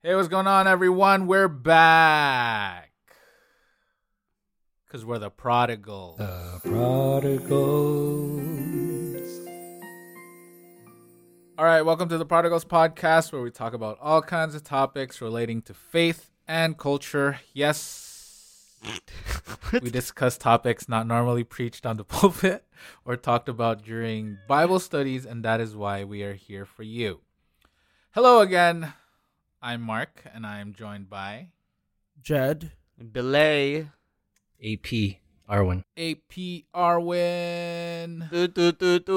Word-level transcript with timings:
Hey, 0.00 0.14
what's 0.14 0.28
going 0.28 0.46
on, 0.46 0.68
everyone? 0.68 1.26
We're 1.26 1.48
back. 1.48 2.92
Because 4.86 5.04
we're 5.04 5.18
the 5.18 5.28
prodigal. 5.28 6.14
The 6.18 6.60
prodigals. 6.62 7.58
All 11.58 11.64
right, 11.64 11.82
welcome 11.82 12.08
to 12.10 12.16
the 12.16 12.24
Prodigals 12.24 12.64
Podcast, 12.64 13.32
where 13.32 13.42
we 13.42 13.50
talk 13.50 13.74
about 13.74 13.98
all 14.00 14.22
kinds 14.22 14.54
of 14.54 14.62
topics 14.62 15.20
relating 15.20 15.62
to 15.62 15.74
faith 15.74 16.30
and 16.46 16.78
culture. 16.78 17.40
Yes, 17.52 18.76
we 19.82 19.90
discuss 19.90 20.38
topics 20.38 20.88
not 20.88 21.08
normally 21.08 21.42
preached 21.42 21.84
on 21.84 21.96
the 21.96 22.04
pulpit 22.04 22.64
or 23.04 23.16
talked 23.16 23.48
about 23.48 23.82
during 23.82 24.38
Bible 24.46 24.78
studies, 24.78 25.26
and 25.26 25.44
that 25.44 25.60
is 25.60 25.74
why 25.74 26.04
we 26.04 26.22
are 26.22 26.34
here 26.34 26.64
for 26.64 26.84
you. 26.84 27.18
Hello 28.12 28.38
again. 28.38 28.92
I'm 29.60 29.82
Mark, 29.82 30.22
and 30.32 30.46
I 30.46 30.60
am 30.60 30.72
joined 30.72 31.10
by 31.10 31.48
Jed. 32.22 32.70
Belay. 32.96 33.88
AP, 34.64 35.18
Arwin. 35.50 35.82
AP 35.96 36.62
Arwin. 36.72 38.30
Do, 38.30 38.46
do, 38.46 38.70
do, 38.70 39.00
do. 39.00 39.14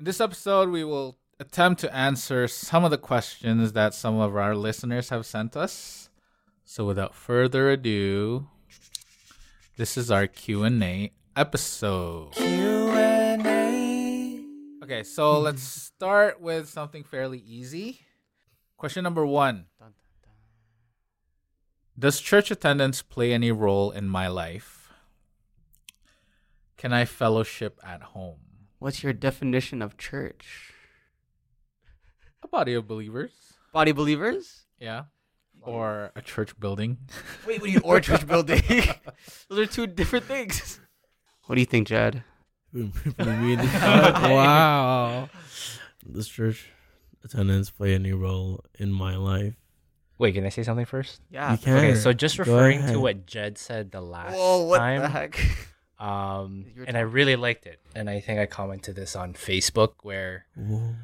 In 0.00 0.04
this 0.04 0.20
episode, 0.20 0.70
we 0.70 0.82
will 0.82 1.16
attempt 1.38 1.80
to 1.82 1.94
answer 1.94 2.48
some 2.48 2.84
of 2.84 2.90
the 2.90 2.98
questions 2.98 3.72
that 3.72 3.94
some 3.94 4.18
of 4.18 4.34
our 4.34 4.56
listeners 4.56 5.10
have 5.10 5.24
sent 5.24 5.56
us. 5.56 6.08
So, 6.64 6.84
without 6.84 7.14
further 7.14 7.70
ado, 7.70 8.48
this 9.76 9.96
is 9.96 10.10
our 10.10 10.26
Q&A 10.26 11.12
episode. 11.36 12.32
Q&A. 12.32 12.83
Okay, 14.84 15.02
so 15.02 15.40
let's 15.40 15.62
start 15.62 16.42
with 16.42 16.68
something 16.68 17.04
fairly 17.04 17.38
easy. 17.38 18.00
Question 18.76 19.02
number 19.02 19.24
1. 19.24 19.64
Does 21.98 22.20
church 22.20 22.50
attendance 22.50 23.00
play 23.00 23.32
any 23.32 23.50
role 23.50 23.90
in 23.90 24.06
my 24.06 24.28
life? 24.28 24.90
Can 26.76 26.92
I 26.92 27.06
fellowship 27.06 27.80
at 27.82 28.12
home? 28.12 28.40
What's 28.78 29.02
your 29.02 29.14
definition 29.14 29.80
of 29.80 29.96
church? 29.96 30.74
A 32.42 32.48
body 32.48 32.74
of 32.74 32.86
believers. 32.86 33.32
Body 33.72 33.92
believers? 33.92 34.66
Yeah. 34.78 35.04
Or 35.62 36.12
a 36.14 36.20
church 36.20 36.60
building. 36.60 36.98
Wait, 37.46 37.58
what 37.58 37.68
do 37.68 37.72
you 37.72 37.78
mean 37.78 37.90
or 37.90 38.00
church 38.00 38.26
building? 38.26 38.60
Those 39.48 39.60
are 39.60 39.64
two 39.64 39.86
different 39.86 40.26
things. 40.26 40.78
What 41.46 41.54
do 41.54 41.62
you 41.62 41.66
think, 41.66 41.88
Jed? 41.88 42.22
wow. 43.18 45.28
Does 46.10 46.28
church 46.28 46.68
attendance 47.24 47.70
play 47.70 47.94
any 47.94 48.12
role 48.12 48.64
in 48.78 48.92
my 48.92 49.16
life? 49.16 49.54
Wait, 50.18 50.34
can 50.34 50.44
I 50.44 50.48
say 50.48 50.62
something 50.62 50.86
first? 50.86 51.20
Yeah. 51.30 51.52
You 51.52 51.58
can. 51.58 51.76
Okay, 51.76 51.94
so 51.94 52.12
just 52.12 52.38
referring 52.38 52.86
to 52.86 53.00
what 53.00 53.26
Jed 53.26 53.58
said 53.58 53.90
the 53.90 54.00
last 54.00 54.34
Whoa, 54.34 54.64
what 54.64 54.78
time, 54.78 55.02
the 55.02 55.08
heck? 55.08 55.40
um, 55.98 56.66
Your 56.74 56.84
and 56.84 56.96
I 56.96 57.00
really 57.00 57.36
liked 57.36 57.66
it, 57.66 57.80
and 57.94 58.10
I 58.10 58.20
think 58.20 58.40
I 58.40 58.46
commented 58.46 58.96
this 58.96 59.16
on 59.16 59.34
Facebook 59.34 59.94
where 60.02 60.46
Whoa. 60.56 60.94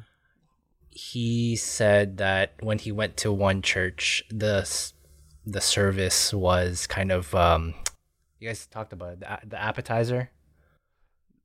he 0.89 1.55
said 1.55 2.17
that 2.17 2.53
when 2.61 2.79
he 2.79 2.91
went 2.91 3.17
to 3.17 3.31
one 3.31 3.61
church, 3.61 4.23
the 4.29 4.67
the 5.45 5.61
service 5.61 6.33
was 6.33 6.87
kind 6.87 7.11
of 7.11 7.33
um, 7.35 7.73
you 8.39 8.47
guys 8.47 8.65
talked 8.67 8.93
about 8.93 9.13
it, 9.13 9.19
the, 9.19 9.39
the 9.47 9.61
appetizer 9.61 10.29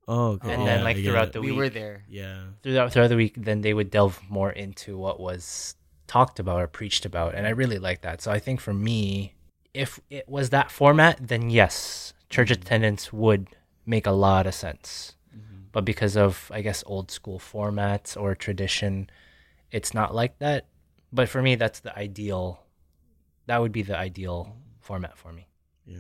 Oh, 0.09 0.33
okay. 0.33 0.53
And 0.53 0.63
yeah, 0.63 0.77
then, 0.77 0.85
like, 0.85 0.97
I 0.97 1.01
get 1.01 1.09
throughout 1.11 1.29
it. 1.29 1.33
the 1.33 1.41
we 1.41 1.51
week. 1.51 1.59
were 1.59 1.69
there. 1.69 2.05
Yeah. 2.09 2.43
throughout 2.63 2.93
throughout 2.93 3.09
the 3.09 3.17
week. 3.17 3.35
Then 3.37 3.63
they 3.63 3.75
would 3.75 3.91
delve 3.91 4.21
more 4.29 4.51
into 4.51 4.97
what 4.97 5.19
was 5.19 5.75
talked 6.07 6.39
about 6.39 6.61
or 6.61 6.67
preached 6.69 7.05
about, 7.05 7.35
and 7.35 7.47
I 7.47 7.51
really 7.51 7.79
like 7.79 8.03
that. 8.03 8.23
So 8.23 8.31
I 8.31 8.39
think 8.39 8.61
for 8.61 8.73
me, 8.73 9.35
if 9.75 10.01
it 10.09 10.29
was 10.29 10.51
that 10.51 10.71
format, 10.71 11.19
then 11.21 11.51
yes, 11.51 12.15
church 12.31 12.51
mm-hmm. 12.51 12.63
attendance 12.63 13.13
would 13.13 13.49
make 13.85 14.07
a 14.07 14.13
lot 14.13 14.47
of 14.47 14.55
sense. 14.55 15.17
Mm-hmm. 15.37 15.65
But 15.73 15.85
because 15.85 16.17
of 16.17 16.51
I 16.55 16.63
guess 16.63 16.85
old 16.87 17.11
school 17.11 17.41
formats 17.41 18.21
or 18.21 18.35
tradition, 18.35 19.11
it's 19.73 19.93
not 19.93 20.15
like 20.15 20.39
that. 20.39 20.67
But 21.13 21.29
for 21.29 21.43
me, 21.43 21.57
that's 21.57 21.81
the 21.81 21.97
ideal. 21.99 22.63
That 23.47 23.61
would 23.61 23.73
be 23.73 23.83
the 23.83 23.97
ideal 23.97 24.57
format 24.81 25.17
for 25.19 25.33
me. 25.33 25.49
Yeah. 25.85 25.99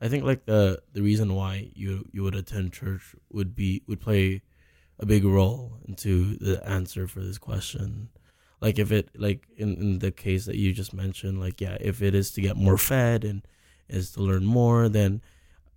I 0.00 0.08
think 0.08 0.24
like 0.24 0.44
the 0.44 0.82
the 0.92 1.02
reason 1.02 1.34
why 1.34 1.70
you 1.74 2.04
you 2.12 2.22
would 2.22 2.34
attend 2.34 2.72
church 2.72 3.14
would 3.30 3.54
be 3.54 3.82
would 3.86 4.00
play 4.00 4.42
a 4.98 5.06
big 5.06 5.24
role 5.24 5.78
into 5.86 6.36
the 6.36 6.66
answer 6.68 7.06
for 7.06 7.20
this 7.20 7.38
question. 7.38 8.08
Like 8.60 8.78
if 8.78 8.92
it 8.92 9.10
like 9.18 9.46
in, 9.56 9.74
in 9.76 9.98
the 9.98 10.10
case 10.10 10.46
that 10.46 10.56
you 10.56 10.72
just 10.72 10.92
mentioned, 10.92 11.40
like 11.40 11.60
yeah, 11.60 11.76
if 11.80 12.02
it 12.02 12.14
is 12.14 12.30
to 12.32 12.40
get 12.40 12.56
more 12.56 12.78
fed 12.78 13.24
and 13.24 13.42
is 13.88 14.12
to 14.12 14.20
learn 14.20 14.44
more, 14.44 14.88
then 14.88 15.22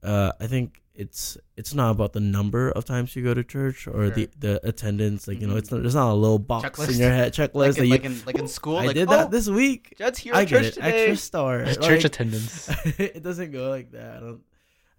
uh, 0.03 0.33
I 0.39 0.47
think 0.47 0.81
it's 0.99 1.37
it's 1.55 1.73
not 1.73 1.91
about 1.91 2.11
the 2.11 2.19
number 2.19 2.69
of 2.75 2.83
times 2.83 3.15
you 3.15 3.23
go 3.23 3.33
to 3.33 3.43
church 3.43 3.87
or 3.87 4.09
the 4.09 4.27
the 4.37 4.59
attendance. 4.67 5.27
Like 5.29 5.39
you 5.39 5.47
know, 5.47 5.55
Mhm. 5.55 5.59
it's 5.63 5.71
not 5.71 5.81
there's 5.81 5.95
not 5.95 6.11
a 6.11 6.19
little 6.23 6.39
box 6.39 6.67
Checklist. 6.67 6.91
in 6.93 6.97
your 6.99 7.11
head 7.19 7.33
checklist 7.33 7.53
Like 7.55 7.75
that 7.75 7.81
in, 7.81 7.85
you. 7.87 7.91
like, 7.95 8.05
in, 8.05 8.15
like 8.25 8.37
in 8.39 8.47
school? 8.49 8.77
I 8.77 8.85
like, 8.87 8.95
did 8.99 9.07
oh, 9.07 9.11
that 9.11 9.31
this 9.31 9.47
week. 9.47 9.95
Jed's 9.97 10.19
here 10.19 10.35
I 10.35 10.43
get 10.43 10.49
church 10.49 10.65
it. 10.67 10.73
today. 10.75 11.07
Extra 11.07 11.15
star. 11.15 11.51
church 11.79 12.03
attendance. 12.03 12.67
it 12.99 13.23
doesn't 13.23 13.51
go 13.51 13.69
like 13.69 13.91
that. 13.95 14.17
I 14.17 14.19
don't 14.19 14.41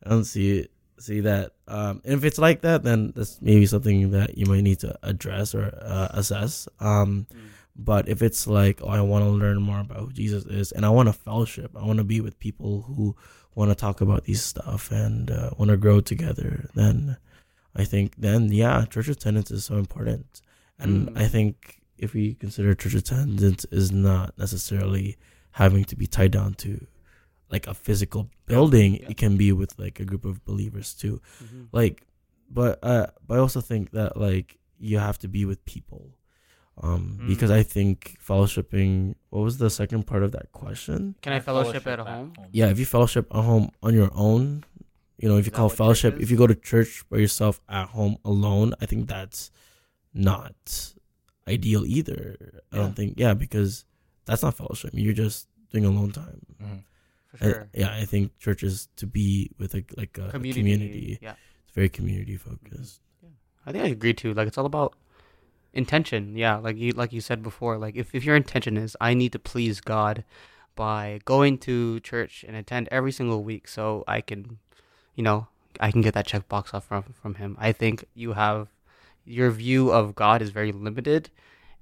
I 0.05 0.09
don't 0.11 0.25
see 0.25 0.59
it 0.61 0.71
see 0.99 1.21
that. 1.21 1.53
Um 1.69 2.01
and 2.05 2.15
if 2.15 2.25
it's 2.25 2.39
like 2.39 2.63
that 2.63 2.83
then 2.83 3.13
that's 3.15 3.37
maybe 3.43 3.67
something 3.67 4.11
that 4.17 4.39
you 4.39 4.47
might 4.47 4.65
need 4.65 4.81
to 4.81 4.97
address 5.03 5.55
or 5.55 5.69
uh, 5.85 6.09
assess. 6.17 6.67
Um 6.81 7.27
Mm. 7.29 7.49
But 7.83 8.09
if 8.09 8.21
it's 8.23 8.47
like, 8.47 8.81
oh, 8.83 8.89
I 8.89 9.01
want 9.01 9.25
to 9.25 9.31
learn 9.31 9.61
more 9.63 9.81
about 9.81 10.01
who 10.01 10.13
Jesus 10.13 10.45
is, 10.61 10.73
and 10.73 10.85
I 10.85 10.91
want 10.91 11.09
a 11.09 11.13
fellowship, 11.27 11.71
I 11.77 11.85
want 11.89 11.99
to 11.99 12.05
be 12.15 12.21
with 12.21 12.39
people 12.39 12.83
who 12.83 13.17
want 13.55 13.71
to 13.71 13.75
talk 13.75 14.01
about 14.01 14.25
these 14.25 14.43
stuff 14.43 14.91
and 15.05 15.31
uh, 15.31 15.51
want 15.59 15.71
to 15.71 15.77
grow 15.77 16.01
together, 16.01 16.69
then 16.75 17.17
I 17.75 17.85
think 17.85 18.09
then 18.27 18.41
yeah, 18.53 18.85
church 18.93 19.09
attendance 19.09 19.51
is 19.51 19.65
so 19.65 19.75
important. 19.77 20.27
And 20.79 21.09
Mm. 21.11 21.19
I 21.25 21.27
think 21.35 21.55
if 21.99 22.15
we 22.15 22.35
consider 22.35 22.75
church 22.75 22.95
attendance 22.95 23.65
is 23.71 23.91
not 23.93 24.29
necessarily 24.39 25.17
having 25.63 25.85
to 25.91 25.97
be 25.97 26.07
tied 26.07 26.33
down 26.39 26.55
to 26.65 26.87
like 27.51 27.67
a 27.67 27.75
physical 27.75 28.31
building, 28.47 28.91
Yeah. 28.95 29.11
it 29.11 29.17
can 29.17 29.37
be 29.37 29.51
with 29.53 29.73
like 29.79 29.97
a 30.01 30.05
group 30.11 30.25
of 30.25 30.45
believers 30.45 30.89
too 31.03 31.21
Mhm. 31.43 31.69
like 31.73 31.97
but 32.59 32.79
uh 32.83 33.07
but 33.27 33.35
i 33.37 33.41
also 33.47 33.61
think 33.71 33.91
that 33.99 34.17
like 34.17 34.49
you 34.79 34.99
have 34.99 35.19
to 35.25 35.29
be 35.37 35.45
with 35.51 35.61
people 35.75 36.03
um 36.79 37.19
Mm. 37.21 37.29
because 37.29 37.51
i 37.51 37.63
think 37.63 38.17
fellowshipping 38.27 39.15
what 39.31 39.43
was 39.43 39.59
the 39.59 39.69
second 39.71 40.07
part 40.07 40.23
of 40.23 40.33
that 40.33 40.51
question 40.53 41.15
Can 41.23 41.33
I 41.33 41.41
fellowship 41.41 41.87
at 41.87 41.99
home? 41.99 42.33
yeah 42.53 42.69
if 42.69 42.79
you 42.79 42.87
fellowship 42.87 43.27
at 43.35 43.43
home 43.45 43.71
on 43.83 43.95
your 43.95 44.11
own 44.15 44.65
you 45.19 45.29
know 45.29 45.37
if 45.37 45.45
you 45.47 45.53
Is 45.53 45.57
call 45.57 45.69
fellowship 45.69 46.19
if 46.21 46.31
you 46.31 46.37
go 46.37 46.47
to 46.47 46.55
church 46.55 47.05
by 47.11 47.19
yourself 47.19 47.61
at 47.69 47.89
home 47.89 48.17
alone 48.25 48.75
i 48.81 48.87
think 48.87 49.09
that's 49.09 49.51
not 50.15 50.95
ideal 51.49 51.85
either 51.87 52.37
i 52.73 52.77
don't 52.77 52.95
think 52.97 53.15
yeah 53.19 53.35
because 53.35 53.85
that's 54.25 54.43
not 54.43 54.55
fellowship 54.57 54.91
you're 54.95 55.13
just 55.13 55.49
doing 55.71 55.85
alone 55.85 56.13
time 56.13 56.41
Mhm. 56.63 56.83
For 57.31 57.45
And, 57.45 57.55
sure. 57.55 57.69
yeah 57.75 57.95
i 57.95 58.05
think 58.05 58.39
church 58.39 58.63
is 58.63 58.89
to 58.97 59.07
be 59.07 59.51
with 59.59 59.75
a, 59.75 59.85
like 59.97 60.17
a 60.19 60.27
a 60.29 60.31
community. 60.31 60.61
community 60.61 61.19
Yeah. 61.23 61.35
it's 61.65 61.75
very 61.75 61.89
community 61.89 62.37
focused 62.37 63.01
Yeah, 63.23 63.29
I 63.67 63.73
think 63.73 63.85
I 63.85 63.89
agree 63.89 64.15
too. 64.15 64.33
Like 64.35 64.49
it's 64.49 64.59
all 64.59 64.67
about 64.67 64.95
intention. 65.73 66.37
Yeah, 66.37 66.57
like 66.57 66.77
you 66.77 66.93
like 66.93 67.13
you 67.13 67.21
said 67.21 67.43
before. 67.43 67.79
Like 67.79 67.97
if, 67.97 68.15
if 68.15 68.25
your 68.25 68.37
intention 68.37 68.77
is 68.77 68.97
I 69.01 69.15
need 69.15 69.33
to 69.33 69.39
please 69.39 69.81
God 69.81 70.25
by 70.75 71.21
going 71.25 71.59
to 71.59 72.01
church 72.01 72.45
and 72.47 72.57
attend 72.57 72.89
every 72.91 73.13
single 73.13 73.45
week 73.45 73.69
so 73.69 74.05
I 74.07 74.21
can 74.21 74.59
you 75.15 75.23
know, 75.23 75.49
I 75.79 75.91
can 75.91 76.01
get 76.01 76.15
that 76.15 76.27
check 76.27 76.49
box 76.49 76.73
off 76.73 76.85
from 76.85 77.15
from 77.21 77.35
him. 77.35 77.57
I 77.61 77.73
think 77.73 78.05
you 78.15 78.33
have 78.33 78.69
your 79.25 79.51
view 79.51 79.91
of 79.91 80.15
God 80.15 80.43
is 80.43 80.51
very 80.51 80.73
limited 80.73 81.31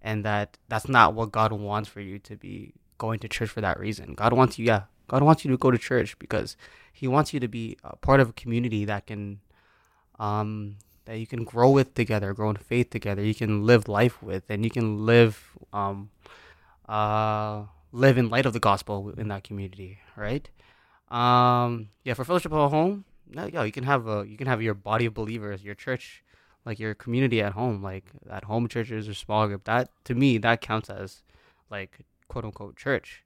and 0.02 0.24
that 0.24 0.58
that's 0.68 0.88
not 0.88 1.14
what 1.14 1.32
God 1.32 1.52
wants 1.52 1.88
for 1.88 2.00
you 2.00 2.18
to 2.20 2.36
be 2.36 2.74
going 2.98 3.18
to 3.20 3.28
church 3.28 3.50
for 3.50 3.60
that 3.60 3.78
reason. 3.78 4.14
God 4.14 4.32
wants 4.32 4.58
you 4.58 4.66
yeah, 4.66 4.82
God 5.06 5.22
wants 5.22 5.44
you 5.44 5.50
to 5.50 5.56
go 5.56 5.70
to 5.70 5.78
church 5.78 6.18
because 6.18 6.56
he 6.92 7.06
wants 7.06 7.32
you 7.32 7.40
to 7.40 7.48
be 7.48 7.76
a 7.84 7.96
part 7.96 8.20
of 8.20 8.30
a 8.30 8.32
community 8.32 8.84
that 8.84 9.06
can 9.06 9.40
um 10.18 10.76
that 11.08 11.18
you 11.18 11.26
can 11.26 11.42
grow 11.42 11.70
with 11.70 11.94
together, 11.94 12.34
grow 12.34 12.50
in 12.50 12.56
faith 12.56 12.90
together. 12.90 13.22
You 13.24 13.34
can 13.34 13.64
live 13.64 13.88
life 13.88 14.22
with, 14.22 14.44
and 14.50 14.62
you 14.62 14.70
can 14.70 15.06
live, 15.06 15.56
um, 15.72 16.10
uh, 16.86 17.64
live 17.92 18.18
in 18.18 18.28
light 18.28 18.44
of 18.44 18.52
the 18.52 18.60
gospel 18.60 19.14
in 19.16 19.28
that 19.28 19.42
community, 19.42 20.00
right? 20.16 20.46
Um, 21.10 21.88
yeah, 22.04 22.12
for 22.12 22.24
fellowship 22.24 22.52
at 22.52 22.70
home, 22.70 23.06
yeah, 23.30 23.64
you 23.64 23.72
can 23.72 23.84
have 23.84 24.06
a, 24.06 24.26
you 24.28 24.36
can 24.36 24.46
have 24.46 24.60
your 24.60 24.74
body 24.74 25.06
of 25.06 25.14
believers, 25.14 25.64
your 25.64 25.74
church, 25.74 26.22
like 26.66 26.78
your 26.78 26.94
community 26.94 27.40
at 27.40 27.52
home, 27.52 27.82
like 27.82 28.04
at 28.28 28.44
home 28.44 28.68
churches 28.68 29.08
or 29.08 29.14
small 29.14 29.46
group. 29.46 29.64
That 29.64 29.88
to 30.04 30.14
me, 30.14 30.36
that 30.36 30.60
counts 30.60 30.90
as 30.90 31.22
like 31.70 32.00
quote 32.28 32.44
unquote 32.44 32.76
church, 32.76 33.24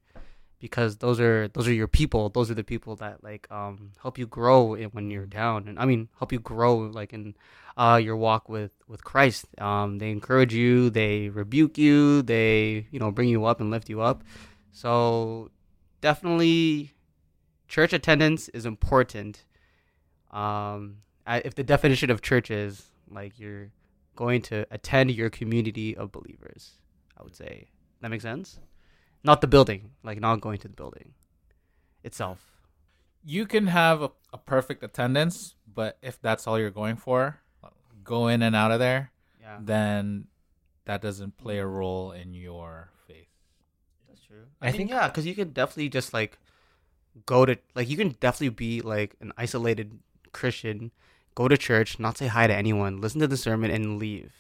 because 0.62 0.99
those 0.99 1.19
are 1.20 1.49
those 1.49 1.67
are 1.67 1.73
your 1.73 1.88
people. 1.88 2.31
Those 2.31 2.50
are 2.50 2.55
the 2.55 2.64
people 2.64 2.94
that 2.97 3.23
like 3.23 3.50
um 3.50 3.91
help 4.00 4.17
you 4.17 4.26
grow 4.26 4.76
when 4.76 5.11
you're 5.11 5.26
down, 5.26 5.67
and 5.69 5.79
I 5.79 5.85
mean 5.85 6.09
help 6.19 6.32
you 6.32 6.38
grow 6.38 6.76
like 6.76 7.12
in 7.12 7.35
uh 7.76 8.00
your 8.03 8.17
walk 8.17 8.49
with 8.49 8.70
with 8.87 9.03
Christ. 9.03 9.47
Um, 9.61 9.99
they 9.99 10.11
encourage 10.11 10.55
you, 10.55 10.88
they 10.88 11.29
rebuke 11.29 11.76
you, 11.76 12.23
they 12.23 12.87
you 12.93 13.00
know 13.00 13.11
bring 13.11 13.29
you 13.29 13.44
up 13.44 13.61
and 13.61 13.70
lift 13.70 13.91
you 13.91 14.00
up. 14.00 14.23
So 14.70 15.50
definitely, 16.00 16.94
church 17.67 17.93
attendance 17.93 18.49
is 18.50 18.65
important. 18.65 19.44
Um, 20.31 20.99
if 21.26 21.56
the 21.56 21.65
definition 21.65 22.08
of 22.08 22.23
church 22.23 22.50
is 22.53 22.88
like 23.11 23.38
you're 23.38 23.70
going 24.15 24.43
to 24.43 24.65
attend 24.70 25.11
your 25.11 25.29
community 25.29 25.97
of 25.97 26.12
believers, 26.12 26.79
I 27.19 27.25
would 27.25 27.35
say 27.35 27.67
that 28.00 28.11
makes 28.11 28.23
sense. 28.23 28.61
Not 29.25 29.41
the 29.41 29.47
building, 29.47 29.91
like 30.03 30.21
not 30.21 30.41
going 30.41 30.59
to 30.59 30.69
the 30.69 30.75
building 30.75 31.13
itself. 32.03 32.51
You 33.25 33.47
can 33.47 33.69
have 33.69 34.03
a, 34.03 34.11
a 34.33 34.39
perfect 34.39 34.83
attendance, 34.83 35.55
but 35.73 35.97
if 36.03 36.21
that's 36.21 36.47
all 36.47 36.59
you're 36.59 36.71
going 36.71 36.97
for, 36.97 37.41
go 38.03 38.27
in 38.27 38.43
and 38.43 38.57
out 38.57 38.73
of 38.73 38.81
there, 38.81 39.13
Yeah, 39.41 39.59
then 39.61 40.27
that 40.87 41.01
doesn't 41.01 41.39
play 41.39 41.59
a 41.59 41.67
role 41.67 42.11
in 42.11 42.35
your 42.35 42.91
faith. 43.07 43.29
that's 44.09 44.23
true. 44.23 44.47
I 44.61 44.69
I, 44.69 44.71
think 44.71 44.79
think- 44.79 44.91
yeah, 44.91 45.07
because 45.09 45.27
you 45.27 45.35
can 45.35 45.51
definitely 45.51 45.89
just 45.89 46.13
like 46.13 46.39
go 47.27 47.47
to 47.47 47.57
like 47.75 47.89
you 47.89 47.97
can 47.97 48.17
definitely 48.21 48.49
be 48.51 48.81
like 48.81 49.15
an 49.21 49.33
isolated 49.37 50.01
Christian, 50.33 50.91
go 51.35 51.47
to 51.47 51.57
church, 51.57 51.99
not 52.01 52.19
say 52.19 52.27
hi 52.27 52.47
to 52.47 52.55
anyone, 52.55 53.01
listen 53.01 53.21
to 53.21 53.29
the 53.29 53.37
sermon, 53.37 53.71
and 53.71 53.99
leave. 53.99 54.33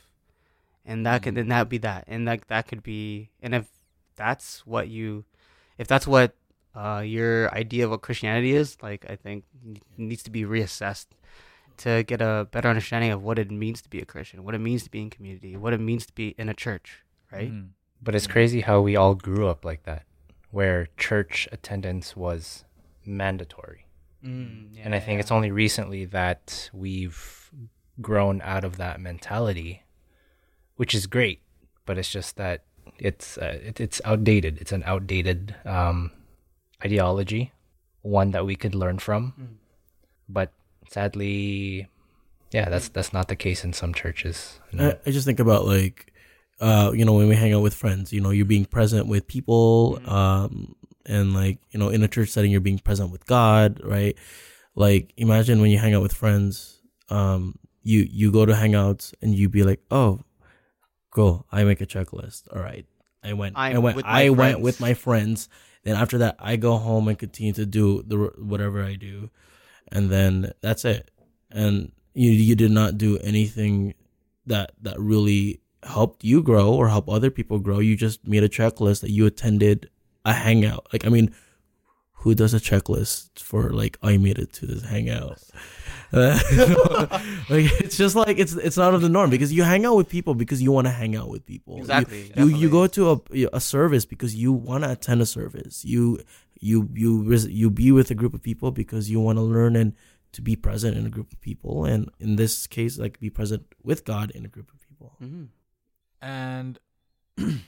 And 0.84 1.06
that 1.06 1.22
could 1.22 1.34
mm-hmm. 1.34 1.48
then 1.48 1.48
that 1.50 1.68
be 1.68 1.78
that, 1.78 2.04
and 2.08 2.24
like 2.24 2.48
that 2.48 2.66
could 2.66 2.82
be, 2.82 3.30
and 3.40 3.54
if 3.54 3.68
that's 4.16 4.66
what 4.66 4.88
you, 4.88 5.24
if 5.78 5.86
that's 5.86 6.06
what 6.06 6.34
uh, 6.74 7.02
your 7.04 7.52
idea 7.54 7.84
of 7.84 7.90
what 7.90 8.02
Christianity 8.02 8.54
is, 8.54 8.76
like 8.82 9.04
I 9.08 9.16
think 9.16 9.44
needs 9.96 10.22
to 10.24 10.30
be 10.30 10.42
reassessed 10.42 11.06
to 11.78 12.02
get 12.04 12.20
a 12.20 12.46
better 12.50 12.68
understanding 12.68 13.10
of 13.10 13.22
what 13.22 13.38
it 13.38 13.50
means 13.50 13.82
to 13.82 13.88
be 13.90 14.00
a 14.00 14.04
Christian, 14.04 14.44
what 14.44 14.54
it 14.54 14.58
means 14.60 14.84
to 14.84 14.90
be 14.90 15.02
in 15.02 15.10
community, 15.10 15.56
what 15.56 15.72
it 15.72 15.80
means 15.80 16.06
to 16.06 16.12
be 16.12 16.34
in 16.38 16.48
a 16.48 16.54
church, 16.54 17.02
right? 17.32 17.50
Mhm. 17.50 17.70
But 18.02 18.14
it's 18.14 18.26
crazy 18.26 18.62
how 18.62 18.80
we 18.80 18.96
all 18.96 19.14
grew 19.14 19.46
up 19.48 19.64
like 19.64 19.84
that, 19.84 20.04
where 20.50 20.88
church 20.96 21.48
attendance 21.52 22.16
was 22.16 22.64
mandatory. 23.04 23.86
Mm, 24.24 24.76
and 24.82 24.94
I 24.94 25.00
think 25.00 25.20
it's 25.20 25.30
only 25.30 25.50
recently 25.50 26.04
that 26.06 26.70
we've 26.72 27.50
grown 28.00 28.40
out 28.42 28.64
of 28.64 28.76
that 28.76 29.00
mentality, 29.00 29.82
which 30.76 30.94
is 30.94 31.06
great. 31.06 31.42
But 31.84 31.98
it's 31.98 32.10
just 32.10 32.36
that 32.36 32.64
it's 32.98 33.38
uh, 33.38 33.58
it, 33.62 33.80
it's 33.80 34.00
outdated. 34.04 34.58
It's 34.60 34.72
an 34.72 34.82
outdated 34.86 35.54
um, 35.64 36.10
ideology, 36.84 37.52
one 38.02 38.30
that 38.32 38.46
we 38.46 38.56
could 38.56 38.74
learn 38.74 38.98
from. 38.98 39.34
Mm. 39.40 39.46
But 40.28 40.52
sadly, 40.88 41.88
yeah, 42.52 42.68
that's 42.68 42.88
that's 42.88 43.12
not 43.12 43.28
the 43.28 43.36
case 43.36 43.64
in 43.64 43.72
some 43.72 43.94
churches. 43.94 44.60
I, 44.78 44.96
I 45.06 45.10
just 45.10 45.26
think 45.26 45.40
about 45.40 45.66
like, 45.66 46.12
uh, 46.60 46.92
you 46.94 47.04
know, 47.04 47.14
when 47.14 47.28
we 47.28 47.34
hang 47.36 47.52
out 47.52 47.62
with 47.62 47.74
friends, 47.74 48.12
you 48.12 48.20
know, 48.20 48.30
you're 48.30 48.46
being 48.46 48.64
present 48.66 49.06
with 49.08 49.26
people, 49.26 49.98
Mhm. 50.02 50.08
um, 50.08 50.74
and 51.06 51.34
like, 51.34 51.58
you 51.72 51.78
know, 51.80 51.88
in 51.88 52.02
a 52.02 52.08
church 52.08 52.28
setting, 52.28 52.50
you're 52.52 52.60
being 52.60 52.78
present 52.78 53.10
with 53.10 53.26
God, 53.26 53.80
right? 53.82 54.16
Like, 54.74 55.12
imagine 55.16 55.60
when 55.60 55.70
you 55.70 55.78
hang 55.78 55.94
out 55.94 56.02
with 56.02 56.14
friends, 56.14 56.80
um, 57.10 57.58
you 57.82 58.06
you 58.08 58.30
go 58.30 58.46
to 58.46 58.52
hangouts 58.52 59.12
and 59.20 59.34
you 59.34 59.48
be 59.48 59.64
like, 59.64 59.80
oh, 59.90 60.20
go, 61.12 61.46
I 61.52 61.64
make 61.64 61.80
a 61.80 61.86
checklist. 61.86 62.54
All 62.54 62.60
right, 62.60 62.86
I 63.22 63.32
went, 63.34 63.56
i 63.56 63.70
I'm 63.70 63.82
went, 63.82 63.96
with 63.96 64.04
my 64.04 64.24
I 64.24 64.28
went 64.30 64.60
with 64.60 64.80
my 64.80 64.94
friends. 64.94 65.48
Then 65.84 65.96
after 65.96 66.18
that, 66.18 66.36
I 66.38 66.56
go 66.56 66.76
home 66.76 67.08
and 67.08 67.18
continue 67.18 67.52
to 67.54 67.66
do 67.66 68.02
the 68.02 68.32
whatever 68.38 68.82
I 68.82 68.94
do, 68.94 69.30
and 69.90 70.10
then 70.10 70.52
that's 70.60 70.84
it. 70.84 71.10
And 71.50 71.92
you 72.14 72.30
you 72.30 72.56
did 72.56 72.70
not 72.70 72.98
do 72.98 73.18
anything 73.18 73.94
that 74.46 74.72
that 74.82 74.98
really 74.98 75.60
helped 75.84 76.24
you 76.24 76.42
grow 76.42 76.72
or 76.72 76.88
help 76.88 77.08
other 77.08 77.30
people 77.30 77.58
grow. 77.58 77.78
You 77.78 77.96
just 77.96 78.26
made 78.26 78.44
a 78.44 78.48
checklist 78.48 79.00
that 79.00 79.10
you 79.10 79.26
attended 79.26 79.90
a 80.24 80.32
hangout. 80.32 80.86
Like 80.92 81.06
I 81.06 81.08
mean, 81.08 81.34
who 82.22 82.34
does 82.34 82.54
a 82.54 82.58
checklist 82.60 83.40
for 83.40 83.70
like 83.70 83.98
I 84.02 84.16
made 84.16 84.38
it 84.38 84.52
to 84.54 84.66
this 84.66 84.82
hangout? 84.84 85.38
Uh, 86.12 86.38
like 87.48 87.66
it's 87.80 87.96
just 87.96 88.14
like 88.14 88.38
it's 88.38 88.52
it's 88.54 88.78
out 88.78 88.94
of 88.94 89.00
the 89.00 89.08
norm 89.08 89.30
because 89.30 89.52
you 89.52 89.62
hang 89.62 89.84
out 89.86 89.96
with 89.96 90.08
people 90.08 90.34
because 90.34 90.60
you 90.62 90.70
want 90.72 90.86
to 90.86 90.90
hang 90.92 91.16
out 91.16 91.28
with 91.28 91.44
people. 91.46 91.74
You- 91.76 91.80
Exactly, 91.82 92.18
You 92.18 92.24
you, 92.26 92.68
definitely. 92.68 92.68
go 92.68 92.86
to 92.88 93.02
a 93.12 93.56
a 93.56 93.60
service 93.60 94.04
because 94.04 94.34
you 94.34 94.52
want 94.52 94.84
to 94.84 94.90
attend 94.92 95.20
a 95.22 95.26
service. 95.26 95.84
You 95.84 96.20
you 96.60 96.88
you 96.94 97.34
you 97.48 97.70
be 97.70 97.90
with 97.92 98.10
a 98.10 98.14
group 98.14 98.34
of 98.34 98.42
people 98.42 98.70
because 98.72 99.10
you 99.10 99.18
want 99.20 99.38
to 99.38 99.42
learn 99.42 99.74
and 99.76 99.94
to 100.32 100.42
be 100.42 100.54
present 100.56 100.96
in 100.96 101.04
a 101.06 101.10
group 101.10 101.32
of 101.32 101.40
people 101.40 101.84
and 101.84 102.08
in 102.18 102.36
this 102.36 102.66
case 102.66 102.98
like 102.98 103.18
be 103.20 103.28
present 103.30 103.62
with 103.82 104.04
God 104.04 104.30
in 104.30 104.44
a 104.44 104.48
group 104.48 104.70
of 104.72 104.78
people. 104.80 105.16
Mhm. 105.22 105.48
And 106.22 106.78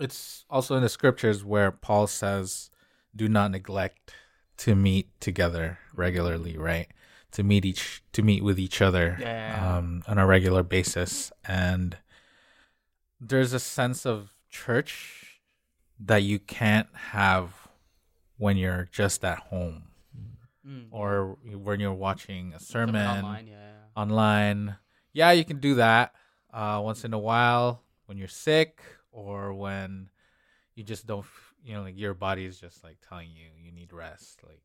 it's 0.00 0.44
also 0.48 0.76
in 0.76 0.82
the 0.82 0.88
scriptures 0.88 1.44
where 1.44 1.70
Paul 1.70 2.06
says, 2.06 2.70
"Do 3.14 3.28
not 3.28 3.50
neglect 3.50 4.12
to 4.58 4.74
meet 4.74 5.08
together 5.20 5.78
regularly." 5.94 6.56
Right? 6.56 6.88
To 7.32 7.42
meet 7.42 7.64
each 7.64 8.02
to 8.12 8.22
meet 8.22 8.42
with 8.42 8.58
each 8.58 8.80
other 8.80 9.16
Yeah. 9.20 9.76
um, 9.78 10.02
on 10.08 10.18
a 10.18 10.26
regular 10.26 10.62
basis, 10.62 11.30
and 11.44 11.98
there's 13.20 13.52
a 13.52 13.60
sense 13.60 14.06
of 14.06 14.32
church 14.48 15.40
that 16.00 16.22
you 16.22 16.38
can't 16.38 16.88
have 17.12 17.68
when 18.36 18.56
you're 18.56 18.88
just 18.92 19.24
at 19.24 19.38
home 19.38 19.84
Mm. 20.66 20.88
or 20.90 21.38
when 21.44 21.80
you're 21.80 21.92
watching 21.94 22.52
a 22.54 22.60
sermon 22.60 22.96
online, 22.96 23.46
yeah. 23.46 23.72
online. 23.96 24.76
Yeah, 25.12 25.32
you 25.32 25.44
can 25.44 25.58
do 25.60 25.74
that 25.76 26.14
uh, 26.52 26.80
once 26.84 27.04
in 27.04 27.12
a 27.14 27.18
while 27.18 27.82
when 28.06 28.16
you're 28.18 28.28
sick 28.28 28.80
or 29.10 29.52
when 29.54 30.10
you 30.74 30.84
just 30.84 31.06
don't, 31.06 31.26
you 31.68 31.74
know, 31.74 31.82
like 31.82 31.98
your 31.98 32.14
body 32.14 32.44
is 32.46 32.58
just 32.58 32.82
like 32.82 32.96
telling 33.06 33.28
you 33.30 33.44
you 33.62 33.70
need 33.70 33.92
rest. 33.92 34.40
Like, 34.42 34.62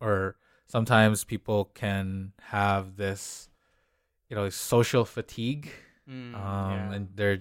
or 0.00 0.36
sometimes 0.66 1.22
people 1.24 1.66
can 1.74 2.32
have 2.40 2.96
this, 2.96 3.48
you 4.30 4.36
know, 4.36 4.48
social 4.48 5.04
fatigue, 5.04 5.68
Mm, 6.08 6.34
um, 6.34 6.70
yeah. 6.70 6.92
and 6.92 7.08
their 7.16 7.38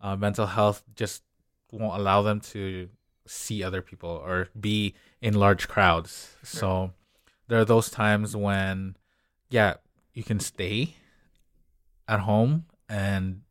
uh, 0.00 0.14
mental 0.16 0.46
health 0.46 0.82
just 0.94 1.22
won't 1.72 1.98
allow 2.00 2.22
them 2.22 2.40
to 2.40 2.88
see 3.26 3.62
other 3.64 3.82
people 3.82 4.10
or 4.10 4.48
be 4.58 4.94
in 5.20 5.34
large 5.34 5.66
crowds. 5.68 6.36
Sure. 6.44 6.60
So 6.60 6.90
there 7.48 7.58
are 7.58 7.64
those 7.64 7.90
times 7.90 8.36
when, 8.36 8.96
yeah, 9.50 9.74
you 10.14 10.22
can 10.22 10.38
stay 10.40 10.94
at 12.08 12.20
home 12.20 12.66
and 12.88 13.42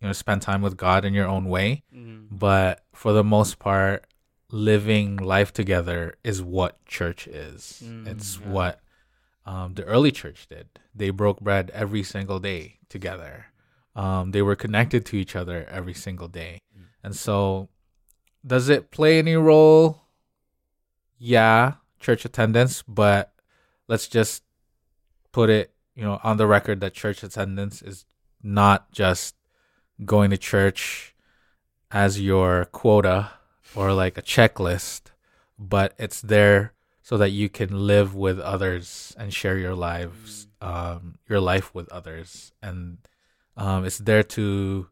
you 0.00 0.06
know 0.06 0.12
spend 0.14 0.40
time 0.40 0.62
with 0.62 0.76
God 0.78 1.04
in 1.04 1.12
your 1.12 1.26
own 1.28 1.44
way, 1.50 1.82
Mhm. 1.94 2.28
but 2.30 2.84
for 2.94 3.12
the 3.12 3.24
most 3.24 3.58
part, 3.58 4.06
living 4.50 5.16
life 5.16 5.52
together 5.52 6.16
is 6.24 6.42
what 6.42 6.84
church 6.86 7.26
is. 7.26 7.82
Mm, 7.84 8.06
it's 8.06 8.38
yeah. 8.38 8.48
what 8.48 8.80
um, 9.44 9.74
the 9.74 9.84
early 9.84 10.10
church 10.10 10.46
did. 10.48 10.68
They 10.94 11.10
broke 11.10 11.40
bread 11.40 11.70
every 11.74 12.02
single 12.02 12.38
day 12.38 12.78
together. 12.88 13.46
Um, 13.94 14.30
they 14.30 14.42
were 14.42 14.56
connected 14.56 15.04
to 15.06 15.16
each 15.16 15.34
other 15.34 15.66
every 15.68 15.94
single 15.94 16.28
day. 16.28 16.60
Mm. 16.76 16.84
And 17.02 17.16
so, 17.16 17.68
does 18.46 18.68
it 18.68 18.90
play 18.90 19.18
any 19.18 19.34
role? 19.34 20.02
Yeah, 21.18 21.74
church 21.98 22.24
attendance, 22.24 22.82
but 22.82 23.32
let's 23.88 24.06
just 24.06 24.44
put 25.32 25.50
it, 25.50 25.74
you 25.94 26.04
know, 26.04 26.20
on 26.22 26.36
the 26.36 26.46
record 26.46 26.80
that 26.80 26.94
church 26.94 27.22
attendance 27.22 27.82
is 27.82 28.04
not 28.42 28.92
just 28.92 29.34
going 30.04 30.30
to 30.30 30.38
church 30.38 31.14
as 31.90 32.20
your 32.20 32.66
quota 32.66 33.30
or 33.74 33.92
like 33.92 34.16
a 34.18 34.22
checklist, 34.22 35.02
but 35.58 35.94
it's 35.98 36.20
there 36.20 36.72
so 37.02 37.16
that 37.16 37.30
you 37.30 37.48
can 37.48 37.86
live 37.86 38.14
with 38.14 38.38
others 38.40 39.14
and 39.18 39.32
share 39.32 39.56
your 39.58 39.74
lives, 39.74 40.46
um, 40.60 41.16
your 41.28 41.40
life 41.40 41.74
with 41.74 41.88
others, 41.90 42.52
and 42.62 42.98
um, 43.56 43.84
it's 43.84 43.98
there 43.98 44.22
to 44.22 44.88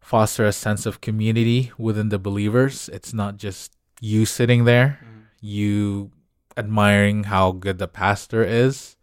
foster 0.00 0.44
a 0.44 0.52
sense 0.52 0.86
of 0.86 1.00
community 1.00 1.70
within 1.78 2.08
the 2.08 2.18
believers. 2.18 2.88
It's 2.92 3.12
not 3.12 3.36
just 3.36 3.72
you 4.00 4.26
sitting 4.26 4.64
there, 4.64 4.98
Mhm. 5.02 5.22
you 5.40 6.10
admiring 6.56 7.24
how 7.24 7.52
good 7.52 7.78
the 7.78 7.86
pastor 7.88 8.42
is 8.42 8.96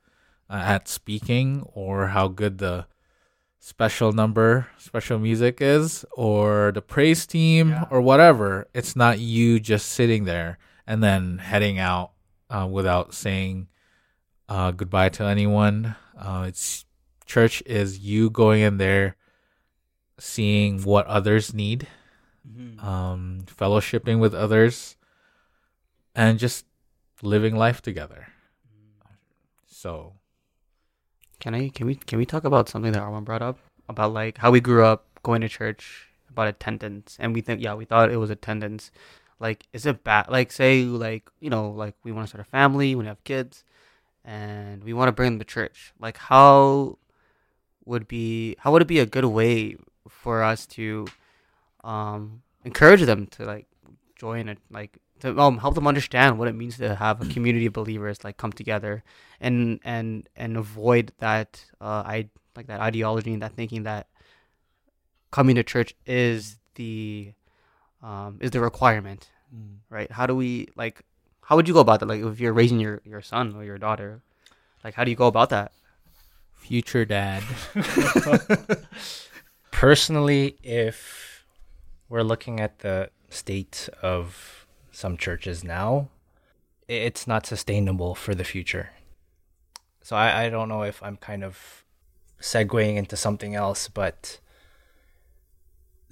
uh, 0.50 0.54
at 0.66 0.88
speaking, 0.88 1.64
or 1.74 2.08
how 2.08 2.28
good 2.28 2.58
the 2.58 2.88
special 3.60 4.12
number, 4.12 4.68
special 4.78 5.20
music 5.20 5.58
is, 5.62 6.06
or 6.14 6.72
the 6.74 6.82
praise 6.82 7.28
team, 7.28 7.70
Yeah. 7.70 7.86
or 7.92 8.02
whatever. 8.02 8.68
It's 8.74 8.96
not 8.96 9.20
you 9.20 9.60
just 9.60 9.90
sitting 9.90 10.24
there 10.26 10.58
and 10.88 11.04
then 11.04 11.38
heading 11.40 11.78
out 11.80 12.12
uh, 12.50 12.68
without 12.70 13.14
saying 13.14 13.68
uh, 14.48 14.72
goodbye 14.72 15.10
to 15.10 15.24
anyone. 15.26 15.96
Uh, 16.18 16.46
it's 16.48 16.86
church 17.26 17.62
is 17.68 18.00
you 18.00 18.30
going 18.32 18.62
in 18.62 18.78
there, 18.78 19.16
seeing 20.18 20.82
what 20.82 21.06
others 21.06 21.54
need, 21.54 21.88
Mhm. 22.50 22.84
um, 22.84 23.44
fellowshipping 23.46 24.20
with 24.20 24.34
others, 24.34 24.98
and 26.16 26.40
just 26.40 26.66
living 27.22 27.56
life 27.56 27.82
together. 27.84 28.28
So, 29.68 30.19
Can 31.40 31.56
I? 31.56 31.70
Can 31.70 31.88
we? 31.88 31.96
Can 31.96 32.18
we 32.18 32.26
talk 32.26 32.44
about 32.44 32.70
something 32.70 32.92
that 32.92 33.02
Armand 33.02 33.26
brought 33.26 33.42
up 33.42 33.58
about 33.88 34.14
like 34.14 34.38
how 34.38 34.52
we 34.52 34.60
grew 34.60 34.84
up 34.84 35.06
going 35.24 35.42
to 35.42 35.50
church 35.50 36.08
about 36.30 36.48
attendance, 36.48 37.18
and 37.20 37.34
we 37.34 37.42
think 37.42 37.62
yeah 37.62 37.74
we 37.74 37.86
thought 37.86 38.12
it 38.12 38.18
was 38.18 38.30
attendance. 38.30 38.92
Like, 39.40 39.66
is 39.72 39.86
it 39.86 40.04
bad? 40.04 40.30
Like, 40.30 40.52
say 40.52 40.84
like 40.84 41.30
you 41.40 41.50
know 41.50 41.70
like 41.70 41.96
we 42.04 42.12
want 42.12 42.28
to 42.28 42.30
start 42.30 42.46
a 42.46 42.50
family, 42.50 42.94
we 42.96 43.06
have 43.06 43.24
kids, 43.24 43.64
and 44.26 44.84
we 44.84 44.94
want 44.94 45.08
to 45.08 45.14
bring 45.14 45.32
them 45.32 45.40
to 45.40 45.46
church. 45.46 45.94
Like, 46.00 46.18
how 46.18 46.98
would 47.86 48.08
be 48.08 48.56
how 48.60 48.72
would 48.72 48.82
it 48.82 48.88
be 48.88 49.00
a 49.00 49.06
good 49.06 49.26
way 49.26 49.78
for 50.08 50.44
us 50.44 50.66
to 50.66 51.08
um 51.84 52.42
encourage 52.66 53.02
them 53.02 53.26
to 53.28 53.46
like 53.46 53.66
join 54.16 54.50
it 54.50 54.60
like 54.70 54.98
to 55.20 55.38
um 55.40 55.58
help 55.58 55.76
them 55.76 55.88
understand 55.88 56.38
what 56.40 56.48
it 56.48 56.56
means 56.56 56.78
to 56.78 56.96
have 56.96 57.22
a 57.22 57.26
community 57.34 57.66
of 57.66 57.74
believers 57.74 58.24
like 58.24 58.38
come 58.38 58.52
together 58.52 59.04
and 59.40 59.80
and 59.84 60.28
and 60.36 60.58
avoid 60.58 61.12
that 61.20 61.64
uh 61.82 62.04
i 62.06 62.28
like 62.56 62.68
that 62.68 62.80
ideology 62.80 63.34
and 63.34 63.42
that 63.42 63.54
thinking 63.54 63.84
that 63.84 64.08
coming 65.32 65.56
to 65.56 65.64
church 65.64 65.96
is 66.06 66.58
the 66.76 67.34
um 68.02 68.38
is 68.42 68.52
the 68.52 68.60
requirement 68.60 69.30
right? 69.90 70.12
How 70.12 70.26
do 70.26 70.36
we 70.36 70.68
like 70.76 71.02
how 71.42 71.56
would 71.56 71.68
you 71.68 71.74
go 71.74 71.80
about 71.80 72.00
that? 72.02 72.06
Like 72.06 72.22
if 72.22 72.40
you're 72.40 72.54
raising 72.54 72.80
your 72.80 73.02
your 73.04 73.22
son 73.22 73.56
or 73.56 73.64
your 73.64 73.78
daughter 73.78 74.22
like 74.84 74.94
how 74.94 75.04
do 75.04 75.12
you 75.12 75.18
go 75.18 75.28
about 75.28 75.50
that? 75.50 75.72
Future 76.54 77.06
dad. 77.06 77.44
Personally, 79.72 80.58
if 80.62 81.46
we're 82.10 82.24
looking 82.24 82.60
at 82.60 82.80
the 82.80 83.10
state 83.30 83.90
of 84.02 84.68
some 85.00 85.16
churches 85.16 85.64
now, 85.64 86.10
it's 86.88 87.26
not 87.26 87.46
sustainable 87.46 88.16
for 88.16 88.36
the 88.36 88.44
future. 88.44 88.90
So 90.02 90.16
I, 90.16 90.44
I 90.44 90.50
don't 90.50 90.68
know 90.68 90.84
if 90.84 91.02
I'm 91.02 91.16
kind 91.16 91.44
of 91.44 91.86
segueing 92.42 92.98
into 92.98 93.16
something 93.16 93.56
else, 93.56 93.88
but 93.88 94.40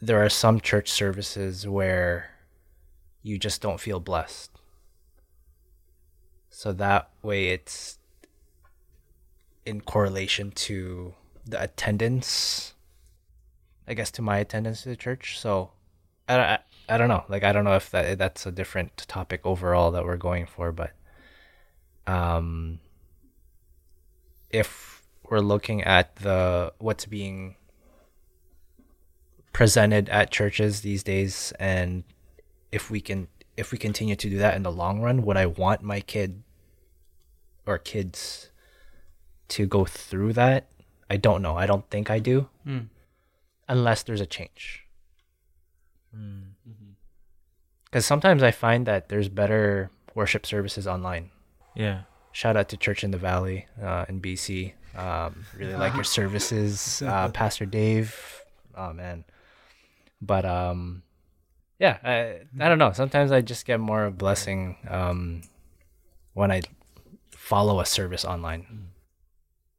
there 0.02 0.24
are 0.24 0.30
some 0.30 0.62
church 0.62 0.90
services 0.90 1.68
where 1.68 2.32
you 3.24 3.38
just 3.38 3.62
don't 3.62 3.80
feel 3.80 4.00
blessed. 4.00 4.52
So 6.50 6.72
that 6.74 7.10
way 7.22 7.50
it's 7.50 8.00
in 9.66 9.82
correlation 9.82 10.52
to 10.52 11.14
the 11.46 11.62
attendance 11.62 12.74
I 13.88 13.94
guess 13.94 14.12
to 14.12 14.22
my 14.22 14.40
attendance 14.40 14.84
to 14.84 14.90
the 14.90 14.98
church. 14.98 15.40
So 15.40 15.72
I, 16.28 16.60
I, 16.90 16.98
don't 16.98 17.10
know. 17.10 17.24
Like 17.30 17.44
I 17.44 17.52
don't 17.52 17.64
know 17.64 17.76
if 17.76 17.90
that 17.92 18.18
that's 18.18 18.46
a 18.46 18.52
different 18.52 18.98
topic 19.08 19.42
overall 19.44 19.92
that 19.92 20.06
we're 20.06 20.18
going 20.18 20.46
for, 20.46 20.72
but 20.72 20.92
um 22.06 22.80
if 24.50 25.04
we're 25.30 25.40
looking 25.40 25.84
at 25.84 26.16
the 26.18 26.74
what's 26.80 27.06
being 27.06 27.56
presented 29.52 30.08
at 30.10 30.32
churches 30.32 30.82
these 30.82 31.04
days 31.04 31.52
and 31.60 32.04
if 32.72 32.90
we 32.90 33.02
can 33.02 33.28
if 33.58 33.72
we 33.72 33.78
continue 33.78 34.16
to 34.16 34.30
do 34.30 34.38
that 34.38 34.56
in 34.56 34.64
the 34.64 34.72
long 34.72 35.02
run, 35.02 35.24
would 35.24 35.36
I 35.36 35.48
want 35.48 35.82
my 35.82 36.00
kid 36.00 36.44
or 37.66 37.78
kids 37.78 38.52
to 39.50 39.66
go 39.66 39.84
through 39.84 40.34
that? 40.34 40.70
I 41.10 41.18
don't 41.18 41.42
know. 41.42 41.58
I 41.58 41.66
don't 41.66 41.90
think 41.90 42.10
I 42.10 42.20
do 42.20 42.50
unless 43.68 44.04
there's 44.04 44.22
a 44.22 44.26
change. 44.26 44.86
Because 47.98 48.06
sometimes 48.06 48.44
I 48.44 48.52
find 48.52 48.86
that 48.86 49.10
there's 49.10 49.28
better 49.28 49.90
worship 50.14 50.46
services 50.46 50.86
online. 50.86 51.32
yeah. 51.74 52.02
Shout 52.32 52.56
out 52.56 52.70
to 52.70 52.78
Church 52.78 53.04
in 53.04 53.10
the 53.10 53.18
Valley 53.18 53.66
uh, 53.82 54.06
in 54.08 54.22
BC. 54.22 54.74
Um, 54.96 55.46
really 55.58 55.74
like 55.74 55.96
your 55.96 56.04
services, 56.04 57.02
uh, 57.02 57.30
Pastor 57.34 57.66
Dave. 57.66 58.14
Oh 58.76 58.94
man, 58.94 59.26
but 60.22 60.46
um, 60.46 61.02
yeah, 61.80 61.98
I 62.04 62.42
I 62.64 62.70
don't 62.70 62.78
know. 62.78 62.92
Sometimes 62.92 63.32
I 63.32 63.42
just 63.42 63.66
get 63.66 63.80
more 63.80 64.06
of 64.06 64.14
a 64.14 64.16
blessing 64.16 64.78
um, 64.88 65.42
when 66.34 66.52
I 66.52 66.62
follow 67.32 67.80
a 67.80 67.86
service 67.88 68.24
online. 68.24 68.92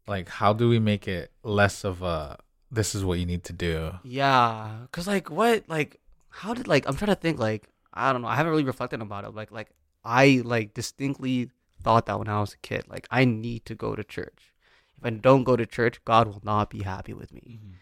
Like, 0.08 0.28
how 0.28 0.52
do 0.52 0.68
we 0.68 0.80
make 0.80 1.06
it 1.06 1.30
less 1.44 1.84
of 1.84 2.02
a 2.02 2.38
this 2.72 2.96
is 2.96 3.04
what 3.04 3.20
you 3.20 3.26
need 3.26 3.44
to 3.44 3.52
do? 3.52 3.92
Yeah, 4.02 4.88
cause 4.90 5.06
like 5.06 5.30
what 5.30 5.68
like 5.68 6.00
how 6.30 6.54
did 6.54 6.66
like 6.66 6.88
I'm 6.88 6.96
trying 6.96 7.14
to 7.14 7.20
think 7.20 7.38
like 7.38 7.70
I 7.92 8.12
don't 8.12 8.22
know 8.22 8.28
I 8.28 8.36
haven't 8.36 8.50
really 8.50 8.64
reflected 8.64 9.00
about 9.02 9.24
it 9.24 9.34
like 9.34 9.50
like 9.50 9.70
I 10.04 10.42
like 10.44 10.74
distinctly 10.74 11.50
thought 11.82 12.06
that 12.06 12.18
when 12.18 12.28
I 12.28 12.40
was 12.40 12.54
a 12.54 12.58
kid 12.58 12.84
like 12.88 13.06
I 13.10 13.24
need 13.24 13.64
to 13.66 13.74
go 13.74 13.94
to 13.94 14.04
church. 14.04 14.52
If 14.98 15.04
I 15.04 15.10
don't 15.10 15.44
go 15.44 15.54
to 15.54 15.64
church, 15.64 16.04
God 16.04 16.26
will 16.26 16.40
not 16.42 16.70
be 16.70 16.82
happy 16.82 17.14
with 17.14 17.32
me. 17.32 17.60
Mm-hmm. 17.60 17.72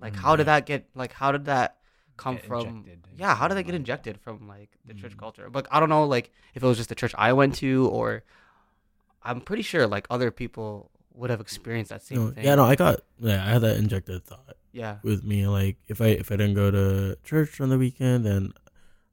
Like 0.00 0.12
mm, 0.14 0.16
how 0.16 0.36
did 0.36 0.46
that 0.46 0.66
get 0.66 0.86
like 0.94 1.12
how 1.12 1.32
did 1.32 1.46
that 1.46 1.76
come 2.16 2.36
Get 2.36 2.44
from? 2.46 2.66
injected 2.66 2.98
Yeah, 3.16 3.34
how 3.34 3.48
did 3.48 3.56
that 3.56 3.62
get 3.64 3.74
injected 3.74 4.20
from 4.20 4.46
like 4.46 4.70
the 4.86 4.94
church 4.94 5.16
mm. 5.16 5.18
culture? 5.20 5.48
But 5.50 5.66
I 5.70 5.80
don't 5.80 5.88
know 5.88 6.04
like 6.04 6.30
if 6.54 6.62
it 6.62 6.66
was 6.66 6.76
just 6.76 6.88
the 6.90 6.94
church 6.94 7.14
I 7.16 7.32
went 7.32 7.54
to 7.56 7.88
or 7.88 8.24
I'm 9.22 9.40
pretty 9.40 9.62
sure 9.62 9.86
like 9.86 10.06
other 10.10 10.30
people 10.30 10.90
would 11.14 11.30
have 11.30 11.40
experienced 11.40 11.90
that 11.90 12.02
same 12.02 12.18
No, 12.18 12.30
thing. 12.30 12.44
yeah, 12.44 12.54
no, 12.54 12.64
I 12.64 12.76
got 12.76 13.00
yeah, 13.18 13.44
I 13.44 13.50
had 13.50 13.62
that 13.62 13.76
injected 13.76 14.24
thought 14.24 14.56
yeah. 14.72 14.96
with 15.02 15.24
me. 15.24 15.46
Like 15.46 15.76
if 15.88 16.00
I 16.00 16.06
if 16.08 16.30
I 16.32 16.36
didn't 16.36 16.54
go 16.54 16.70
to 16.70 17.16
church 17.24 17.60
on 17.60 17.68
the 17.68 17.78
weekend, 17.78 18.24
then 18.24 18.52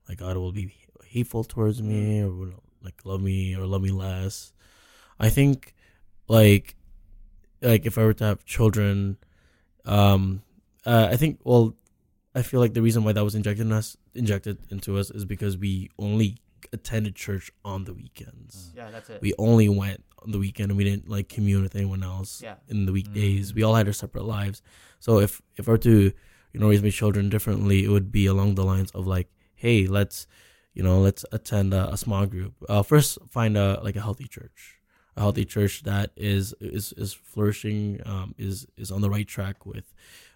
like 0.07 0.17
God 0.19 0.37
will 0.37 0.51
be 0.51 0.73
hateful 1.05 1.43
towards 1.43 1.81
me 1.81 2.21
or 2.21 2.29
will 2.31 2.63
like 2.83 3.05
love 3.05 3.21
me 3.21 3.55
or 3.55 3.65
love 3.65 3.81
me 3.81 3.91
less. 3.91 4.53
I 5.19 5.29
think 5.29 5.73
like 6.27 6.75
like 7.61 7.85
if 7.85 7.97
I 7.97 8.03
were 8.03 8.13
to 8.13 8.23
have 8.25 8.45
children, 8.45 9.17
um, 9.85 10.41
uh, 10.85 11.07
I 11.11 11.15
think 11.17 11.39
well, 11.43 11.75
I 12.35 12.41
feel 12.41 12.59
like 12.59 12.73
the 12.73 12.81
reason 12.81 13.03
why 13.03 13.13
that 13.13 13.23
was 13.23 13.35
injected 13.35 13.65
in 13.65 13.71
us 13.71 13.97
injected 14.13 14.57
into 14.69 14.97
us 14.97 15.09
is 15.11 15.25
because 15.25 15.57
we 15.57 15.89
only 15.97 16.37
attended 16.73 17.15
church 17.15 17.51
on 17.63 17.85
the 17.85 17.93
weekends 17.93 18.71
Yeah, 18.75 18.89
that's 18.91 19.09
it. 19.09 19.21
we 19.21 19.33
only 19.37 19.69
went 19.69 20.03
on 20.23 20.31
the 20.31 20.39
weekend 20.39 20.71
and 20.71 20.77
we 20.77 20.83
didn't 20.83 21.07
like 21.07 21.29
commune 21.29 21.61
with 21.61 21.75
anyone 21.75 22.03
else 22.03 22.41
Yeah. 22.43 22.55
in 22.67 22.85
the 22.85 22.91
weekdays. 22.91 23.53
We 23.53 23.63
all 23.63 23.75
had 23.75 23.87
our 23.87 23.93
separate 23.93 24.25
lives. 24.25 24.61
So 24.99 25.19
if 25.19 25.41
if 25.55 25.67
I 25.69 25.71
were 25.73 25.77
to, 25.79 26.11
you 26.53 26.59
know, 26.59 26.69
raise 26.69 26.81
my 26.83 26.89
children 26.89 27.29
differently, 27.29 27.83
it 27.85 27.89
would 27.89 28.11
be 28.11 28.25
along 28.25 28.55
the 28.55 28.65
lines 28.65 28.91
of 28.91 29.05
like, 29.07 29.29
hey, 29.57 29.87
let's, 29.87 30.27
you 30.73 30.83
know, 30.83 30.99
let's 30.99 31.25
attend 31.31 31.73
a, 31.73 31.91
a 31.91 31.97
small 31.97 32.25
group. 32.25 32.53
Uh, 32.69 32.83
first, 32.83 33.17
find 33.29 33.57
a 33.57 33.79
like 33.83 33.97
a 33.97 34.01
healthy 34.01 34.27
church, 34.27 34.79
a 35.17 35.21
healthy 35.21 35.45
church 35.45 35.83
that 35.83 36.11
is 36.15 36.53
is 36.61 36.93
is 36.93 37.13
flourishing, 37.13 38.01
um, 38.05 38.33
is 38.37 38.67
is 38.77 38.91
on 38.91 39.01
the 39.01 39.09
right 39.09 39.27
track 39.27 39.65
with 39.65 39.93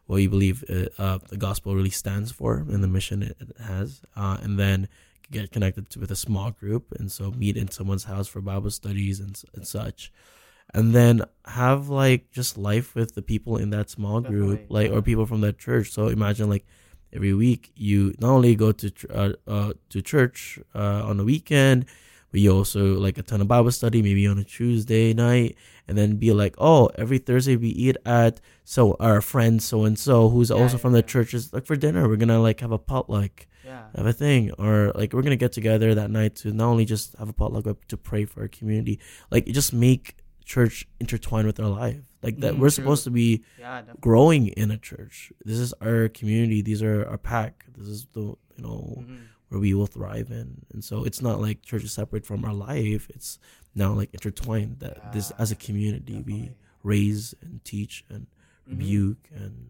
what 0.07 0.17
you 0.17 0.29
believe 0.29 0.63
uh, 0.69 1.01
uh, 1.01 1.19
the 1.29 1.37
gospel 1.37 1.75
really 1.75 1.95
stands 2.03 2.31
for 2.31 2.57
and 2.57 2.83
the 2.83 2.87
mission 2.87 3.23
it, 3.23 3.37
it 3.39 3.55
has, 3.61 4.01
uh, 4.17 4.37
and 4.43 4.59
then 4.59 4.89
get 5.29 5.51
connected 5.51 5.89
to, 5.89 5.99
with 5.99 6.11
a 6.11 6.15
small 6.15 6.51
group. 6.51 6.91
And 6.99 7.09
so 7.09 7.31
meet 7.31 7.55
in 7.55 7.69
someone's 7.69 8.03
house 8.03 8.27
for 8.27 8.41
bible 8.41 8.71
studies 8.71 9.19
and, 9.19 9.41
and 9.53 9.65
such. 9.65 10.11
And 10.73 10.93
then 10.93 11.23
have 11.45 11.89
like 11.89 12.31
just 12.31 12.57
life 12.57 12.95
with 12.95 13.15
the 13.15 13.21
people 13.21 13.57
in 13.57 13.69
that 13.71 13.89
small 13.89 14.21
group 14.21 14.51
Definitely, 14.51 14.75
like 14.75 14.91
yeah. 14.91 14.97
or 14.97 15.01
people 15.01 15.25
from 15.25 15.41
that 15.41 15.57
church. 15.57 15.91
So 15.91 16.07
imagine 16.07 16.49
like 16.49 16.65
every 17.13 17.33
week 17.33 17.71
you 17.75 18.13
not 18.19 18.31
only 18.31 18.55
go 18.55 18.71
to 18.71 18.91
uh, 19.13 19.33
uh, 19.47 19.73
to 19.89 20.01
church 20.01 20.59
uh, 20.75 21.03
on 21.05 21.17
the 21.17 21.23
weekend 21.23 21.85
but 22.31 22.39
you 22.39 22.49
also 22.55 22.93
like 22.99 23.17
a 23.17 23.23
ton 23.23 23.41
of 23.41 23.47
bible 23.47 23.71
study 23.71 24.01
maybe 24.01 24.25
on 24.27 24.37
a 24.37 24.43
tuesday 24.43 25.13
night 25.13 25.55
and 25.87 25.97
then 25.97 26.15
be 26.15 26.31
like 26.31 26.55
oh 26.57 26.89
every 26.97 27.17
thursday 27.17 27.55
we 27.57 27.67
eat 27.69 27.97
at 28.05 28.39
so 28.63 28.95
our 28.99 29.19
friend 29.21 29.61
so 29.61 29.83
and 29.83 29.99
so 29.99 30.29
who's 30.29 30.49
Yeah, 30.49 30.55
also 30.57 30.75
yeah, 30.77 30.81
from 30.81 30.93
the 30.93 30.99
yeah. 30.99 31.13
churches 31.13 31.51
like 31.53 31.65
for 31.65 31.75
dinner 31.75 32.07
we're 32.07 32.15
gonna 32.15 32.39
like 32.41 32.61
have 32.61 32.71
a 32.71 32.77
potluck 32.79 33.45
Yeah. 33.65 33.87
have 33.95 34.05
a 34.05 34.13
thing 34.13 34.51
or 34.57 34.91
like 34.95 35.11
we're 35.13 35.21
gonna 35.23 35.35
get 35.35 35.51
together 35.51 35.93
that 35.95 36.09
night 36.09 36.35
to 36.41 36.51
not 36.53 36.69
only 36.69 36.85
just 36.85 37.15
have 37.19 37.27
a 37.29 37.33
potluck 37.33 37.65
but 37.65 37.77
to 37.89 37.97
pray 37.97 38.23
for 38.25 38.41
our 38.41 38.47
community 38.47 38.99
like 39.29 39.45
just 39.47 39.73
make 39.73 40.15
church 40.45 40.87
intertwined 40.99 41.47
with 41.47 41.59
our 41.59 41.69
life 41.69 42.01
like 42.23 42.37
that 42.39 42.53
Mhm, 42.53 42.59
we're 42.59 42.67
true. 42.69 42.83
supposed 42.83 43.03
to 43.05 43.11
be 43.11 43.43
Yeah, 43.59 43.83
growing 43.99 44.47
in 44.47 44.71
a 44.71 44.77
church 44.77 45.31
this 45.45 45.59
is 45.59 45.73
our 45.81 46.07
community 46.09 46.61
these 46.61 46.81
are 46.83 47.05
our 47.07 47.17
pack 47.17 47.65
this 47.77 47.87
is 47.87 48.07
the 48.13 48.21
you 48.21 48.37
know 48.65 48.97
Mhm. 49.05 49.19
where 49.49 49.59
we 49.59 49.73
will 49.73 49.87
thrive 49.87 50.29
in 50.31 50.65
and 50.73 50.83
so 50.83 51.03
it's 51.03 51.21
not 51.21 51.39
like 51.39 51.61
church 51.61 51.83
is 51.83 51.91
separate 51.93 52.25
from 52.25 52.43
our 52.45 52.53
life 52.53 53.09
it's 53.09 53.39
now 53.75 53.93
like 53.93 54.13
intertwined 54.13 54.79
that 54.79 55.13
this 55.13 55.31
as 55.31 55.51
a 55.51 55.55
community 55.55 56.21
we 56.21 56.51
raise 56.83 57.33
and 57.41 57.63
teach 57.63 58.03
and 58.09 58.25
Mhm. 58.67 58.71
rebuke 58.71 59.29
and, 59.35 59.69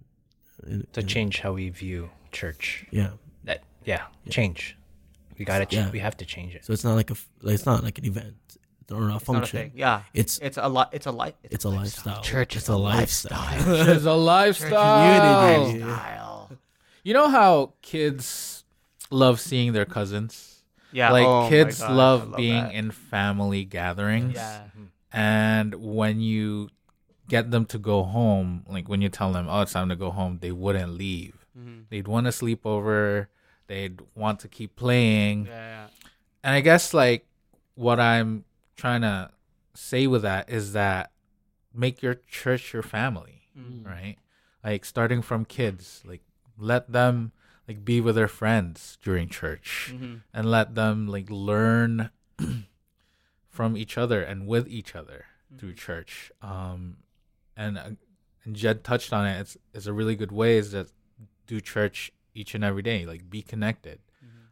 and 0.64 0.94
To 0.94 1.00
and- 1.02 1.10
change 1.10 1.40
how 1.40 1.54
we 1.54 1.70
view 1.70 2.10
church. 2.32 2.86
yeah 2.92 3.12
That 3.44 3.64
yeah, 3.86 4.08
Yeah. 4.26 4.32
change. 4.32 4.78
We 5.40 5.46
gotta. 5.46 5.66
Ch- 5.66 5.74
Yeah. 5.74 5.90
We 5.90 5.98
have 6.00 6.16
to 6.18 6.26
change 6.26 6.54
it. 6.54 6.64
So 6.64 6.72
it's 6.72 6.84
not 6.84 6.94
like 6.94 7.10
a 7.10 7.16
like, 7.42 7.56
it's 7.56 7.66
not 7.66 7.84
like 7.84 7.98
an 7.98 8.06
event 8.06 8.36
or 8.92 9.04
a 9.04 9.04
It's 9.04 9.12
not 9.12 9.22
a 9.22 9.26
function. 9.26 9.60
thing. 9.60 9.72
Yeah. 9.76 10.02
It's 10.14 10.38
It's 10.40 10.58
a 10.58 10.68
lot. 10.68 10.90
It's 10.94 11.06
a 11.06 11.12
life. 11.12 11.36
it's 11.44 11.66
a 11.66 11.70
lifestyle. 11.70 12.22
Church 12.22 12.56
It's 12.56 12.66
is 12.66 12.70
a 12.70 12.74
a 12.74 12.76
lifestyle. 12.76 13.90
It's 13.90 14.06
a 14.06 14.14
lifestyle. 14.14 15.64
Community. 15.66 15.84
Lifestyle. 15.86 16.50
You 17.04 17.14
know 17.14 17.30
how 17.30 17.74
kids 17.82 18.64
love 19.10 19.40
seeing 19.40 19.74
their 19.74 19.86
cousins? 19.86 20.64
Yeah. 20.94 21.12
like 21.12 21.26
oh 21.26 21.48
kids 21.50 21.80
gosh, 21.80 21.90
I 21.90 21.94
love, 21.94 22.36
being 22.36 22.64
that. 22.64 22.74
in 22.74 22.92
family 22.92 23.64
gatherings. 23.64 24.36
Yeah. 24.36 24.64
And 25.14 25.76
when 25.76 26.20
you 26.20 26.70
get 27.30 27.50
them 27.52 27.66
to 27.68 27.78
go 27.80 28.04
home, 28.04 28.66
like 28.70 28.88
when 28.90 29.02
you 29.02 29.08
tell 29.10 29.32
them, 29.32 29.48
"Oh, 29.50 29.62
it's 29.62 29.72
time 29.74 29.90
to 29.90 29.96
go 29.96 30.12
home," 30.12 30.40
they 30.42 30.52
wouldn't 30.52 30.92
leave. 30.94 31.46
Mhm. 31.58 31.86
They'd 31.90 32.08
want 32.08 32.26
to 32.28 32.32
sleep 32.32 32.66
over. 32.66 33.30
They'd 33.68 34.00
want 34.16 34.40
to 34.42 34.48
keep 34.50 34.76
playing. 34.76 35.46
Yeah, 35.46 35.52
yeah. 35.52 35.88
And 36.44 36.56
I 36.56 36.62
guess 36.62 36.94
like 36.94 37.26
what 37.76 38.00
I'm 38.00 38.44
trying 38.82 39.02
to 39.02 39.30
say 39.74 40.08
with 40.08 40.24
that 40.24 40.50
is 40.50 40.74
that 40.74 41.12
make 41.74 42.02
your 42.02 42.16
church 42.28 42.74
your 42.74 42.82
family, 42.84 43.44
Mhm. 43.58 43.86
right? 43.86 44.18
Like 44.64 44.84
starting 44.86 45.22
from 45.22 45.46
kids, 45.46 46.02
like 46.06 46.24
let 46.58 46.92
them 46.92 47.32
like 47.68 47.86
be 47.86 48.02
with 48.02 48.16
their 48.16 48.28
friends 48.28 48.98
during 49.04 49.30
church 49.30 49.92
Mhm. 49.94 50.22
and 50.34 50.50
let 50.50 50.76
them 50.76 51.08
like 51.08 51.30
learn 51.30 52.10
from 53.50 53.78
each 53.78 53.98
other 53.98 54.22
and 54.22 54.48
with 54.48 54.68
each 54.68 54.96
other 54.96 55.26
through 55.58 55.74
church. 55.74 56.32
Um, 56.42 56.98
and 57.56 57.78
uh, 57.78 57.90
and 58.44 58.56
Jed 58.56 58.84
touched 58.84 59.14
on 59.14 59.26
it. 59.28 59.40
It's 59.42 59.58
it's 59.74 59.86
a 59.86 59.94
really 59.94 60.16
good 60.16 60.32
way 60.32 60.58
is 60.58 60.72
that 60.72 60.88
do 61.48 61.62
church 61.62 62.12
each 62.34 62.56
and 62.56 62.64
every 62.64 62.82
day, 62.82 63.06
like 63.06 63.30
be 63.30 63.42
connected. 63.42 64.00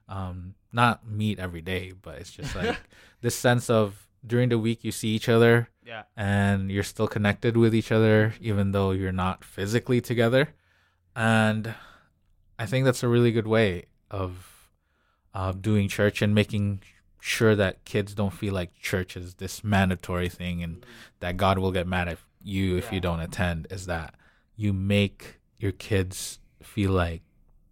Um, 0.07 0.55
not 0.73 1.05
meet 1.07 1.37
every 1.39 1.61
day, 1.61 1.91
but 1.91 2.17
it's 2.19 2.31
just 2.31 2.55
like 2.61 2.77
this 3.21 3.35
sense 3.35 3.69
of 3.69 4.07
during 4.25 4.49
the 4.49 4.59
week 4.59 4.83
you 4.83 4.91
see 4.91 5.09
each 5.09 5.29
other 5.29 5.69
Yeah. 5.85 6.03
and 6.15 6.69
you're 6.71 6.83
still 6.83 7.07
connected 7.07 7.55
with 7.57 7.73
each 7.73 7.91
other 7.91 8.33
even 8.41 8.71
though 8.71 8.91
you're 8.91 9.11
not 9.11 9.43
physically 9.43 10.01
together 10.01 10.49
and 11.15 11.73
i 12.57 12.65
think 12.65 12.85
that's 12.85 13.03
a 13.03 13.07
really 13.07 13.31
good 13.31 13.47
way 13.47 13.85
of 14.11 14.69
uh, 15.33 15.51
doing 15.51 15.87
church 15.87 16.21
and 16.21 16.33
making 16.35 16.81
sure 17.19 17.55
that 17.55 17.83
kids 17.85 18.13
don't 18.13 18.33
feel 18.33 18.53
like 18.53 18.73
church 18.79 19.15
is 19.17 19.35
this 19.35 19.63
mandatory 19.63 20.29
thing 20.29 20.63
and 20.63 20.85
that 21.19 21.37
god 21.37 21.57
will 21.57 21.71
get 21.71 21.87
mad 21.87 22.07
at 22.07 22.17
you 22.43 22.77
if 22.77 22.91
you 22.91 22.99
don't 22.99 23.19
attend 23.19 23.67
is 23.69 23.85
that 23.85 24.15
you 24.55 24.71
make 24.73 25.39
your 25.57 25.71
kids 25.73 26.39
feel 26.63 26.91
like 26.91 27.21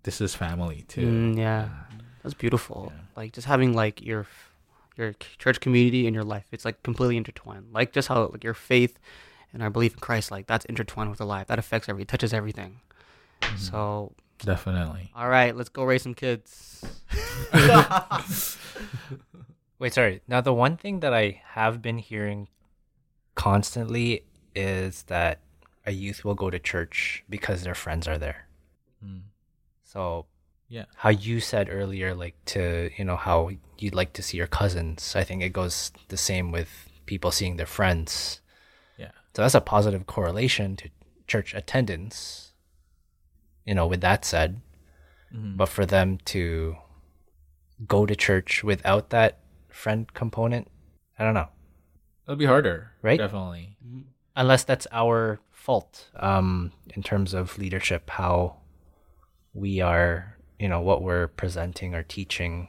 this 0.03 0.21
is 0.21 0.35
family 0.35 0.83
too 0.87 1.05
Mm, 1.07 1.37
yeah. 1.37 1.69
That's 2.23 2.33
beautiful. 2.33 2.91
Yeah. 2.93 3.01
Like 3.15 3.31
just 3.31 3.47
having 3.47 3.73
like 3.73 4.01
your 4.01 4.25
your 4.97 5.13
church 5.37 5.59
community 5.59 6.07
and 6.07 6.13
your 6.15 6.23
life. 6.23 6.45
It's 6.51 6.65
like 6.65 6.83
completely 6.83 7.17
intertwined. 7.17 7.67
Like 7.71 7.93
just 7.93 8.07
how 8.07 8.27
like 8.27 8.43
your 8.43 8.53
faith 8.53 8.99
and 9.53 9.61
our 9.63 9.69
belief 9.69 9.93
in 9.93 9.99
Christ, 9.99 10.31
like 10.31 10.47
that's 10.47 10.65
intertwined 10.65 11.09
with 11.09 11.21
our 11.21 11.27
life. 11.27 11.47
That 11.47 11.59
affects 11.59 11.87
every 11.89 12.05
touches 12.05 12.33
everything. 12.33 12.81
Mhm. 13.41 13.57
So 13.57 14.13
definitely 14.39 15.11
all 15.15 15.29
right, 15.29 15.55
let's 15.55 15.69
go 15.69 15.83
raise 15.83 16.03
some 16.03 16.13
kids. 16.13 16.85
Wait, 19.79 19.93
sorry. 19.93 20.21
Now, 20.27 20.41
the 20.41 20.53
one 20.53 20.75
thing 20.75 21.01
that 21.01 21.13
I 21.13 21.41
have 21.49 21.81
been 21.81 21.99
hearing 21.99 22.47
constantly 23.35 24.23
is 24.55 25.03
that 25.03 25.39
a 25.85 25.91
youth 25.91 26.25
will 26.25 26.33
go 26.33 26.49
to 26.49 26.57
church 26.57 27.23
because 27.29 27.61
their 27.61 27.75
friends 27.75 28.07
are 28.07 28.17
there. 28.17 28.47
Mm. 29.05 29.21
So, 29.83 30.25
Yeah. 30.69 30.85
how 30.95 31.09
you 31.09 31.39
said 31.39 31.69
earlier, 31.71 32.13
like 32.13 32.35
to, 32.53 32.89
you 32.97 33.05
know, 33.05 33.15
how 33.15 33.51
you'd 33.77 33.95
like 33.95 34.11
to 34.13 34.21
see 34.21 34.37
your 34.37 34.47
cousins, 34.47 35.15
I 35.15 35.23
think 35.23 35.41
it 35.41 35.53
goes 35.53 35.91
the 36.09 36.17
same 36.17 36.51
with 36.51 36.89
people 37.05 37.31
seeing 37.31 37.55
their 37.57 37.65
friends. 37.79 38.41
yeah 38.97 39.11
So, 39.33 39.41
that's 39.43 39.55
a 39.55 39.61
positive 39.61 40.05
correlation 40.07 40.75
to 40.77 40.89
church 41.27 41.53
attendance, 41.53 42.51
you 43.65 43.73
know, 43.75 43.87
with 43.87 44.01
that 44.01 44.25
said. 44.25 44.61
Mhm. 45.33 45.55
But 45.57 45.69
for 45.69 45.85
them 45.85 46.17
to 46.35 46.75
go 47.87 48.05
to 48.05 48.15
church 48.15 48.63
without 48.63 49.09
that 49.11 49.39
friend 49.69 50.11
component, 50.13 50.67
I 51.19 51.23
don't 51.23 51.33
know. 51.33 51.49
it'll 52.25 52.35
be 52.35 52.45
harder 52.45 52.91
Right? 53.01 53.17
definitely 53.17 53.77
unless 54.35 54.63
that's 54.65 54.85
our 54.91 55.39
fault 55.51 56.09
um 56.19 56.71
in 56.95 57.01
terms 57.01 57.33
of 57.33 57.57
leadership 57.57 58.09
how 58.09 58.57
we 59.53 59.79
are 59.81 60.36
you 60.59 60.67
know 60.67 60.81
what 60.81 61.01
we're 61.01 61.27
presenting 61.27 61.93
or 61.93 62.03
teaching 62.03 62.67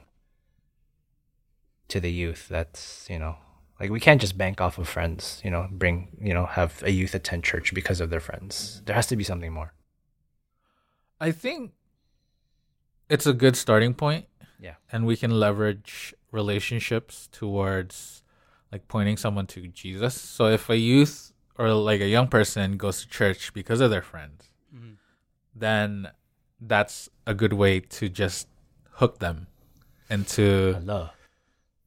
to 1.89 2.01
the 2.01 2.13
youth 2.13 2.49
that's 2.49 3.07
you 3.09 3.19
know 3.19 3.37
like 3.81 3.91
we 3.91 4.01
can't 4.01 4.21
just 4.21 4.37
bank 4.37 4.61
off 4.61 4.79
of 4.79 4.89
friends 4.89 5.41
you 5.45 5.51
know 5.51 5.67
bring 5.71 6.09
you 6.21 6.35
know 6.35 6.47
have 6.47 6.83
a 6.83 6.91
youth 6.91 7.15
attend 7.15 7.43
church 7.45 7.73
because 7.73 8.01
of 8.01 8.11
their 8.11 8.21
friends 8.21 8.83
there 8.85 8.95
has 8.95 9.07
to 9.07 9.17
be 9.17 9.25
something 9.25 9.53
more 9.53 9.73
I 11.21 11.33
think 11.33 11.73
it's 13.09 13.27
a 13.27 13.33
good 13.33 13.57
starting 13.57 13.95
point. 13.95 14.27
Yeah. 14.61 14.75
And 14.93 15.07
we 15.07 15.17
can 15.17 15.39
leverage 15.39 16.15
relationships 16.31 17.29
towards 17.33 18.23
like 18.71 18.87
pointing 18.89 19.17
someone 19.17 19.47
to 19.49 19.69
Jesus. 19.69 20.21
So 20.21 20.47
if 20.47 20.69
a 20.69 20.77
youth 20.77 21.33
or 21.57 21.73
like 21.73 22.01
a 22.01 22.09
young 22.09 22.29
person 22.29 22.77
goes 22.77 23.03
to 23.03 23.09
church 23.09 23.53
because 23.53 23.81
of 23.81 23.91
their 23.91 24.03
friends, 24.03 24.49
mm-hmm. 24.75 24.93
then 25.55 26.09
that's 26.61 27.09
a 27.27 27.35
good 27.35 27.53
way 27.53 27.81
to 27.81 28.09
just 28.09 28.49
hook 28.93 29.19
them 29.19 29.47
into 30.11 30.75
Allah. 30.77 31.13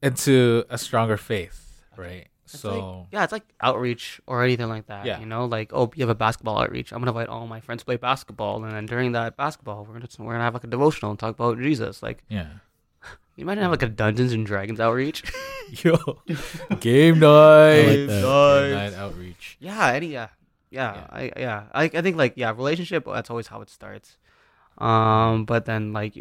into 0.02 0.66
a 0.70 0.78
stronger 0.78 1.18
faith, 1.18 1.84
right? 1.98 2.28
It's 2.46 2.60
so 2.60 2.70
like, 2.70 3.08
yeah, 3.12 3.24
it's 3.24 3.32
like 3.32 3.44
outreach 3.62 4.22
or 4.28 4.44
anything 4.44 4.68
like 4.68 4.88
that. 4.88 5.06
Yeah. 5.06 5.20
You 5.20 5.26
know, 5.26 5.46
like 5.46 5.72
oh, 5.74 5.92
you 5.96 6.02
have 6.02 6.10
a 6.10 6.16
basketball 6.16 6.60
outreach. 6.60 6.92
I'm 6.92 7.00
gonna 7.00 7.12
invite 7.12 7.30
all 7.30 7.48
my 7.48 7.60
friends 7.60 7.82
to 7.82 7.86
play 7.86 7.98
basketball, 7.98 8.64
and 8.64 8.74
then 8.74 8.86
during 8.86 9.14
that 9.14 9.38
basketball, 9.38 9.86
we're 9.86 9.94
gonna 9.94 10.08
we're 10.20 10.34
gonna 10.34 10.44
have 10.44 10.54
like 10.54 10.64
a 10.64 10.68
devotional 10.68 11.12
and 11.12 11.20
talk 11.20 11.36
about 11.36 11.60
Jesus. 11.60 12.04
Like 12.04 12.24
yeah. 12.30 12.48
you 13.36 13.46
might 13.46 13.58
have 13.58 13.72
like 13.72 13.84
a 13.84 13.90
Dungeons 13.90 14.34
and 14.34 14.46
Dragons 14.46 14.80
outreach. 14.80 15.24
Yo. 15.84 16.20
Game 16.80 17.20
night. 17.20 18.08
like. 18.08 18.08
Game 18.08 18.74
night 18.74 18.94
outreach. 18.94 19.58
yeah, 19.60 19.94
any 19.94 20.08
yeah, 20.08 20.28
yeah, 20.70 20.96
Yeah. 20.96 21.08
I 21.10 21.32
yeah, 21.38 21.64
I 21.74 21.84
I 21.86 22.02
think 22.02 22.18
like 22.18 22.34
yeah, 22.36 22.52
relationship. 22.52 23.06
That's 23.06 23.30
always 23.30 23.48
how 23.48 23.62
it 23.62 23.70
starts. 23.70 24.18
Um, 24.82 25.46
but 25.46 25.65
then 25.65 25.94
like, 25.94 26.13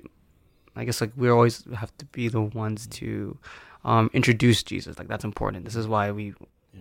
I 0.76 0.84
guess 0.84 1.00
like 1.00 1.12
we 1.16 1.28
always 1.30 1.64
have 1.74 1.96
to 1.98 2.04
be 2.06 2.28
the 2.28 2.40
ones 2.42 2.86
to, 2.98 3.38
um, 3.84 4.10
introduce 4.12 4.62
Jesus. 4.62 4.98
Like 4.98 5.08
that's 5.08 5.24
important. 5.24 5.64
This 5.64 5.76
is 5.76 5.86
why 5.88 6.10
we 6.10 6.34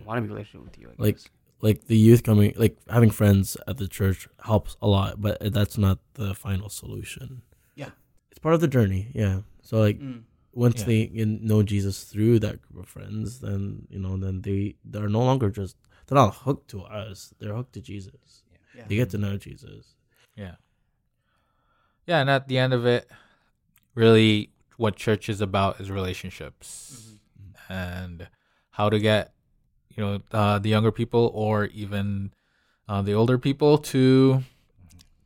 want 0.06 0.18
to 0.18 0.22
be 0.22 0.26
in 0.26 0.32
a 0.32 0.34
relationship 0.36 0.63
with 0.65 0.78
you. 0.80 0.89
I 0.89 1.02
Like, 1.02 1.15
guess. 1.15 1.28
like 1.62 1.86
the 1.88 1.98
youth 1.98 2.24
coming 2.24 2.54
like 2.58 2.78
having 2.89 3.10
friends 3.10 3.58
at 3.68 3.78
the 3.78 3.88
church 3.88 4.28
helps 4.46 4.76
a 4.82 4.88
lot 4.88 5.20
but 5.22 5.38
that's 5.54 5.78
not 5.78 5.98
the 6.13 6.34
final 6.36 6.70
solution 6.70 7.42
Yeah. 7.76 7.89
it's 8.32 8.39
part 8.39 8.56
of 8.56 8.62
the 8.62 8.68
journey 8.78 9.12
yeah 9.13 9.42
so 9.62 9.80
like 9.88 10.00
Mm. 10.00 10.24
once 10.54 10.80
Yeah. 10.82 10.86
they 10.89 11.00
know 11.50 11.62
jesus 11.63 12.04
through 12.12 12.39
that 12.46 12.56
group 12.62 12.84
of 12.84 12.88
friends 12.96 13.39
then 13.46 13.88
you 13.89 14.00
know 14.00 14.15
then 14.26 14.36
they 14.48 14.76
they're 14.92 15.10
no 15.20 15.24
longer 15.30 15.50
just 15.62 15.76
they're 16.06 16.22
not 16.24 16.34
hooked 16.46 16.68
to 16.74 16.80
us 16.84 17.34
they're 17.39 17.56
hooked 17.60 17.74
to 17.74 17.82
jesus 17.82 18.44
Yeah. 18.78 18.86
they 18.88 18.96
get 19.02 19.10
to 19.15 19.18
know 19.18 19.36
jesus 19.48 19.84
Yeah. 20.44 20.56
Yeah, 22.10 22.22
and 22.22 22.30
at 22.30 22.48
the 22.48 22.58
end 22.58 22.74
of 22.74 22.88
it, 22.88 23.08
really 23.93 24.50
what 24.78 24.95
church 24.95 25.30
is 25.30 25.41
about 25.41 25.80
is 25.80 25.91
relationships. 25.91 27.17
And 27.69 28.28
how 28.72 28.89
to 28.89 28.98
get, 28.98 29.32
you 29.95 30.04
know, 30.04 30.19
uh, 30.32 30.58
the 30.58 30.69
younger 30.69 30.91
people 30.91 31.30
or 31.36 31.65
even 31.65 32.32
uh, 32.88 33.04
the 33.04 33.13
older 33.13 33.38
people 33.38 33.78
to 33.78 34.43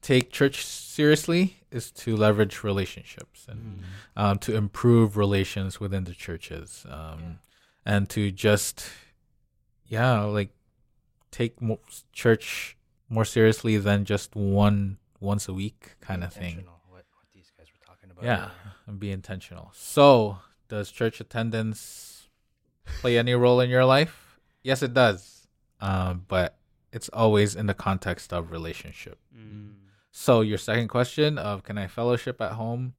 take 0.01 0.29
church 0.29 0.65
seriously 0.65 1.55
is 1.71 1.89
to 1.91 2.17
leverage 2.17 2.65
relationships 2.65 3.45
and 3.47 3.83
um, 4.17 4.37
to 4.39 4.53
improve 4.53 5.15
relations 5.15 5.79
within 5.79 6.03
the 6.03 6.13
churches 6.13 6.85
um, 6.89 7.39
and 7.85 8.09
to 8.09 8.29
just, 8.29 8.89
yeah, 9.87 10.19
like 10.23 10.49
take 11.31 11.61
mo- 11.61 11.79
church 12.11 12.75
more 13.07 13.23
seriously 13.23 13.77
than 13.77 14.03
just 14.03 14.35
one 14.35 14.97
once 15.23 15.47
a 15.47 15.53
week 15.53 15.95
kind 16.01 16.23
of 16.23 16.33
thing. 16.33 16.59
Intentional, 16.59 16.81
What, 16.89 17.05
what 17.15 17.25
these 17.33 17.49
guys 17.57 17.67
were 17.67 17.85
talking 17.87 18.11
about. 18.11 18.12
Yeah, 18.23 18.49
and 18.87 18.99
be 18.99 19.11
intentional. 19.11 19.71
So, 19.73 20.39
does 20.69 20.91
church 20.91 21.19
attendance 21.19 22.29
play 22.85 23.17
any 23.17 23.33
role 23.33 23.59
in 23.59 23.69
your 23.69 23.85
life? 23.85 24.39
Yes, 24.63 24.81
it 24.81 24.93
does. 24.93 25.47
Um, 25.81 26.25
but 26.27 26.57
it's 26.91 27.09
always 27.09 27.55
in 27.55 27.65
the 27.65 27.73
context 27.73 28.31
of 28.31 28.51
relationship. 28.51 29.19
Mm. 29.37 29.73
So, 30.11 30.41
your 30.41 30.57
second 30.57 30.87
question 30.87 31.37
of 31.37 31.63
can 31.63 31.77
I 31.77 31.87
fellowship 31.87 32.39
at 32.39 32.53
home? 32.53 32.93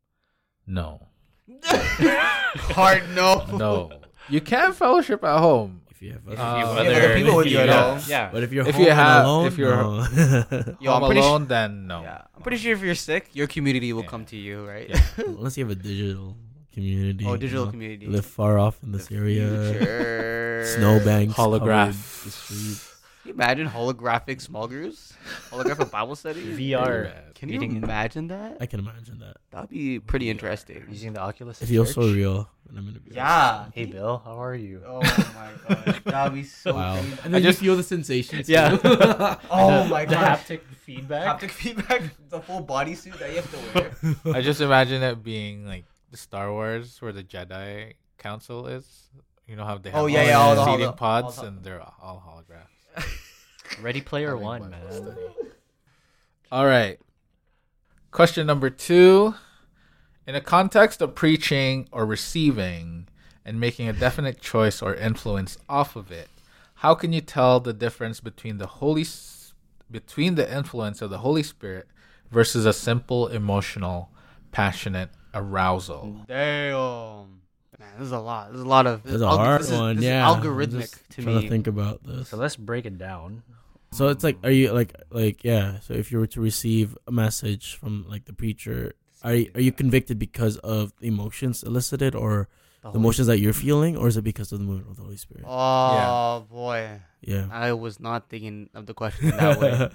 No. 0.67 1.07
Hard 1.65 3.03
no. 3.15 3.47
No. 3.53 3.91
You 4.29 4.41
can 4.41 4.73
fellowship 4.73 5.23
at 5.23 5.39
home. 5.39 5.83
If 6.05 6.11
you 6.11 6.13
have 6.13 6.23
If 6.29 6.39
Uh, 6.39 6.43
you 6.43 6.65
yeah, 6.65 6.81
other- 6.81 6.95
other 6.95 7.15
people 7.17 7.37
with 7.37 7.47
you 7.47 7.59
at 7.59 7.69
yeah. 7.69 7.83
home. 7.83 8.01
Yeah. 8.09 8.31
but 8.33 8.43
if 8.43 8.53
you're 8.53 8.67
If 8.69 8.75
home 8.75 8.85
you 8.85 8.91
and 8.91 8.99
have- 9.01 9.25
alone, 9.25 9.47
if 9.47 9.57
you're- 9.59 9.77
no. 9.77 10.77
Yo, 10.85 10.93
I'm 10.93 11.01
home 11.01 11.09
pretty 11.09 11.21
alone, 11.21 11.47
then 11.49 11.87
no. 11.87 12.03
Yeah, 12.03 12.23
I'm 12.37 12.43
pretty 12.43 12.59
sure 12.59 12.73
if 12.73 12.83
you're 12.83 12.95
sick, 12.95 13.31
your 13.33 13.47
community 13.47 13.93
will 13.93 14.03
Yeah. 14.03 14.09
come 14.15 14.25
to 14.27 14.37
you, 14.37 14.67
right? 14.67 14.89
unless 15.19 15.57
you 15.57 15.65
have 15.65 15.73
a 15.73 15.81
digital 15.81 16.37
community 16.73 17.25
oh, 17.27 17.33
you 17.33 17.39
digital 17.39 17.65
know, 17.67 17.71
community. 17.71 18.07
live 18.07 18.27
far 18.27 18.59
off 18.59 18.83
in 18.83 18.91
this 18.93 19.07
area 19.11 19.47
Future. 19.47 20.65
snowbanks 20.77 21.35
Holograph. 21.35 21.95
Covered 23.33 23.37
the 23.39 23.43
streets. 23.43 23.67
you 23.67 23.67
imagine 23.67 23.69
holographic 23.69 24.41
small 24.41 24.67
groups, 24.69 25.15
holographic 25.51 25.91
Bible 25.91 26.17
study. 26.17 26.43
VR. 26.73 27.13
Can 27.35 27.49
you 27.49 27.61
meeting- 27.61 27.83
imagine 27.83 28.29
that? 28.29 28.57
I 28.61 28.67
can 28.67 28.81
imagine 28.81 29.19
that. 29.21 29.37
That'd 29.51 29.71
be 29.71 29.99
pretty 30.01 30.31
interesting. 30.31 30.85
using 30.89 31.13
the 31.13 31.21
Oculus. 31.21 31.61
It 31.61 31.65
in 31.65 31.69
feels 31.69 31.95
so 31.95 32.03
church? 32.03 32.15
real. 32.17 32.49
And 32.69 32.79
I'm 32.79 32.87
gonna 32.87 33.01
be 33.01 33.15
Yeah. 33.15 33.67
Hey 33.75 33.85
Bill, 33.87 34.23
how 34.25 34.43
are 34.43 34.55
you? 34.55 34.83
Oh 34.87 35.01
my 35.01 35.51
god, 35.75 36.01
that'd 36.05 36.35
be 36.35 36.45
so. 36.45 36.75
Wow. 36.75 36.95
crazy. 36.95 37.19
And 37.25 37.35
then 37.35 37.41
I 37.43 37.45
just 37.45 37.61
you 37.61 37.69
feel 37.71 37.77
the 37.77 37.83
sensations. 37.83 38.49
Yeah. 38.49 38.77
too. 38.77 38.89
Oh 39.51 39.83
The- 39.85 39.89
my 39.91 40.05
the 40.07 40.15
god. 40.15 40.39
haptic 40.39 40.61
feedback. 40.85 41.41
Haptic 41.41 41.51
feedback, 41.51 42.03
the 42.31 42.41
full 42.41 42.65
bodysuit 42.65 43.19
that 43.19 43.31
you 43.31 43.37
have 43.37 43.51
to 43.53 43.59
wear. 44.25 44.35
I 44.37 44.41
just 44.41 44.61
imagine 44.61 45.03
it 45.03 45.23
being 45.23 45.67
like 45.67 45.85
the 46.11 46.17
Star 46.17 46.51
Wars 46.53 47.01
where 47.03 47.13
the 47.13 47.23
Jedi 47.23 47.93
Council 48.19 48.67
is. 48.67 48.87
You 49.47 49.57
know 49.57 49.65
how 49.65 49.77
they 49.77 49.91
oh, 49.91 49.93
have 49.93 50.03
Oh, 50.05 50.07
yeah, 50.07 50.21
all 50.21 50.27
yeah, 50.27 50.37
all 50.39 50.55
the 50.55 50.55
the- 50.57 50.65
seating 50.73 50.87
all 50.87 50.93
the- 50.93 50.97
pods 50.97 51.39
all 51.39 51.43
the- 51.45 51.49
and 51.49 51.63
they're 51.63 51.81
all 51.83 52.23
holographs. 52.27 52.69
Ready 53.81 54.01
Player 54.01 54.37
One, 54.37 54.71
man. 54.71 54.93
study. 54.93 55.21
All 56.53 56.67
right. 56.67 56.99
Question 58.11 58.47
number 58.47 58.71
two. 58.71 59.35
In 60.27 60.35
a 60.35 60.41
context 60.41 61.03
of 61.03 61.15
preaching 61.15 61.89
or 61.93 62.07
receiving 62.07 63.09
and 63.45 63.61
making 63.61 63.89
a 63.89 63.93
definite 63.93 64.41
choice 64.41 64.81
or 64.81 64.95
influence 64.95 65.59
off 65.69 65.97
of 65.97 66.11
it, 66.11 66.29
how 66.77 66.95
can 66.95 67.13
you 67.13 67.21
tell 67.21 67.61
the 67.61 67.73
difference 67.73 68.21
between 68.21 68.59
the 68.59 68.67
Holy 68.67 69.05
between 69.91 70.35
the 70.35 70.51
influence 70.57 71.03
of 71.03 71.11
the 71.11 71.19
Holy 71.19 71.43
Spirit 71.43 71.89
versus 72.31 72.65
a 72.65 72.73
simple 72.73 73.29
emotional, 73.29 74.11
passionate 74.51 75.11
arousal? 75.35 76.25
Damn. 76.27 77.43
Man, 77.79 77.89
this 77.99 78.07
is 78.07 78.13
a 78.13 78.19
lot. 78.19 78.51
This 78.53 78.59
is 78.59 78.65
a 78.65 78.69
lot 78.69 78.87
of. 78.87 79.05
It's 79.05 79.15
a 79.15 79.19
alg- 79.27 79.37
hard 79.37 79.61
this 79.63 79.71
is- 79.71 79.79
one. 79.79 79.97
this 79.97 80.05
is 80.05 80.09
yeah. 80.09 80.31
I'm 80.31 80.41
algorithmic 80.43 80.81
just 80.81 81.11
to 81.11 81.23
trying 81.23 81.37
me. 81.37 81.43
to 81.43 81.49
think 81.49 81.67
about 81.67 82.03
this. 82.05 82.29
So 82.29 82.37
let's 82.37 82.57
break 82.57 82.87
it 82.87 82.99
down. 82.99 83.43
So 83.93 84.09
it's 84.09 84.25
like, 84.25 84.39
are 84.43 84.51
you 84.51 84.73
like, 84.73 84.93
like, 85.11 85.45
yeah? 85.45 85.79
So 85.81 85.95
if 85.95 86.11
you 86.11 86.19
were 86.19 86.27
to 86.29 86.41
receive 86.41 86.97
a 87.07 87.13
message 87.13 87.77
from 87.77 88.05
like 88.09 88.25
the 88.25 88.33
preacher, 88.33 88.93
are 89.23 89.35
you, 89.35 89.51
are 89.55 89.61
you 89.61 89.71
convicted 89.73 90.19
because 90.19 90.57
of 90.59 90.93
the 90.99 91.07
emotions 91.09 91.63
elicited, 91.63 92.15
or 92.15 92.49
the 92.83 92.89
Holy- 92.91 92.99
emotions 93.01 93.27
that 93.29 93.39
you're 93.39 93.53
feeling, 93.53 93.97
or 93.97 94.09
is 94.09 94.17
it 94.17 94.23
because 94.23 94.51
of 94.53 94.59
the 94.59 94.65
movement 94.65 94.91
of 94.91 94.97
the 94.97 95.03
Holy 95.03 95.17
Spirit? 95.17 95.45
Oh 95.47 96.45
boy, 96.51 97.01
Yeah. 97.23 97.47
I 97.53 97.73
was 97.73 98.01
not 98.01 98.29
thinking 98.29 98.69
of 98.75 98.87
the 98.87 98.95
question 98.95 99.31
that 99.31 99.59
way. 99.61 99.89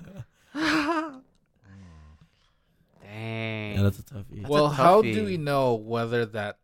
Dang. 3.03 3.73
yeah, 3.75 3.81
that's 3.83 3.99
a 3.99 4.03
toughie. 4.03 4.37
That's 4.41 4.49
well, 4.49 4.65
a 4.67 4.69
how 4.69 5.01
do 5.01 5.25
we 5.25 5.37
know 5.37 5.75
whether 5.75 6.25
that 6.27 6.57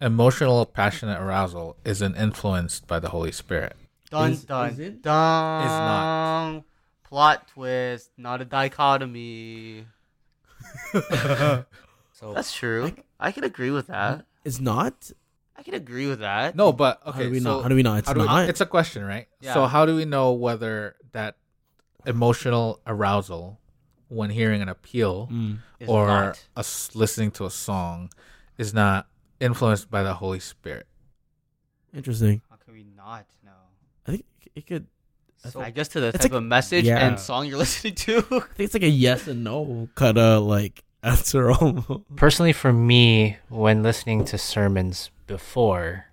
emotional, 0.00 0.66
passionate 0.66 1.20
arousal 1.20 1.76
isn't 1.84 2.16
influenced 2.16 2.86
by 2.86 2.98
the 2.98 3.10
Holy 3.10 3.32
Spirit? 3.32 3.76
dun 4.10 4.32
Is- 4.32 4.44
dun 4.44 4.70
is 4.70 4.78
it? 4.78 5.02
dun. 5.02 5.62
Is 5.64 5.68
not. 5.70 6.62
Plot 7.04 7.48
twist, 7.48 8.10
not 8.16 8.40
a 8.40 8.44
dichotomy. 8.44 9.86
So 12.14 12.32
That's 12.32 12.54
true. 12.54 12.92
I 13.18 13.32
can 13.32 13.42
agree 13.44 13.70
with 13.72 13.88
that. 13.88 14.24
It's 14.44 14.60
not. 14.60 15.10
I 15.56 15.62
can 15.64 15.74
agree 15.74 16.06
with 16.06 16.20
that. 16.20 16.54
No, 16.54 16.72
but 16.72 17.00
okay. 17.04 17.10
how 17.10 17.10
okay. 17.18 17.24
do 17.26 17.30
we 17.32 17.40
so 17.40 17.44
know? 17.56 17.62
How 17.62 17.68
do 17.68 17.74
we 17.74 17.82
know 17.82 17.94
it's 17.96 18.08
how 18.08 18.14
we- 18.14 18.24
not? 18.24 18.48
it's 18.48 18.60
a 18.60 18.66
question, 18.66 19.04
right? 19.04 19.26
Yeah. 19.40 19.52
So 19.54 19.66
how 19.66 19.84
do 19.84 19.96
we 19.96 20.04
know 20.04 20.32
whether 20.32 20.94
that 21.12 21.36
emotional 22.06 22.80
arousal 22.86 23.58
when 24.08 24.30
hearing 24.30 24.62
an 24.62 24.68
appeal 24.68 25.28
Mm. 25.32 25.58
Or 25.86 26.06
not. 26.06 26.46
us 26.56 26.94
listening 26.94 27.30
to 27.32 27.46
a 27.46 27.50
song 27.50 28.10
is 28.58 28.72
not 28.72 29.06
influenced 29.44 29.90
by 29.90 30.02
the 30.02 30.14
Holy 30.14 30.40
Spirit? 30.40 30.86
Interesting. 31.94 32.42
How 32.50 32.56
can 32.56 32.72
we 32.74 32.84
not 32.96 33.26
know? 33.44 33.50
I 34.06 34.10
think 34.12 34.24
it 34.54 34.66
could. 34.66 34.86
I 35.44 35.48
So 35.50 35.60
I 35.60 35.70
guess 35.70 35.88
to 35.88 36.00
the 36.00 36.12
type 36.12 36.22
like- 36.22 36.32
of 36.32 36.42
message 36.42 36.84
yeah. 36.86 37.06
and 37.06 37.20
song 37.20 37.46
you're 37.46 37.58
listening 37.64 37.94
to. 38.06 38.18
I 38.18 38.22
think 38.40 38.44
it's 38.58 38.74
like 38.74 38.82
a 38.82 38.88
yes 38.88 39.28
and 39.28 39.44
no 39.44 39.88
kind 39.94 40.18
of 40.18 40.42
like 40.42 40.82
answer 41.02 41.50
almost. 41.52 42.02
personally, 42.16 42.52
for 42.52 42.72
me, 42.72 43.36
when 43.48 43.82
listening 43.82 44.24
to 44.26 44.38
sermons 44.38 45.10
before, 45.26 46.06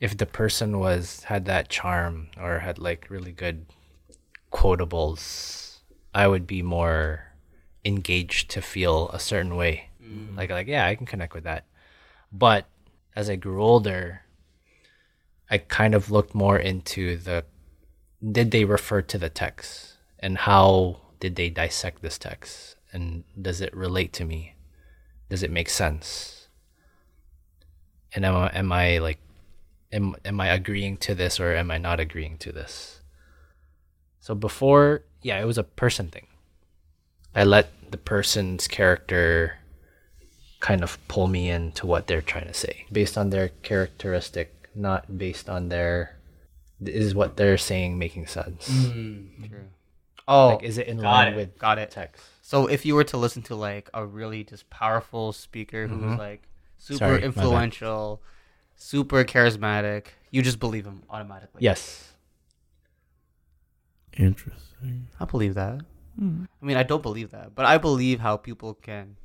if 0.00 0.16
the 0.16 0.26
person 0.26 0.78
was 0.78 1.24
had 1.24 1.44
that 1.46 1.68
charm 1.68 2.28
or 2.40 2.60
had 2.60 2.78
like 2.78 3.06
really 3.10 3.32
good 3.32 3.66
quotables, 4.52 5.78
I 6.14 6.28
would 6.28 6.46
be 6.46 6.62
more 6.62 7.32
engaged 7.84 8.50
to 8.52 8.62
feel 8.62 9.08
a 9.10 9.18
certain 9.18 9.56
way. 9.56 9.90
Mm. 10.02 10.36
Like 10.36 10.50
like 10.50 10.66
yeah, 10.68 10.86
I 10.86 10.94
can 10.94 11.06
connect 11.06 11.34
with 11.34 11.44
that. 11.44 11.64
But 12.34 12.66
as 13.14 13.30
I 13.30 13.36
grew 13.36 13.62
older, 13.62 14.22
I 15.48 15.58
kind 15.58 15.94
of 15.94 16.10
looked 16.10 16.34
more 16.34 16.58
into 16.58 17.16
the 17.16 17.44
did 18.20 18.50
they 18.50 18.64
refer 18.64 19.02
to 19.02 19.18
the 19.18 19.28
text 19.30 19.98
and 20.18 20.38
how 20.38 21.00
did 21.20 21.36
they 21.36 21.48
dissect 21.48 22.02
this 22.02 22.18
text 22.18 22.76
and 22.92 23.22
does 23.40 23.60
it 23.60 23.74
relate 23.76 24.12
to 24.14 24.24
me? 24.24 24.54
Does 25.28 25.44
it 25.44 25.52
make 25.52 25.68
sense? 25.70 26.48
And 28.12 28.24
am 28.24 28.34
I, 28.34 28.48
am 28.48 28.72
I 28.72 28.98
like 28.98 29.20
am 29.92 30.16
am 30.24 30.40
I 30.40 30.48
agreeing 30.48 30.96
to 30.98 31.14
this 31.14 31.38
or 31.38 31.54
am 31.54 31.70
I 31.70 31.78
not 31.78 32.00
agreeing 32.00 32.38
to 32.38 32.50
this? 32.50 33.00
So 34.18 34.34
before, 34.34 35.04
yeah, 35.22 35.40
it 35.40 35.44
was 35.44 35.58
a 35.58 35.62
person 35.62 36.08
thing. 36.08 36.26
I 37.32 37.44
let 37.44 37.92
the 37.92 37.98
person's 37.98 38.66
character 38.66 39.58
kind 40.64 40.82
of 40.82 40.96
pull 41.08 41.26
me 41.26 41.50
into 41.50 41.86
what 41.86 42.06
they're 42.06 42.22
trying 42.22 42.46
to 42.46 42.54
say 42.54 42.86
based 42.90 43.18
on 43.18 43.28
their 43.28 43.50
characteristic, 43.62 44.70
not 44.74 45.18
based 45.18 45.46
on 45.50 45.68
their 45.68 46.16
is 46.80 47.14
what 47.14 47.36
they're 47.36 47.58
saying 47.58 47.98
making 47.98 48.26
sense. 48.26 48.70
Mm-hmm. 48.70 49.44
True. 49.44 49.68
Oh, 50.26 50.48
Like, 50.48 50.62
is 50.62 50.78
it 50.78 50.86
in 50.86 50.96
got 50.96 51.10
line 51.10 51.32
it, 51.34 51.36
with 51.36 51.58
got 51.58 51.78
it. 51.78 51.90
text? 51.90 52.24
So 52.40 52.66
if 52.66 52.86
you 52.86 52.94
were 52.94 53.04
to 53.04 53.18
listen 53.18 53.42
to 53.42 53.54
like 53.54 53.90
a 53.92 54.06
really 54.06 54.42
just 54.42 54.70
powerful 54.70 55.34
speaker 55.34 55.86
who's 55.86 56.00
mm-hmm. 56.00 56.16
like 56.16 56.48
super 56.78 56.96
Sorry, 56.96 57.22
influential, 57.22 58.22
super 58.74 59.22
charismatic, 59.22 60.06
you 60.30 60.40
just 60.40 60.60
believe 60.60 60.86
him 60.86 61.02
automatically. 61.10 61.60
Yes. 61.60 62.14
Interesting. 64.16 65.08
I 65.20 65.26
believe 65.26 65.56
that. 65.56 65.82
Hmm. 66.18 66.44
I 66.62 66.64
mean, 66.64 66.78
I 66.78 66.84
don't 66.84 67.02
believe 67.02 67.32
that, 67.32 67.54
but 67.54 67.66
I 67.66 67.76
believe 67.76 68.20
how 68.20 68.38
people 68.38 68.72
can, 68.72 69.06
Yep. 69.06 69.23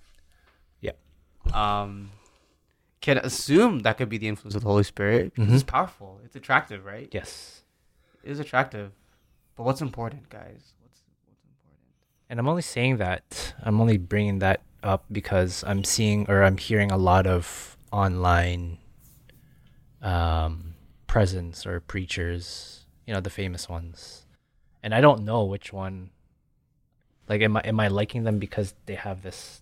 Um, 1.54 2.12
can 3.02 3.18
assume 3.18 3.80
that 3.80 3.98
could 3.98 4.10
be 4.10 4.18
the 4.18 4.28
influence 4.28 4.56
of 4.56 4.62
the 4.62 4.68
Holy 4.68 4.84
Spirit. 4.84 5.34
because 5.36 5.54
It's 5.54 5.64
powerful. 5.64 6.20
It's 6.26 6.36
attractive, 6.36 6.86
right? 6.86 7.10
Yes. 7.12 7.64
It 8.24 8.32
is 8.32 8.40
attractive. 8.40 8.92
But 9.56 9.64
what's 9.64 9.82
important, 9.82 10.30
guys? 10.30 10.74
What's 10.82 11.02
what's 11.26 11.42
important? 11.44 11.88
And 12.30 12.40
I'm 12.40 12.48
only 12.48 12.62
saying 12.62 12.98
that, 12.98 13.54
I'm 13.64 13.80
only 13.80 13.98
bringing 13.98 14.40
that 14.40 14.62
up 14.84 15.06
because 15.12 15.64
I'm 15.66 15.84
seeing 15.84 16.30
or 16.30 16.44
I'm 16.44 16.58
hearing 16.58 16.92
a 16.92 16.98
lot 16.98 17.28
of 17.28 17.78
online 17.92 18.78
um, 20.02 20.76
presence 21.08 21.66
or 21.66 21.80
preachers, 21.80 22.86
you 23.06 23.14
know, 23.14 23.20
the 23.20 23.30
famous 23.30 23.68
ones. 23.68 24.26
And 24.82 24.94
I 24.94 25.02
don't 25.02 25.24
know 25.24 25.44
which 25.44 25.74
one. 25.74 26.12
Like, 27.28 27.42
am 27.42 27.58
I 27.58 27.62
am 27.62 27.80
I 27.80 27.90
liking 27.90 28.24
them 28.24 28.40
because 28.40 28.74
they 28.86 28.96
have 28.96 29.22
this 29.22 29.62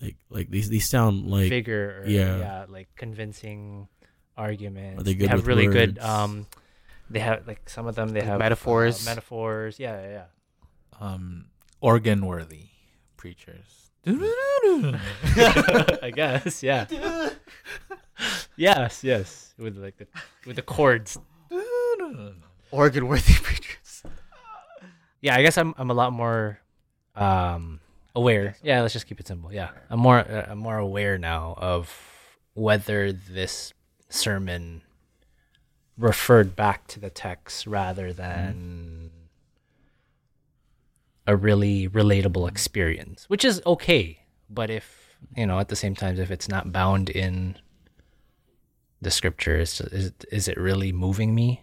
Like 0.00 0.16
like 0.28 0.50
these 0.50 0.68
these 0.68 0.88
sound 0.88 1.26
like 1.26 1.48
figure? 1.48 2.02
Or, 2.02 2.08
yeah. 2.08 2.38
yeah, 2.38 2.66
like 2.68 2.88
convincing 2.96 3.88
arguments. 4.36 5.00
Are 5.00 5.04
they 5.04 5.14
good 5.14 5.30
have 5.30 5.40
with 5.40 5.46
really 5.46 5.66
good. 5.66 5.98
Um, 5.98 6.46
they 7.08 7.20
have 7.20 7.46
like 7.46 7.68
some 7.68 7.86
of 7.86 7.94
them. 7.94 8.10
They 8.10 8.20
Like 8.20 8.28
have 8.28 8.36
uh, 8.36 8.44
metaphors? 8.44 9.06
metaphors. 9.06 9.78
Yeah, 9.78 10.00
yeah. 10.00 10.10
yeah. 10.10 10.24
Um, 11.00 11.46
organ 11.80 12.26
worthy 12.26 12.68
preachers. 13.16 13.90
I 14.06 16.12
guess, 16.14 16.62
yeah. 16.62 16.86
yes, 18.56 19.02
yes. 19.02 19.54
With 19.58 19.76
like 19.76 19.96
the 19.96 20.06
with 20.46 20.56
the 20.56 20.62
chords. 20.62 21.18
Organ 22.70 23.08
worthy 23.08 23.34
preachers. 23.34 24.02
Yeah, 25.20 25.34
I 25.34 25.42
guess 25.42 25.58
I'm 25.58 25.74
I'm 25.76 25.90
a 25.90 25.94
lot 25.94 26.12
more 26.12 26.60
um 27.16 27.80
aware. 28.16 28.56
Yeah, 28.62 28.80
let's 28.80 28.94
just 28.94 29.06
keep 29.06 29.20
it 29.20 29.28
simple. 29.28 29.52
Yeah. 29.52 29.70
I'm 29.90 30.00
more 30.00 30.18
uh, 30.18 30.46
I'm 30.48 30.58
more 30.58 30.78
aware 30.78 31.18
now 31.18 31.54
of 31.56 31.94
whether 32.54 33.12
this 33.12 33.72
sermon 34.08 34.82
referred 35.96 36.56
back 36.56 36.86
to 36.88 37.00
the 37.00 37.10
text 37.10 37.66
rather 37.66 38.12
than 38.12 39.10
a 41.26 41.36
really 41.36 41.88
relatable 41.88 42.48
experience, 42.48 43.24
which 43.28 43.44
is 43.44 43.62
okay. 43.66 44.20
But 44.48 44.70
if 44.70 45.16
you 45.36 45.46
know, 45.46 45.58
at 45.58 45.68
the 45.68 45.76
same 45.76 45.94
time, 45.94 46.18
if 46.18 46.30
it's 46.30 46.48
not 46.48 46.72
bound 46.72 47.10
in 47.10 47.56
the 49.00 49.10
scripture, 49.10 49.56
is 49.56 49.80
is, 49.80 50.12
is 50.32 50.48
it 50.48 50.56
really 50.56 50.92
moving 50.92 51.34
me? 51.34 51.62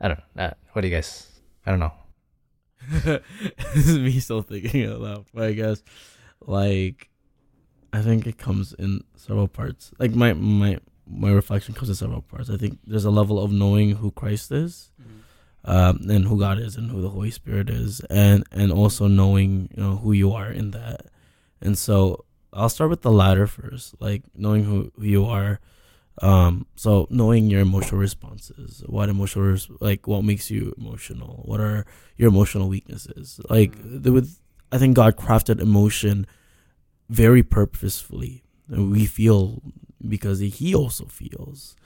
I 0.00 0.08
don't 0.08 0.20
know. 0.34 0.44
Uh, 0.44 0.50
what 0.72 0.82
do 0.82 0.88
you 0.88 0.94
guys? 0.94 1.26
I 1.66 1.70
don't 1.70 1.80
know. 1.80 1.92
This 2.90 3.86
is 3.88 3.98
me 3.98 4.18
still 4.20 4.42
thinking 4.42 4.86
out 4.86 5.00
loud. 5.00 5.26
But 5.34 5.44
I 5.44 5.52
guess 5.52 5.82
like 6.46 7.08
I 7.92 8.02
think 8.02 8.26
it 8.26 8.38
comes 8.38 8.72
in 8.74 9.04
several 9.16 9.48
parts. 9.48 9.92
Like 9.98 10.12
my 10.14 10.32
my 10.34 10.78
my 11.06 11.30
reflection 11.30 11.74
comes 11.74 11.88
in 11.88 11.94
several 11.94 12.22
parts. 12.22 12.50
I 12.50 12.56
think 12.56 12.78
there's 12.86 13.04
a 13.06 13.10
level 13.10 13.42
of 13.42 13.50
knowing 13.52 13.96
who 13.96 14.10
Christ 14.10 14.52
is. 14.52 14.90
um, 15.64 15.98
and 16.08 16.24
who 16.24 16.38
God 16.38 16.58
is 16.58 16.76
and 16.76 16.90
who 16.90 17.02
the 17.02 17.10
Holy 17.10 17.30
Spirit 17.30 17.68
is, 17.68 18.00
and 18.08 18.44
and 18.52 18.72
also 18.72 19.06
knowing 19.08 19.68
you 19.76 19.82
know 19.82 19.96
who 19.96 20.12
you 20.12 20.32
are 20.32 20.50
in 20.50 20.70
that. 20.70 21.06
And 21.60 21.76
so 21.76 22.24
I'll 22.52 22.68
start 22.68 22.88
with 22.90 23.02
the 23.02 23.10
latter 23.10 23.46
first, 23.46 23.94
like 24.00 24.22
knowing 24.34 24.64
who, 24.64 24.92
who 24.96 25.04
you 25.04 25.24
are. 25.26 25.60
Um, 26.20 26.66
so 26.76 27.06
knowing 27.10 27.48
your 27.48 27.60
emotional 27.60 28.00
responses, 28.00 28.82
what 28.86 29.08
emotional 29.08 29.44
res- 29.46 29.68
like 29.80 30.06
what 30.06 30.24
makes 30.24 30.50
you 30.50 30.74
emotional, 30.78 31.42
what 31.44 31.60
are 31.60 31.86
your 32.16 32.28
emotional 32.28 32.68
weaknesses? 32.68 33.40
Like 33.48 33.74
the, 33.82 34.12
with, 34.12 34.40
I 34.72 34.78
think 34.78 34.96
God 34.96 35.16
crafted 35.16 35.60
emotion 35.60 36.26
very 37.08 37.42
purposefully. 37.42 38.42
We 38.68 39.06
feel 39.06 39.62
because 40.06 40.40
He 40.40 40.74
also 40.74 41.06
feels. 41.06 41.76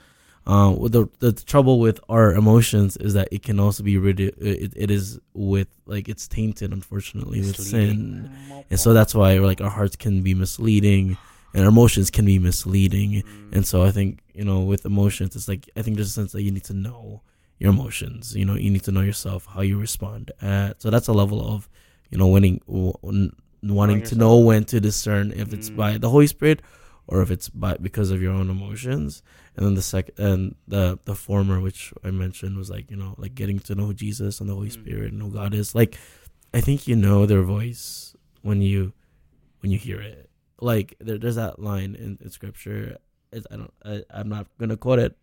Um, 0.45 0.87
the 0.89 1.07
the 1.19 1.31
trouble 1.31 1.79
with 1.79 2.01
our 2.09 2.33
emotions 2.33 2.97
is 2.97 3.13
that 3.13 3.29
it 3.31 3.43
can 3.43 3.61
also 3.61 3.81
be 3.81 3.97
ridi- 3.97 4.33
it, 4.37 4.73
it 4.75 4.91
is 4.91 5.17
with 5.33 5.69
like 5.85 6.09
it's 6.09 6.27
tainted 6.27 6.73
unfortunately 6.73 7.39
with 7.39 7.55
sin, 7.61 8.29
and 8.69 8.77
so 8.77 8.93
that's 8.93 9.15
why 9.15 9.37
like 9.37 9.61
our 9.61 9.69
hearts 9.69 9.95
can 9.95 10.21
be 10.21 10.33
misleading 10.33 11.17
and 11.53 11.63
our 11.63 11.69
emotions 11.69 12.09
can 12.11 12.25
be 12.25 12.39
misleading, 12.39 13.23
and 13.51 13.65
so 13.65 13.83
I 13.83 13.91
think 13.91 14.19
you 14.33 14.43
know 14.43 14.61
with 14.61 14.85
emotions 14.85 15.35
it's 15.35 15.47
like 15.47 15.69
I 15.77 15.81
think 15.81 15.97
there's 15.97 16.09
a 16.09 16.11
sense 16.21 16.31
that 16.33 16.41
you 16.43 16.51
need 16.51 16.63
to 16.65 16.73
know 16.73 17.21
your 17.59 17.69
emotions, 17.71 18.35
you 18.35 18.45
know 18.45 18.55
you 18.55 18.69
need 18.69 18.83
to 18.83 18.91
know 18.91 19.01
yourself 19.01 19.45
how 19.53 19.61
you 19.61 19.77
respond. 19.79 20.31
Uh, 20.41 20.73
so 20.79 20.89
that's 20.89 21.07
a 21.07 21.13
level 21.13 21.39
of 21.55 21.69
you 22.09 22.17
know 22.17 22.27
winning 22.27 22.59
w- 22.67 22.93
wanting 23.63 24.01
to 24.03 24.15
know 24.15 24.37
when 24.39 24.65
to 24.65 24.79
discern 24.81 25.31
if 25.31 25.53
it's 25.53 25.69
Mm. 25.69 25.75
by 25.75 25.97
the 25.97 26.09
Holy 26.09 26.27
Spirit 26.27 26.61
or 27.07 27.21
if 27.21 27.29
it's 27.31 27.49
by 27.49 27.75
because 27.77 28.11
of 28.11 28.21
your 28.21 28.33
own 28.33 28.49
emotions 28.49 29.21
and 29.55 29.65
then 29.65 29.75
the 29.75 29.81
second 29.81 30.15
and 30.17 30.55
the 30.67 30.97
the 31.05 31.13
former 31.15 31.59
which 31.59 31.93
i 32.03 32.09
mentioned 32.09 32.57
was 32.57 32.69
like 32.69 32.89
you 32.89 32.95
know 32.95 33.13
like 33.17 33.35
getting 33.35 33.59
to 33.59 33.75
know 33.75 33.91
jesus 33.91 34.39
and 34.39 34.49
the 34.49 34.53
holy 34.55 34.69
Mm. 34.69 34.79
spirit 34.81 35.11
and 35.11 35.21
who 35.21 35.29
god 35.29 35.53
is 35.53 35.75
like 35.75 35.97
i 36.53 36.61
think 36.61 36.87
you 36.87 36.95
know 36.95 37.25
their 37.25 37.41
voice 37.43 38.15
when 38.41 38.61
you 38.61 38.93
when 39.59 39.69
you 39.73 39.77
hear 39.77 39.99
it 39.99 40.29
like 40.63 40.95
there, 40.99 41.17
there's 41.17 41.35
that 41.35 41.59
line 41.59 41.95
in, 41.95 42.17
in 42.23 42.29
scripture 42.29 42.97
it's, 43.31 43.45
i 43.51 43.55
don't 43.57 43.73
I, 43.83 44.03
i'm 44.11 44.29
not 44.29 44.47
gonna 44.59 44.77
quote 44.77 44.99
it 44.99 45.17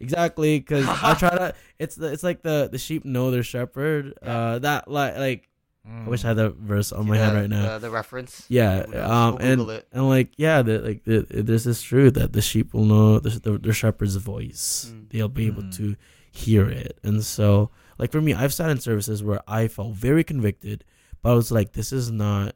exactly 0.00 0.58
because 0.58 0.86
i 0.88 1.14
try 1.14 1.30
to 1.30 1.54
it's 1.78 1.96
the 1.96 2.12
it's 2.12 2.22
like 2.22 2.42
the 2.42 2.68
the 2.70 2.78
sheep 2.78 3.04
know 3.04 3.30
their 3.30 3.42
shepherd 3.42 4.14
uh 4.22 4.58
that 4.60 4.88
like 4.90 5.16
like 5.16 5.48
i 5.88 6.08
wish 6.08 6.24
i 6.24 6.28
had 6.28 6.36
that 6.36 6.54
verse 6.54 6.92
on 6.92 7.06
my 7.08 7.16
the, 7.18 7.24
head 7.24 7.34
right 7.34 7.48
now 7.50 7.74
The, 7.74 7.86
the 7.86 7.90
reference. 7.90 8.44
yeah, 8.48 8.84
We'll- 8.86 9.10
um, 9.10 9.34
we'll 9.36 9.46
and 9.46 9.70
it. 9.70 9.88
and 9.92 10.08
like 10.08 10.30
yeah, 10.36 10.60
the, 10.62 10.78
like 10.80 11.04
the, 11.04 11.26
there's 11.30 11.64
this 11.64 11.80
truth 11.80 12.14
that 12.14 12.32
the 12.34 12.42
sheep 12.42 12.74
will 12.74 12.84
know 12.84 13.18
the, 13.18 13.30
the, 13.40 13.56
the 13.58 13.72
shepherd's 13.72 14.16
voice. 14.16 14.92
Mm. 14.92 15.08
They'll 15.10 15.28
be 15.32 15.46
able 15.46 15.62
Mm. 15.62 15.76
to 15.78 15.96
hear 16.30 16.68
it, 16.68 16.98
and 17.02 17.24
so 17.24 17.70
like 17.98 18.12
for 18.12 18.20
me, 18.20 18.34
I've 18.34 18.52
sat 18.52 18.68
in 18.70 18.78
services 18.80 19.22
where 19.24 19.40
I 19.48 19.66
felt 19.68 19.94
very 19.94 20.22
convicted, 20.24 20.84
but 21.22 21.30
I 21.32 21.34
was 21.34 21.50
like, 21.50 21.72
this 21.72 21.90
is 21.90 22.10
not 22.10 22.54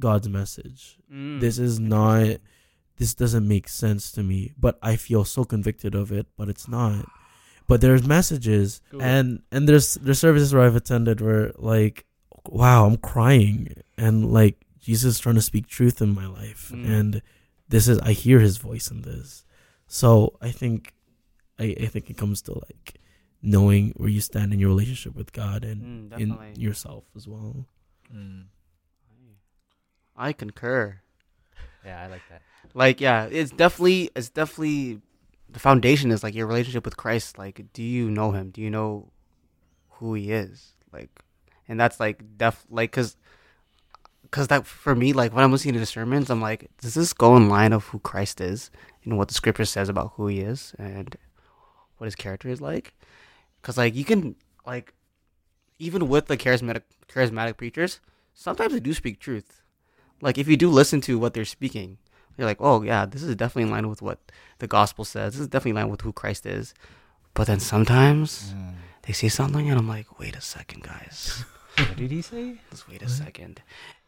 God's 0.00 0.28
message. 0.28 0.98
Mm. 1.12 1.40
This 1.40 1.58
is 1.58 1.78
not. 1.78 2.38
This 2.96 3.14
doesn't 3.14 3.46
make 3.46 3.68
sense 3.68 4.10
to 4.12 4.22
me, 4.24 4.52
but 4.58 4.76
I 4.82 4.96
feel 4.96 5.24
so 5.24 5.44
convicted 5.44 5.94
of 5.94 6.10
it, 6.10 6.26
but 6.36 6.48
it's 6.48 6.66
not. 6.68 7.06
But 7.68 7.80
there's 7.80 8.04
messages, 8.06 8.80
Cool. 8.90 9.02
and 9.02 9.42
and 9.52 9.68
there's 9.68 9.94
there's 9.94 10.18
services 10.18 10.52
where 10.54 10.64
I've 10.64 10.74
attended 10.76 11.20
where 11.20 11.52
like, 11.56 12.06
wow, 12.48 12.86
I'm 12.86 12.96
crying, 12.96 13.72
and 13.96 14.32
like 14.32 14.56
Jesus 14.80 15.14
is 15.16 15.20
trying 15.20 15.36
to 15.36 15.42
speak 15.42 15.66
truth 15.68 16.00
in 16.02 16.14
my 16.14 16.26
life, 16.26 16.72
Mm. 16.74 16.88
and 16.88 17.22
this 17.68 17.86
is 17.86 17.98
I 18.00 18.12
hear 18.12 18.40
His 18.40 18.56
voice 18.56 18.90
in 18.90 19.02
this. 19.02 19.44
So 19.86 20.36
I 20.40 20.50
think, 20.50 20.92
I 21.58 21.76
I 21.80 21.86
think 21.86 22.10
it 22.10 22.16
comes 22.16 22.42
to 22.42 22.54
like 22.54 22.94
knowing 23.42 23.92
where 23.96 24.08
you 24.08 24.20
stand 24.20 24.52
in 24.52 24.58
your 24.58 24.70
relationship 24.70 25.14
with 25.14 25.32
God 25.32 25.62
and 25.64 26.10
Mm, 26.12 26.18
in 26.20 26.60
yourself 26.60 27.04
as 27.14 27.28
well. 27.28 27.66
Mm. 28.12 28.46
I 30.18 30.32
concur. 30.32 31.00
Yeah, 31.84 32.02
I 32.02 32.08
like 32.08 32.22
that. 32.28 32.42
Like, 32.74 33.00
yeah, 33.00 33.28
it's 33.30 33.52
definitely, 33.52 34.10
it's 34.16 34.28
definitely, 34.28 35.00
the 35.48 35.60
foundation 35.60 36.10
is 36.10 36.22
like 36.22 36.34
your 36.34 36.46
relationship 36.46 36.84
with 36.84 36.96
Christ. 36.96 37.38
Like, 37.38 37.64
do 37.72 37.82
you 37.82 38.10
know 38.10 38.32
Him? 38.32 38.50
Do 38.50 38.60
you 38.60 38.68
know 38.68 39.10
who 39.90 40.14
He 40.14 40.32
is? 40.32 40.74
Like, 40.92 41.08
and 41.68 41.78
that's 41.78 42.00
like 42.00 42.36
def, 42.36 42.66
like, 42.68 42.90
cause, 42.92 43.16
cause 44.30 44.48
that 44.48 44.66
for 44.66 44.94
me, 44.94 45.12
like 45.12 45.32
when 45.32 45.44
I'm 45.44 45.52
listening 45.52 45.74
to 45.74 45.80
the 45.80 45.86
sermons, 45.86 46.30
I'm 46.30 46.40
like, 46.40 46.68
does 46.80 46.94
this 46.94 47.12
go 47.12 47.36
in 47.36 47.48
line 47.48 47.72
of 47.72 47.84
who 47.86 48.00
Christ 48.00 48.40
is 48.40 48.70
and 49.04 49.16
what 49.16 49.28
the 49.28 49.34
Scripture 49.34 49.64
says 49.64 49.88
about 49.88 50.14
who 50.16 50.26
He 50.26 50.40
is 50.40 50.74
and 50.78 51.16
what 51.98 52.06
His 52.06 52.16
character 52.16 52.48
is 52.48 52.60
like? 52.60 52.94
Cause 53.62 53.78
like 53.78 53.94
you 53.94 54.04
can 54.04 54.34
like, 54.66 54.94
even 55.78 56.08
with 56.08 56.26
the 56.26 56.36
charismatic 56.36 56.82
charismatic 57.08 57.56
preachers, 57.56 58.00
sometimes 58.34 58.72
they 58.72 58.80
do 58.80 58.92
speak 58.92 59.20
truth. 59.20 59.62
Like 60.20 60.38
if 60.38 60.48
you 60.48 60.56
do 60.56 60.68
listen 60.70 61.00
to 61.02 61.18
what 61.18 61.34
they're 61.34 61.44
speaking, 61.44 61.98
you're 62.36 62.46
like, 62.46 62.58
oh 62.60 62.82
yeah, 62.82 63.06
this 63.06 63.22
is 63.22 63.34
definitely 63.36 63.64
in 63.64 63.70
line 63.70 63.88
with 63.88 64.02
what 64.02 64.18
the 64.58 64.66
gospel 64.66 65.04
says. 65.04 65.34
This 65.34 65.40
is 65.40 65.48
definitely 65.48 65.70
in 65.70 65.76
line 65.76 65.90
with 65.90 66.00
who 66.02 66.12
Christ 66.12 66.46
is. 66.46 66.74
But 67.34 67.46
then 67.46 67.60
sometimes 67.60 68.52
Mm. 68.54 68.74
they 69.02 69.12
say 69.12 69.28
something, 69.28 69.68
and 69.70 69.78
I'm 69.78 69.86
like, 69.88 70.18
wait 70.18 70.34
a 70.36 70.40
second, 70.40 70.82
guys, 70.82 71.44
What 71.76 71.96
did 71.96 72.10
he 72.10 72.22
say? 72.22 72.56
let's 72.70 72.88
wait 72.88 73.02
a 73.02 73.08
second. 73.08 73.62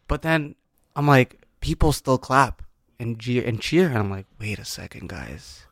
But 0.09 0.23
then 0.23 0.57
I'm 0.97 1.07
like, 1.07 1.39
people 1.61 1.93
still 1.93 2.19
clap 2.19 2.63
and 2.99 3.19
cheer 3.21 3.45
and 3.47 3.61
cheer, 3.61 3.87
and 3.89 3.99
I'm 3.99 4.11
like, 4.11 4.27
wait 4.41 4.59
a 4.59 4.65
second, 4.65 5.09
guys. 5.09 5.63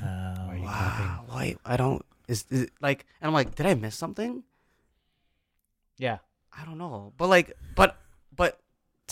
Why 0.00 0.34
are 0.48 0.56
you? 0.56 0.62
Wow, 0.64 1.24
wait, 1.36 1.58
I 1.64 1.76
don't. 1.76 2.04
Is, 2.28 2.44
is 2.50 2.68
like? 2.80 3.04
And 3.20 3.28
I'm 3.28 3.34
like, 3.34 3.54
did 3.54 3.66
I 3.66 3.74
miss 3.74 3.94
something? 3.94 4.42
Yeah. 5.98 6.18
I 6.56 6.64
don't 6.66 6.76
know, 6.78 7.12
but 7.16 7.28
like, 7.28 7.52
but 7.74 7.96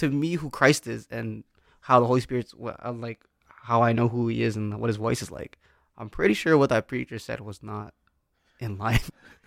to 0.00 0.10
me, 0.10 0.34
who 0.34 0.50
Christ 0.50 0.86
is 0.86 1.06
and 1.10 1.44
how 1.80 2.00
the 2.00 2.06
Holy 2.06 2.20
Spirit's 2.20 2.54
uh, 2.60 2.92
like 2.92 3.20
how 3.46 3.82
I 3.82 3.92
know 3.92 4.08
who 4.08 4.28
He 4.28 4.42
is 4.42 4.56
and 4.56 4.78
what 4.80 4.88
His 4.88 4.96
voice 4.96 5.22
is 5.22 5.30
like, 5.30 5.58
I'm 5.96 6.10
pretty 6.10 6.34
sure 6.34 6.58
what 6.58 6.68
that 6.70 6.88
preacher 6.88 7.18
said 7.18 7.40
was 7.40 7.62
not 7.62 7.94
in 8.58 8.76
line. 8.78 9.00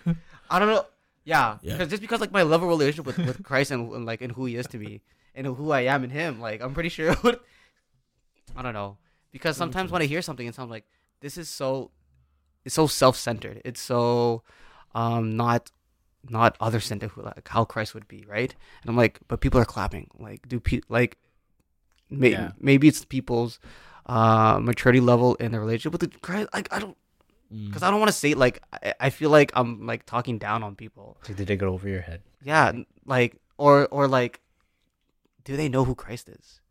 I 0.49 0.59
don't 0.59 0.69
know. 0.69 0.85
Yeah, 1.25 1.57
Yeah. 1.61 1.73
because 1.73 1.89
just 1.89 2.01
because 2.01 2.19
like 2.21 2.31
my 2.31 2.43
level 2.43 2.67
relationship 2.67 3.05
with, 3.05 3.17
with 3.17 3.43
Christ 3.43 3.71
and, 3.71 3.91
and 3.93 4.05
like 4.05 4.21
and 4.21 4.31
who 4.33 4.45
He 4.45 4.55
is 4.55 4.67
to 4.67 4.77
me 4.77 5.01
and 5.35 5.47
who 5.47 5.71
I 5.71 5.81
am 5.81 6.03
in 6.03 6.09
Him, 6.09 6.39
like 6.39 6.61
I'm 6.61 6.73
pretty 6.73 6.89
sure. 6.89 7.15
Would, 7.23 7.39
I 8.55 8.61
don't 8.61 8.73
know 8.73 8.97
because 9.31 9.57
sometimes 9.57 9.91
when 9.91 10.01
I 10.01 10.05
hear 10.05 10.21
something, 10.21 10.45
it 10.45 10.53
sounds 10.55 10.69
like 10.69 10.85
this 11.21 11.37
is 11.37 11.49
so, 11.49 11.91
it's 12.65 12.75
so 12.75 12.85
self-centered. 12.87 13.61
It's 13.65 13.81
so, 13.81 14.43
um, 14.93 15.35
not 15.37 15.71
not 16.29 16.55
other 16.59 16.79
center 16.79 17.07
who 17.07 17.21
like 17.21 17.47
how 17.47 17.65
Christ 17.65 17.93
would 17.93 18.07
be, 18.07 18.23
right? 18.27 18.53
And 18.81 18.89
I'm 18.89 18.95
like, 18.97 19.19
but 19.27 19.41
people 19.41 19.59
are 19.59 19.65
clapping. 19.65 20.09
Like, 20.19 20.47
do 20.47 20.59
pe- 20.59 20.81
like 20.89 21.17
may- 22.09 22.31
Yeah. 22.31 22.51
maybe 22.59 22.87
it's 22.87 23.03
people's 23.05 23.59
uh 24.05 24.59
maturity 24.61 24.99
level 24.99 25.35
in 25.35 25.51
their 25.51 25.61
relationship 25.61 25.91
with 25.93 26.01
the 26.11 26.19
Christ. 26.19 26.49
Like, 26.53 26.71
I 26.73 26.79
don't 26.79 26.97
Mm. 27.53 27.67
because 27.67 27.83
I 27.83 27.91
don't 27.91 27.99
want 27.99 28.09
to 28.09 28.17
say 28.17 28.33
like 28.33 28.63
I, 28.73 28.93
I 28.99 29.09
feel 29.11 29.29
like 29.29 29.51
I'm 29.53 29.85
like 29.85 30.05
talking 30.07 30.39
down 30.39 30.63
on 30.63 30.75
people. 30.75 31.17
So 31.27 31.33
did 31.33 31.49
it 31.51 31.57
go 31.57 31.69
over 31.69 31.87
your 31.87 32.01
head? 32.01 32.21
Yeah, 32.43 32.71
like 33.05 33.37
or 33.57 33.87
or 33.91 34.07
like, 34.07 34.39
do 35.43 35.55
they 35.55 35.69
know 35.69 35.83
who 35.85 35.93
Christ 35.93 36.29
is? 36.29 36.61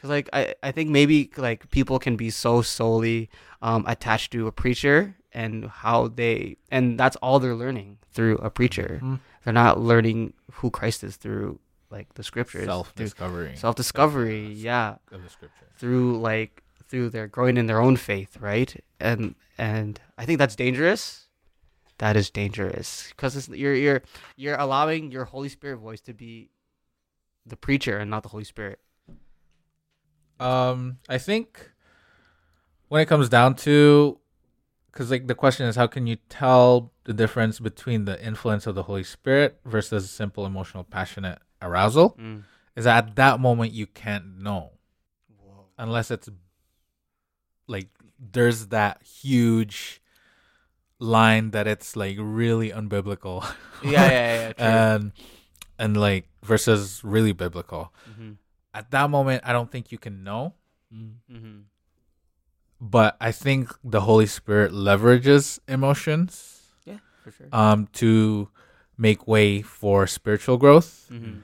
Because 0.00 0.08
like 0.10 0.28
I 0.32 0.54
I 0.62 0.72
think 0.72 0.88
maybe 0.88 1.30
like 1.36 1.70
people 1.70 1.98
can 1.98 2.16
be 2.16 2.30
so 2.30 2.62
solely 2.62 3.28
um 3.60 3.84
attached 3.86 4.32
to 4.32 4.46
a 4.46 4.52
preacher 4.52 5.14
and 5.32 5.66
how 5.66 6.08
they 6.08 6.56
and 6.70 6.98
that's 6.98 7.16
all 7.16 7.38
they're 7.38 7.54
learning 7.54 7.98
through 8.10 8.38
a 8.38 8.48
preacher 8.50 8.98
Mhm. 9.02 9.20
they're 9.44 9.52
not 9.52 9.78
learning 9.78 10.32
who 10.52 10.70
Christ 10.70 11.04
is 11.04 11.16
through 11.16 11.60
like 11.90 12.14
the 12.14 12.22
scriptures, 12.22 12.64
Self 12.64 12.94
discovery. 12.94 13.56
self 13.56 13.74
discovery, 13.76 14.46
yeah, 14.52 14.96
of 15.12 15.22
the 15.22 15.28
scripture. 15.28 15.66
through 15.76 16.18
like 16.20 16.62
through 16.88 17.10
their 17.10 17.26
growing 17.28 17.56
in 17.58 17.66
their 17.66 17.80
own 17.80 17.96
faith, 17.96 18.38
right? 18.40 18.72
And 18.98 19.34
and 19.58 20.00
I 20.16 20.24
think 20.24 20.38
that's 20.38 20.56
dangerous. 20.56 21.28
That 21.98 22.16
is 22.16 22.30
dangerous 22.30 23.08
because 23.10 23.48
you're 23.50 23.74
you're 23.74 24.02
you're 24.36 24.56
allowing 24.56 25.12
your 25.12 25.26
Holy 25.26 25.48
Spirit 25.50 25.76
voice 25.78 26.00
to 26.08 26.14
be 26.14 26.48
the 27.44 27.56
preacher 27.56 27.98
and 27.98 28.10
not 28.10 28.22
the 28.22 28.30
Holy 28.30 28.44
Spirit. 28.44 28.78
Um, 30.40 30.98
I 31.08 31.18
think 31.18 31.70
when 32.88 33.00
it 33.02 33.06
comes 33.06 33.28
down 33.28 33.54
to, 33.56 34.18
because 34.90 35.10
like 35.10 35.26
the 35.26 35.34
question 35.34 35.66
is, 35.66 35.76
how 35.76 35.86
can 35.86 36.06
you 36.06 36.16
tell 36.28 36.92
the 37.04 37.12
difference 37.12 37.60
between 37.60 38.04
the 38.04 38.22
influence 38.24 38.66
of 38.66 38.74
the 38.74 38.84
Holy 38.84 39.04
Spirit 39.04 39.60
versus 39.64 40.10
simple 40.10 40.46
emotional, 40.46 40.84
passionate 40.84 41.38
arousal? 41.62 42.16
Mm. 42.20 42.44
Is 42.76 42.84
that 42.84 43.08
at 43.08 43.16
that 43.16 43.40
moment 43.40 43.72
you 43.72 43.86
can't 43.86 44.38
know 44.38 44.70
unless 45.80 46.10
it's 46.10 46.28
like 47.66 47.88
there's 48.18 48.66
that 48.66 49.02
huge 49.02 50.02
line 50.98 51.50
that 51.52 51.66
it's 51.66 51.96
like 51.96 52.16
really 52.20 52.70
unbiblical 52.70 53.42
Yeah, 53.82 53.90
yeah, 53.90 54.08
yeah. 54.10 54.52
yeah 54.58 54.94
and 54.94 55.12
and 55.78 55.96
like 55.96 56.28
versus 56.42 57.00
really 57.02 57.32
biblical. 57.32 57.92
mm-hmm. 58.08 58.32
At 58.72 58.90
that 58.92 59.10
moment, 59.10 59.42
I 59.44 59.52
don't 59.52 59.70
think 59.70 59.90
you 59.92 59.98
can 59.98 60.22
know. 60.22 60.54
Mm. 60.94 61.12
Mm-hmm. 61.30 61.58
but 62.80 63.16
I 63.20 63.30
think 63.32 63.70
the 63.84 64.00
Holy 64.00 64.26
Spirit 64.26 64.72
leverages 64.72 65.58
emotions 65.68 66.62
for 67.22 67.30
sure. 67.30 67.46
um, 67.52 67.86
to 67.94 68.48
make 68.96 69.28
way 69.28 69.62
for 69.62 70.06
spiritual 70.06 70.56
growth. 70.56 71.06
hmm 71.08 71.40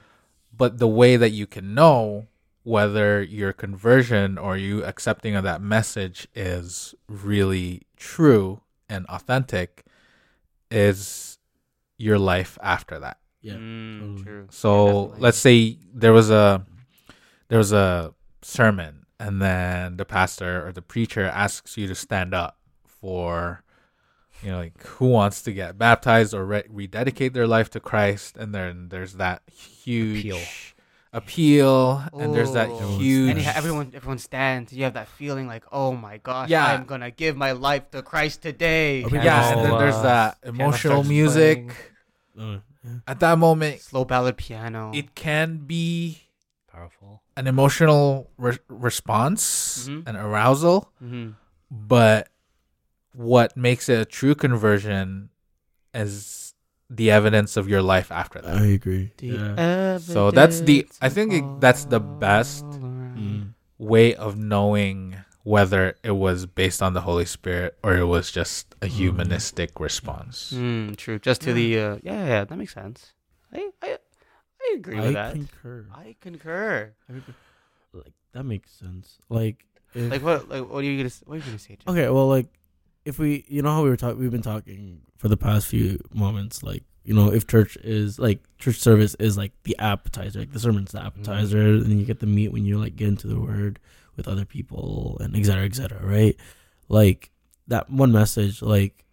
But 0.51 0.79
the 0.79 0.87
way 0.87 1.17
that 1.17 1.29
you 1.29 1.45
can 1.47 1.73
know 1.75 2.27
whether 2.63 3.21
your 3.21 3.53
conversion 3.53 4.37
or 4.37 4.57
you 4.57 4.83
accepting 4.83 5.35
of 5.35 5.43
that 5.43 5.61
message 5.61 6.27
is 6.35 6.95
really 7.07 7.83
true 7.95 8.61
and 8.89 9.05
authentic 9.05 9.85
is 10.69 11.37
your 11.97 12.19
life 12.19 12.57
after 12.61 12.99
that. 12.99 13.17
Yeah. 13.41 13.53
Mm, 13.53 13.99
totally. 13.99 14.23
true. 14.23 14.47
So 14.49 14.85
definitely. 14.85 15.21
let's 15.21 15.37
say 15.37 15.77
there 15.93 16.13
was 16.13 16.29
a 16.29 16.65
there 17.49 17.57
was 17.57 17.71
a 17.71 18.13
sermon 18.41 19.05
and 19.19 19.41
then 19.41 19.97
the 19.97 20.05
pastor 20.05 20.65
or 20.67 20.71
the 20.71 20.81
preacher 20.81 21.23
asks 21.25 21.77
you 21.77 21.87
to 21.87 21.95
stand 21.95 22.33
up 22.33 22.57
for 22.85 23.63
you 24.43 24.51
know 24.51 24.57
like 24.57 24.81
who 24.83 25.07
wants 25.07 25.41
to 25.41 25.51
get 25.51 25.77
baptized 25.77 26.33
or 26.33 26.45
re- 26.45 26.63
rededicate 26.69 27.33
their 27.33 27.47
life 27.47 27.69
to 27.71 27.79
Christ 27.79 28.37
and 28.37 28.53
then 28.53 28.89
there's 28.89 29.13
that 29.13 29.41
huge 29.51 30.19
Appeal. 30.25 30.39
appeal, 31.13 32.03
and 32.13 32.33
there's 32.35 32.51
that 32.53 32.69
Oh. 32.69 32.97
huge 32.99 33.31
And 33.31 33.41
you 33.41 33.47
everyone, 33.55 33.91
everyone 33.95 34.19
stands. 34.19 34.71
You 34.73 34.83
have 34.83 34.93
that 34.93 35.07
feeling 35.07 35.47
like, 35.47 35.63
oh 35.71 35.93
my 35.93 36.17
gosh, 36.17 36.49
Yeah. 36.49 36.65
I'm 36.65 36.83
gonna 36.85 37.09
give 37.11 37.35
my 37.35 37.53
life 37.53 37.89
to 37.91 38.03
Christ 38.03 38.41
today. 38.43 39.03
Are 39.03 39.09
we 39.09 39.17
yeah 39.19 39.53
and 39.53 39.65
then 39.65 39.77
there's 39.79 40.01
that 40.01 40.37
emotional 40.43 41.03
music 41.03 41.73
playing. 42.35 42.61
Uh, 42.85 42.89
at 43.07 43.19
that 43.19 43.37
moment 43.39 43.81
Slow 43.81 44.05
ballad 44.05 44.37
piano. 44.37 44.91
it 44.93 45.15
can 45.15 45.57
be 45.65 46.21
Powerful. 46.71 47.23
An 47.37 47.45
emotional 47.47 48.29
re- 48.37 48.57
response 48.67 49.87
Mhm. 49.87 50.03
an 50.09 50.15
arousal 50.17 50.91
hmm 50.99 51.29
but 51.69 52.27
what 53.13 53.55
makes 53.57 53.89
it 53.89 53.99
a 53.99 54.05
true 54.05 54.35
conversion 54.35 55.29
is 55.93 56.53
the 56.89 57.11
evidence 57.11 57.57
of 57.57 57.67
your 57.67 57.81
life 57.81 58.11
after 58.11 58.39
that. 58.41 58.55
I 58.57 58.65
agree. 58.79 59.11
Yeah. 59.19 59.97
So 59.97 60.31
that's 60.31 60.61
the- 60.61 60.87
I 61.01 61.09
think 61.09 61.33
it- 61.33 61.59
that's 61.59 61.83
the 61.85 61.99
best 61.99 62.63
Mm. 63.17 63.53
Way 63.79 64.15
of 64.15 64.37
knowing 64.37 65.15
whether 65.43 65.95
it 66.03 66.11
was 66.25 66.45
based 66.45 66.81
on 66.81 66.93
the 66.93 67.01
Holy 67.01 67.25
Spirit 67.25 67.77
or 67.83 67.95
it 67.97 68.05
was 68.05 68.31
just 68.31 68.73
a 68.81 68.85
Mm. 68.87 68.89
humanistic 68.99 69.79
response. 69.79 70.53
Mm, 70.55 70.95
true. 70.97 71.17
Just 71.19 71.41
to 71.41 71.53
the 71.53 71.67
uh, 71.79 71.97
yeah, 72.03 72.25
yeah, 72.33 72.43
that 72.45 72.57
makes 72.57 72.73
sense. 72.73 73.13
I 73.53 73.69
I, 73.81 73.97
I 74.69 74.73
agree 74.75 74.97
I 74.97 75.01
with 75.01 75.13
that. 75.13 75.33
concur. 75.33 75.85
I 75.93 76.15
concur. 76.21 76.93
Like 77.93 78.13
that 78.33 78.43
makes 78.43 78.71
sense. 78.71 79.17
Like, 79.29 79.65
if, 79.93 80.11
Like 80.11 80.23
what? 80.23 80.49
Like 80.49 80.69
what 80.69 80.79
are 80.79 80.87
you 80.87 80.97
gonna? 80.97 81.07
s- 81.07 81.23
What 81.25 81.35
are 81.35 81.37
you 81.37 81.43
gonna 81.45 81.59
say? 81.59 81.75
Jeff? 81.75 81.87
okay, 81.87 82.09
well, 82.09 82.27
like 82.27 82.47
if 83.05 83.19
we, 83.19 83.45
you 83.47 83.61
know 83.61 83.71
how 83.73 83.83
we 83.83 83.89
were 83.89 83.97
talking, 83.97 84.19
we've 84.19 84.31
been 84.31 84.41
talking 84.41 85.01
for 85.17 85.29
the 85.29 85.37
past 85.37 85.67
few 85.67 85.99
moments. 86.13 86.61
Like, 86.63 86.83
you 87.03 87.13
know, 87.13 87.31
if 87.31 87.47
church 87.47 87.77
is 87.83 88.19
like 88.19 88.39
church 88.57 88.75
service 88.77 89.15
is 89.15 89.37
like 89.37 89.53
the 89.63 89.75
appetizer, 89.79 90.39
like 90.39 90.51
the 90.51 90.59
sermon's 90.59 90.91
the 90.91 90.97
mm-hmm. 90.99 91.07
appetizer, 91.07 91.59
and 91.61 91.99
you 91.99 92.05
get 92.05 92.19
the 92.19 92.25
meat 92.25 92.51
when 92.51 92.65
you 92.65 92.77
like 92.77 92.95
get 92.95 93.07
into 93.07 93.27
the 93.27 93.39
word 93.39 93.79
with 94.17 94.27
other 94.27 94.45
people 94.45 95.17
and 95.21 95.35
et 95.35 95.45
cetera, 95.45 95.63
et 95.65 95.75
cetera, 95.75 96.03
right? 96.05 96.35
Like 96.89 97.31
that 97.67 97.89
one 97.89 98.11
message, 98.11 98.61
like, 98.61 99.05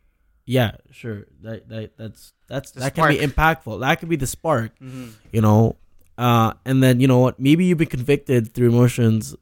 yeah, 0.47 0.73
sure, 0.91 1.25
that 1.43 1.69
that 1.69 1.97
that's 1.97 2.33
that's 2.49 2.71
The 2.73 2.81
that 2.81 2.95
can 2.95 3.09
be 3.09 3.19
impactful. 3.19 3.81
That 3.81 3.99
could 4.01 4.09
be 4.09 4.17
the 4.17 4.27
spark 4.27 4.73
Mm-hmm. 4.81 5.09
you 5.33 5.41
know 5.41 5.77
uh 6.19 6.53
and 6.65 6.83
then 6.83 7.01
you 7.01 7.09
know 7.09 7.19
what 7.19 7.41
maybe 7.41 7.65
you've 7.65 7.79
been 7.79 7.89
convicted 7.89 8.53
through 8.55 8.69
emotions 8.69 9.35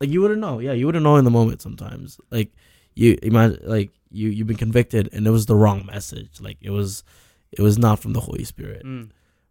like 0.00 0.10
you 0.10 0.20
wouldn't 0.20 0.40
know 0.40 0.58
yeah 0.58 0.72
you 0.72 0.84
wouldn't 0.86 1.04
know 1.04 1.14
in 1.16 1.24
the 1.24 1.30
moment 1.30 1.62
sometimes 1.62 2.18
like 2.30 2.50
you 2.96 3.16
imagine 3.22 3.60
like 3.62 3.90
you 4.10 4.28
you've 4.28 4.48
been 4.48 4.56
convicted 4.56 5.08
and 5.12 5.26
it 5.28 5.30
was 5.30 5.46
the 5.46 5.54
wrong 5.54 5.86
message 5.86 6.40
like 6.40 6.56
it 6.60 6.70
was 6.70 7.04
it 7.52 7.60
was 7.62 7.78
not 7.78 8.00
from 8.00 8.14
the 8.14 8.20
holy 8.20 8.42
spirit 8.42 8.82
Mm. 8.84 9.10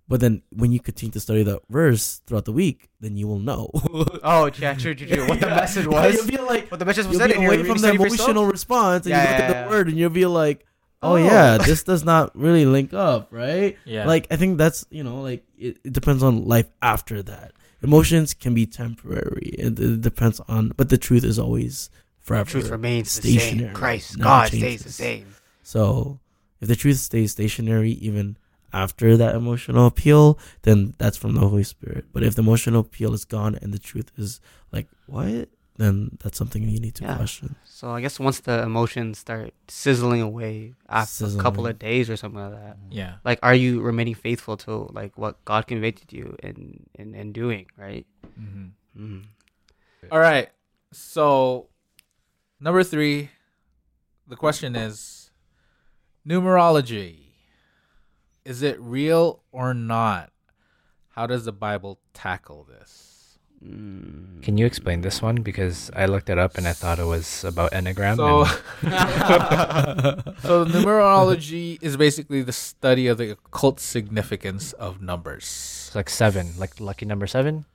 but 0.10 0.20
then 0.20 0.42
when 0.52 0.74
you 0.74 0.82
continue 0.82 1.12
to 1.14 1.22
study 1.22 1.44
that 1.44 1.62
verse 1.70 2.20
throughout 2.28 2.44
the 2.44 2.52
week 2.52 2.90
then 3.00 3.16
you 3.16 3.28
will 3.30 3.40
know 3.40 3.70
Oh, 4.24 4.52
yeah, 4.60 4.74
true, 4.74 4.94
true, 4.94 5.08
true. 5.08 5.26
What 5.28 5.40
the 5.40 5.48
message 5.48 5.86
Yeah, 5.90 6.04
was? 6.04 6.16
you'll 6.16 6.28
be 6.28 6.38
like 6.38 6.68
What 6.70 6.80
the 6.80 6.86
message 6.86 7.06
was 7.06 7.14
you'll 7.18 7.28
said 7.30 7.38
be 7.40 7.46
away 7.46 7.64
from 7.64 7.78
the 7.80 7.88
for 7.96 8.04
yourself? 8.04 8.30
emotional 8.30 8.46
response 8.48 9.06
and 9.06 9.12
Yeah, 9.16 9.24
you 9.24 9.30
look 9.30 9.40
yeah, 9.40 9.46
at 9.46 9.48
the 9.48 9.60
yeah. 9.64 9.70
word 9.70 9.88
and 9.88 9.98
you'll 9.98 10.10
be 10.10 10.26
like 10.26 10.66
oh, 11.04 11.14
Oh. 11.14 11.16
yeah 11.16 11.58
this 11.58 11.84
does 11.84 12.04
not 12.04 12.36
really 12.36 12.66
link 12.66 12.94
up 12.94 13.28
right 13.32 13.78
Yeah. 13.86 14.06
like 14.08 14.28
i 14.32 14.36
think 14.36 14.58
that's 14.58 14.86
you 14.90 15.04
know 15.04 15.22
like 15.22 15.44
it, 15.58 15.78
it 15.84 15.94
depends 15.94 16.24
on 16.24 16.46
life 16.46 16.68
after 16.82 17.22
that 17.24 17.52
emotions 17.84 18.34
can 18.34 18.54
be 18.54 18.66
temporary 18.66 19.50
it, 19.58 19.80
it 19.80 20.02
depends 20.02 20.40
on 20.48 20.74
but 20.76 20.90
the 20.90 20.98
truth 20.98 21.24
is 21.24 21.38
always 21.38 21.90
forever 22.20 22.50
Truth 22.50 22.70
remains 22.72 23.16
the 23.20 23.38
stationary, 23.38 23.68
same. 23.68 23.74
Christ, 23.76 24.18
never 24.18 24.24
God 24.24 24.48
stays 24.48 24.62
changes. 24.62 24.84
the 24.84 24.92
same. 24.92 25.36
so 25.64 26.20
if 26.60 26.68
the 26.68 26.76
truth 26.76 26.98
stays 26.98 27.32
stationary 27.34 27.92
even 27.92 28.36
after 28.74 29.16
that 29.18 29.36
emotional 29.36 29.86
appeal 29.88 30.38
then 30.64 30.94
that's 30.98 31.16
from 31.18 31.36
the 31.36 31.40
holy 31.42 31.64
spirit 31.64 32.06
but 32.12 32.24
if 32.24 32.36
the 32.36 32.42
emotional 32.42 32.82
appeal 32.82 33.14
is 33.14 33.24
gone 33.26 33.56
and 33.62 33.74
the 33.74 33.80
truth 33.80 34.12
is 34.18 34.42
like 34.74 34.88
what 35.06 35.48
then 35.78 36.18
that's 36.22 36.38
something 36.38 36.64
you 36.68 36.80
need 36.80 36.96
to 36.96 37.04
Yeah. 37.04 37.16
question 37.16 37.56
So 37.64 37.92
I 37.92 38.02
guess 38.02 38.20
once 38.20 38.40
the 38.42 38.64
emotions 38.64 39.20
start 39.20 39.54
sizzling 39.68 40.22
away 40.22 40.74
after 40.90 41.26
a 41.28 41.36
couple 41.38 41.68
of 41.68 41.78
days 41.78 42.10
or 42.10 42.18
something 42.18 42.42
like 42.42 42.54
that, 42.60 42.78
yeah. 42.90 43.16
like 43.24 43.40
are 43.44 43.54
you 43.56 43.82
remaining 43.82 44.16
faithful 44.16 44.58
to 44.66 44.90
like 44.92 45.18
what 45.18 45.44
God 45.46 45.68
convicted 45.68 46.12
you 46.12 46.36
in 46.42 46.86
in, 46.96 47.14
in 47.16 47.32
doing, 47.32 47.68
right? 47.78 48.06
hmm 48.36 48.68
Mm. 48.98 49.26
All 50.12 50.18
right. 50.20 50.50
So, 50.92 51.68
number 52.60 52.84
three, 52.84 53.30
the 54.28 54.36
question 54.36 54.76
is 54.76 55.30
numerology. 56.28 57.34
Is 58.44 58.64
it 58.64 58.80
real 58.80 59.44
or 59.52 59.74
not? 59.76 60.32
How 61.10 61.28
does 61.28 61.46
the 61.46 61.52
Bible 61.52 62.00
tackle 62.14 62.64
this? 62.64 63.07
Mm. 63.64 64.42
Can 64.44 64.58
you 64.58 64.66
explain 64.66 65.02
this 65.02 65.22
one? 65.22 65.38
Because 65.42 65.90
I 65.96 66.06
looked 66.06 66.30
it 66.30 66.38
up 66.38 66.58
and 66.58 66.68
I 66.68 66.74
thought 66.74 67.00
it 67.00 67.06
was 67.06 67.44
about 67.44 67.72
Enneagram. 67.72 68.16
So, 68.18 68.42
and 68.84 70.38
so 70.42 70.66
numerology 70.66 71.80
is 71.82 71.98
basically 71.98 72.44
the 72.44 72.54
study 72.54 73.08
of 73.08 73.18
the 73.18 73.32
occult 73.32 73.80
significance 73.80 74.74
of 74.74 75.02
numbers. 75.02 75.44
it's 75.88 75.96
like 75.96 76.10
seven, 76.10 76.54
like 76.58 76.80
lucky 76.80 77.06
number 77.06 77.26
seven 77.26 77.66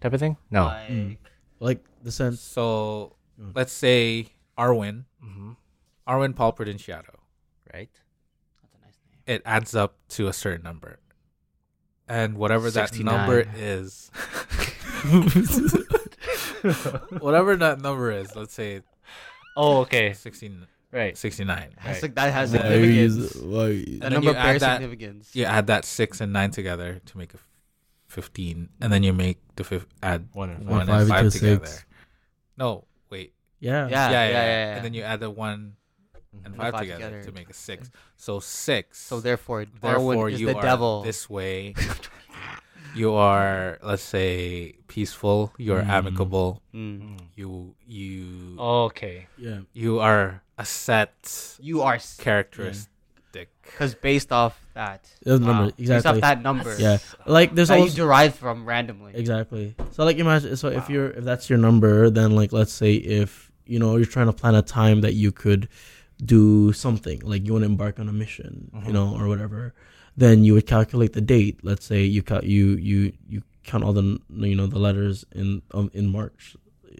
type 0.00 0.12
of 0.12 0.20
thing? 0.20 0.36
No. 0.50 0.74
Mm. 0.90 1.18
like 1.60 1.84
the 2.02 2.12
sense 2.12 2.40
So, 2.40 3.14
Mm. 3.40 3.52
let's 3.54 3.72
say 3.72 4.26
Arwin, 4.58 5.04
hmm 5.22 5.52
Arwin 6.08 6.34
Paul 6.34 6.52
Prudenciato. 6.52 7.14
Right? 7.72 7.88
That's 8.60 8.74
a 8.74 8.78
nice 8.84 8.98
name. 9.06 9.36
it 9.36 9.42
adds 9.46 9.76
up 9.76 9.94
to 10.18 10.26
a 10.26 10.32
certain 10.32 10.64
number. 10.64 10.98
And 12.08 12.36
whatever 12.36 12.68
that 12.72 12.98
number 12.98 13.46
is, 13.54 14.10
whatever 17.20 17.56
that 17.56 17.80
number 17.80 18.12
is, 18.12 18.34
let's 18.36 18.54
say 18.54 18.82
Oh, 19.56 19.78
okay. 19.82 20.12
16, 20.12 20.66
Right. 20.92 21.18
69. 21.18 21.70
Has 21.78 22.02
right? 22.02 22.14
that 22.14 22.32
has 22.32 22.52
Why 22.52 22.58
Why 22.58 22.64
are 22.64 22.72
significance. 22.72 23.34
why 23.36 23.62
are 23.64 23.70
you- 23.72 23.84
And 23.94 24.02
then 24.02 24.12
number 24.12 24.30
you 24.30 24.36
add 24.36 24.42
bears 24.44 24.60
that- 24.60 24.80
significance. 24.80 25.30
You 25.34 25.44
add 25.44 25.66
that 25.66 25.84
6 25.84 26.20
and 26.20 26.32
9 26.32 26.50
together 26.50 27.00
to 27.04 27.18
make 27.18 27.34
a 27.34 27.38
15. 28.06 28.68
And 28.80 28.92
then 28.92 29.02
you 29.02 29.12
make 29.12 29.38
the 29.56 29.64
fifth, 29.64 29.86
add 30.02 30.28
One 30.32 30.50
and 30.50 30.66
1 30.68 30.86
five 30.86 31.00
and 31.00 31.08
5 31.10 31.24
into 31.26 31.38
together. 31.38 31.66
six. 31.66 31.84
No, 32.56 32.84
wait. 33.10 33.34
yeah 33.60 33.88
Yeah, 33.88 34.10
yeah, 34.10 34.12
yeah, 34.28 34.30
yeah. 34.30 34.76
And 34.76 34.84
then 34.84 34.94
you 34.94 35.02
add 35.02 35.20
the 35.20 35.30
1 35.30 35.76
mm-hmm. 36.16 36.36
and 36.46 36.46
And 36.46 36.56
5 36.56 36.72
five 36.72 36.80
together, 36.82 37.04
together. 37.10 37.24
to 37.24 37.32
make 37.32 37.50
a 37.50 37.54
6. 37.54 37.90
So 38.16 38.40
6. 38.40 38.98
So 38.98 39.20
therefore, 39.20 39.66
Therefore, 39.66 40.14
Darwin 40.14 40.34
is 40.34 40.40
you 40.40 40.46
the 40.46 40.56
are 40.56 40.62
devil. 40.62 41.02
this 41.02 41.28
way. 41.28 41.74
you 42.98 43.14
are, 43.14 43.78
let's 43.82 44.02
say, 44.02 44.74
peaceful. 44.88 45.52
You're 45.58 45.82
Mm. 45.82 45.88
amicable. 45.98 46.62
Mm. 46.74 47.18
You 47.36 47.74
you 47.86 48.56
Okay. 48.58 49.26
yeah 49.38 49.60
you 49.72 50.00
are 50.00 50.42
a 50.58 50.64
set 50.64 51.14
You 51.60 51.82
are 51.82 51.98
characteristic. 52.18 52.88
because 53.62 53.94
based 53.94 54.32
off 54.32 54.58
that, 54.74 55.06
There's 55.22 55.38
a 55.40 55.44
number 55.44 55.64
Wow. 55.64 55.70
based 55.76 56.06
off 56.06 56.16
exactly 56.16 56.20
that 56.22 56.42
number, 56.42 56.72
yeah 56.78 56.98
like 57.26 57.54
there's 57.54 57.68
that 57.68 57.74
you 57.76 57.80
always 57.86 57.94
derive 57.94 58.34
from 58.34 58.64
randomly. 58.66 59.12
Exactly. 59.14 59.74
So 59.92 60.04
like 60.04 60.16
imagine 60.18 60.56
so 60.56 60.68
if 60.68 60.88
you're 60.90 61.10
if 61.10 61.24
that's 61.24 61.48
your 61.50 61.58
number, 61.58 62.10
then 62.10 62.32
like 62.40 62.52
let's 62.52 62.72
say 62.72 62.94
if 62.94 63.52
you 63.66 63.78
know 63.78 63.96
you're 63.96 64.06
trying 64.16 64.26
to 64.26 64.32
plan 64.32 64.54
a 64.54 64.62
time 64.62 65.02
that 65.02 65.14
you 65.14 65.30
could 65.30 65.68
do 66.24 66.72
something, 66.72 67.20
like 67.22 67.46
you 67.46 67.52
want 67.52 67.62
to 67.64 67.70
embark 67.70 68.00
on 68.00 68.08
a 68.08 68.12
mission, 68.12 68.70
you 68.74 68.90
Mhm. 68.90 68.92
know, 68.96 69.08
or 69.18 69.28
whatever, 69.28 69.72
then 70.22 70.36
you 70.46 70.52
would 70.54 70.66
calculate 70.66 71.12
the 71.18 71.20
date. 71.36 71.56
Let's 71.62 71.86
say 71.90 72.00
you 72.16 72.22
cut 72.22 72.42
you 72.44 72.64
you 72.90 73.12
you 73.32 73.38
count 73.70 73.84
all 73.84 73.92
the 74.00 74.06
you 74.48 74.56
know 74.58 74.66
the 74.66 74.78
letters 74.88 75.24
in 75.40 75.62
um, 75.76 75.90
in 75.94 76.06
March. 76.18 76.56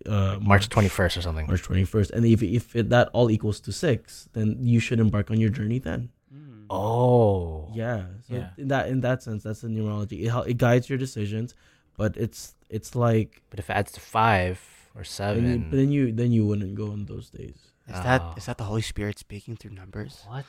Uh, 0.07 0.39
March 0.41 0.69
21st 0.69 1.15
or 1.19 1.23
something. 1.27 1.47
March 1.51 1.63
21st 1.69 2.11
and 2.15 2.23
if 2.25 2.41
if 2.43 2.77
it, 2.77 2.89
that 2.95 3.09
all 3.13 3.29
equals 3.37 3.59
to 3.67 3.73
6 3.73 4.29
then 4.33 4.57
you 4.63 4.79
should 4.79 5.01
embark 5.01 5.27
on 5.33 5.39
your 5.43 5.51
journey 5.59 5.81
then 5.81 6.11
Mm. 6.33 6.67
Oh. 6.71 7.69
yeah. 7.75 8.05
So 8.29 8.35
Yeah. 8.37 8.51
in 8.63 8.69
that 8.69 8.85
in 8.93 9.01
that 9.07 9.23
sense, 9.27 9.43
that's 9.43 9.63
the 9.65 9.69
numerology. 9.69 10.17
It 10.27 10.31
it 10.53 10.57
guides 10.67 10.87
your 10.91 10.99
decisions, 11.07 11.55
but 11.97 12.17
it's 12.25 12.55
it's 12.77 12.95
like 12.95 13.31
But 13.51 13.59
if 13.59 13.67
it 13.71 13.77
adds 13.81 13.93
to 13.97 14.01
five 14.01 14.61
or 14.95 15.03
Then 15.03 15.11
seven. 15.21 15.43
you, 15.51 15.59
but 15.71 15.77
then 15.81 15.91
you 15.97 16.03
then 16.21 16.31
you 16.37 16.43
wouldn't 16.49 16.75
go 16.77 16.87
on 16.95 17.07
those 17.13 17.27
days. 17.41 17.59
Is 17.89 17.99
that 18.09 18.21
Oh. 18.23 18.35
is 18.39 18.45
that 18.47 18.57
the 18.61 18.69
Holy 18.71 18.83
Spirit 18.93 19.17
speaking 19.19 19.57
through 19.59 19.73
numbers? 19.83 20.15
what? 20.29 20.45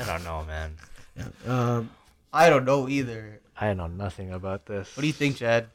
I 0.00 0.04
don't 0.10 0.24
know, 0.30 0.42
man. 0.44 0.70
Yeah. 1.16 1.30
Um. 1.54 1.90
I 2.32 2.48
don't 2.50 2.64
know 2.64 2.88
either. 2.88 3.40
I 3.60 3.74
know 3.74 3.86
nothing 3.86 4.32
about 4.32 4.66
this. 4.66 4.96
What 4.96 5.02
do 5.02 5.06
you 5.06 5.12
think, 5.12 5.36
Jed? 5.36 5.68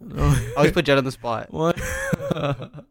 No. 0.00 0.22
I 0.24 0.52
always 0.56 0.72
put 0.72 0.84
Jed 0.86 0.98
on 0.98 1.04
the 1.04 1.12
spot. 1.12 1.48
what? 1.52 1.78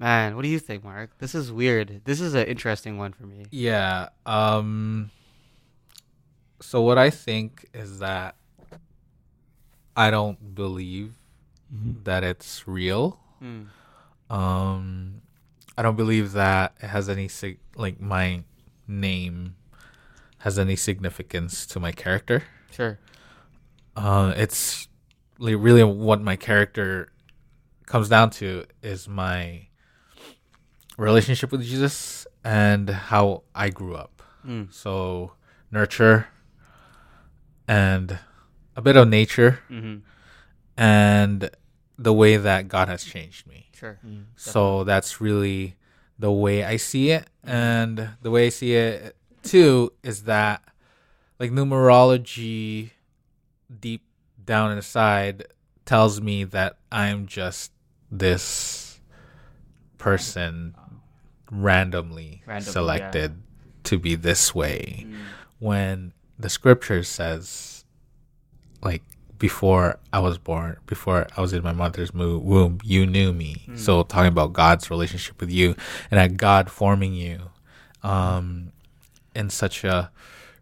Man, 0.00 0.36
what 0.36 0.42
do 0.42 0.48
you 0.48 0.58
think, 0.60 0.84
Mark? 0.84 1.10
This 1.18 1.34
is 1.34 1.50
weird. 1.50 2.02
This 2.04 2.20
is 2.20 2.34
an 2.34 2.46
interesting 2.46 2.98
one 2.98 3.12
for 3.12 3.24
me. 3.26 3.46
Yeah. 3.50 4.10
Um. 4.26 5.10
So 6.60 6.82
what 6.82 6.98
I 6.98 7.10
think 7.10 7.66
is 7.74 7.98
that 8.00 8.36
I 9.96 10.10
don't 10.10 10.54
believe 10.54 11.14
Mhm. 11.74 12.04
that 12.04 12.24
it's 12.24 12.66
real. 12.66 13.18
Hmm. 13.40 13.64
Um, 14.30 15.22
I 15.76 15.82
don't 15.82 15.96
believe 15.96 16.32
that 16.32 16.74
it 16.80 16.86
has 16.88 17.08
any 17.08 17.28
sig- 17.28 17.60
like 17.76 18.00
my 18.00 18.42
name 18.86 19.54
has 20.38 20.58
any 20.58 20.76
significance 20.76 21.66
to 21.66 21.80
my 21.80 21.92
character. 21.92 22.44
Sure. 22.70 22.98
Uh, 23.96 24.32
it's 24.36 24.88
li- 25.38 25.54
really 25.54 25.82
what 25.84 26.20
my 26.22 26.36
character 26.36 27.12
comes 27.86 28.08
down 28.08 28.30
to 28.30 28.64
is 28.82 29.08
my 29.08 29.66
relationship 30.96 31.50
with 31.52 31.62
Jesus 31.62 32.26
and 32.44 32.88
how 32.90 33.42
I 33.54 33.70
grew 33.70 33.94
up. 33.96 34.22
Hmm. 34.42 34.64
So 34.70 35.32
nurture 35.70 36.28
and 37.66 38.18
a 38.76 38.82
bit 38.82 38.96
of 38.96 39.08
nature 39.08 39.60
Mm-hmm. 39.70 39.96
and 40.76 41.50
the 41.98 42.12
way 42.12 42.36
that 42.36 42.68
God 42.68 42.88
has 42.88 43.02
changed 43.04 43.46
me. 43.46 43.68
Sure. 43.74 43.98
So 44.36 44.84
that's 44.84 45.20
really 45.20 45.76
the 46.18 46.30
way 46.32 46.64
I 46.64 46.76
see 46.76 47.10
it. 47.10 47.26
And 47.44 48.10
the 48.22 48.30
way 48.30 48.46
I 48.46 48.48
see 48.50 48.74
it 48.74 49.16
too 49.42 49.92
is 50.02 50.24
that 50.24 50.62
like 51.38 51.50
numerology 51.50 52.90
deep 53.80 54.02
down 54.44 54.72
inside 54.72 55.46
tells 55.84 56.20
me 56.20 56.44
that 56.44 56.76
I'm 56.92 57.26
just 57.26 57.72
this 58.10 59.00
person 59.98 60.74
randomly, 61.50 62.42
Randomly, 62.46 62.72
selected 62.72 63.42
to 63.84 63.98
be 63.98 64.14
this 64.14 64.54
way 64.54 65.06
Mm. 65.08 65.14
when 65.58 66.12
the 66.38 66.48
scripture 66.48 67.02
says 67.02 67.84
like 68.82 69.02
before 69.38 69.98
I 70.12 70.18
was 70.18 70.36
born, 70.36 70.76
before 70.86 71.26
I 71.36 71.40
was 71.40 71.52
in 71.52 71.62
my 71.62 71.72
mother's 71.72 72.12
womb, 72.12 72.80
you 72.82 73.06
knew 73.06 73.32
me. 73.32 73.62
Hmm. 73.66 73.76
So 73.76 74.02
talking 74.02 74.28
about 74.28 74.52
God's 74.52 74.90
relationship 74.90 75.40
with 75.40 75.50
you 75.50 75.76
and 76.10 76.18
that 76.18 76.36
God 76.36 76.70
forming 76.70 77.12
you 77.14 77.40
um 78.02 78.72
in 79.38 79.48
such 79.50 79.84
a 79.84 80.10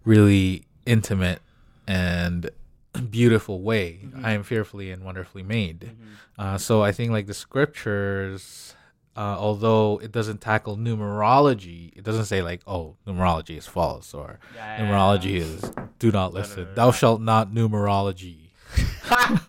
really 0.05 0.65
intimate 0.85 1.41
and 1.89 2.51
beautiful 3.11 3.61
way. 3.63 4.01
Mhm. 4.05 4.25
I 4.25 4.33
am 4.33 4.43
fearfully 4.43 4.91
and 4.91 5.03
wonderfully 5.03 5.43
made. 5.43 5.81
Mhm. 5.81 5.95
Uh, 6.39 6.59
so 6.59 6.83
I 6.83 6.93
think 6.93 7.11
like 7.11 7.27
the 7.27 7.35
scriptures, 7.35 8.75
uh, 9.17 9.37
although 9.47 9.99
it 10.03 10.13
doesn't 10.13 10.41
tackle 10.41 10.77
numerology, 10.77 11.93
it 11.97 12.05
doesn't 12.05 12.27
say 12.27 12.43
like, 12.43 12.61
oh, 12.67 12.97
numerology 13.07 13.57
is 13.57 13.67
false 13.67 14.13
or 14.15 14.39
numerology 14.79 15.37
is 15.37 15.61
do 15.99 16.13
not 16.13 16.33
No, 16.33 16.41
no, 16.41 16.41
listen. 16.41 16.65
no, 16.65 16.75
Thou 16.75 16.87
no. 16.87 16.93
shalt 16.93 17.21
not 17.23 17.51
numerology. 17.53 18.51
it's 18.77 19.41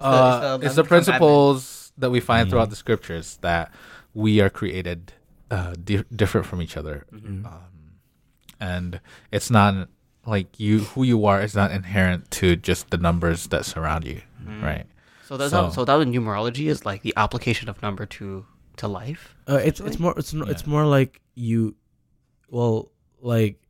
uh, 0.00 0.56
the 0.58 0.66
it's 0.66 0.74
the 0.76 0.84
principles 0.84 1.92
that 1.98 2.10
we 2.10 2.20
find 2.20 2.46
Mhm. 2.46 2.50
throughout 2.50 2.70
the 2.70 2.76
scriptures 2.76 3.38
that 3.42 3.70
we 4.14 4.40
are 4.40 4.48
created 4.50 5.12
uh, 5.50 5.74
di- 5.82 6.04
different 6.14 6.46
from 6.46 6.62
each 6.62 6.76
other, 6.76 7.04
Mhm. 7.12 7.44
um, 7.44 7.60
and 8.60 9.00
it's 9.32 9.50
not 9.50 9.88
like 10.26 10.60
you 10.60 10.80
who 10.80 11.02
you 11.02 11.24
are 11.24 11.40
is 11.40 11.54
not 11.54 11.70
inherent 11.72 12.30
to 12.30 12.54
just 12.56 12.90
the 12.90 12.98
numbers 12.98 13.46
that 13.48 13.64
surround 13.64 14.04
you, 14.04 14.20
Mm. 14.44 14.62
right? 14.62 14.86
So 15.26 15.36
that's 15.36 15.50
So- 15.50 15.62
Not, 15.62 15.74
so 15.74 15.84
that 15.84 15.94
was 15.94 16.06
numerology 16.06 16.66
is 16.68 16.84
like 16.84 17.02
the 17.02 17.14
application 17.16 17.68
of 17.68 17.80
number 17.82 18.04
to 18.06 18.44
to 18.76 18.88
life. 18.88 19.34
Uh, 19.48 19.60
it's 19.64 19.80
it's 19.80 19.98
more 19.98 20.14
it's 20.16 20.32
no- 20.34 20.46
it's 20.46 20.66
more 20.66 20.84
like 20.86 21.20
you, 21.34 21.74
well, 22.50 22.90
like 23.20 23.60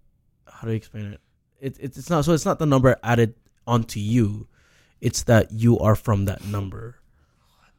how 0.47 0.63
do 0.67 0.71
you 0.71 0.77
explain 0.77 1.07
it? 1.13 1.21
It, 1.61 1.77
it? 1.81 1.97
It's 1.97 2.11
not 2.11 2.25
so 2.25 2.33
it's 2.33 2.45
not 2.47 2.59
the 2.59 2.67
number 2.67 2.97
added 3.03 3.35
onto 3.67 4.01
you, 4.01 4.47
it's 5.01 5.23
that 5.25 5.53
you 5.53 5.79
are 5.79 5.95
from 5.97 6.25
that 6.27 6.45
number. 6.45 6.97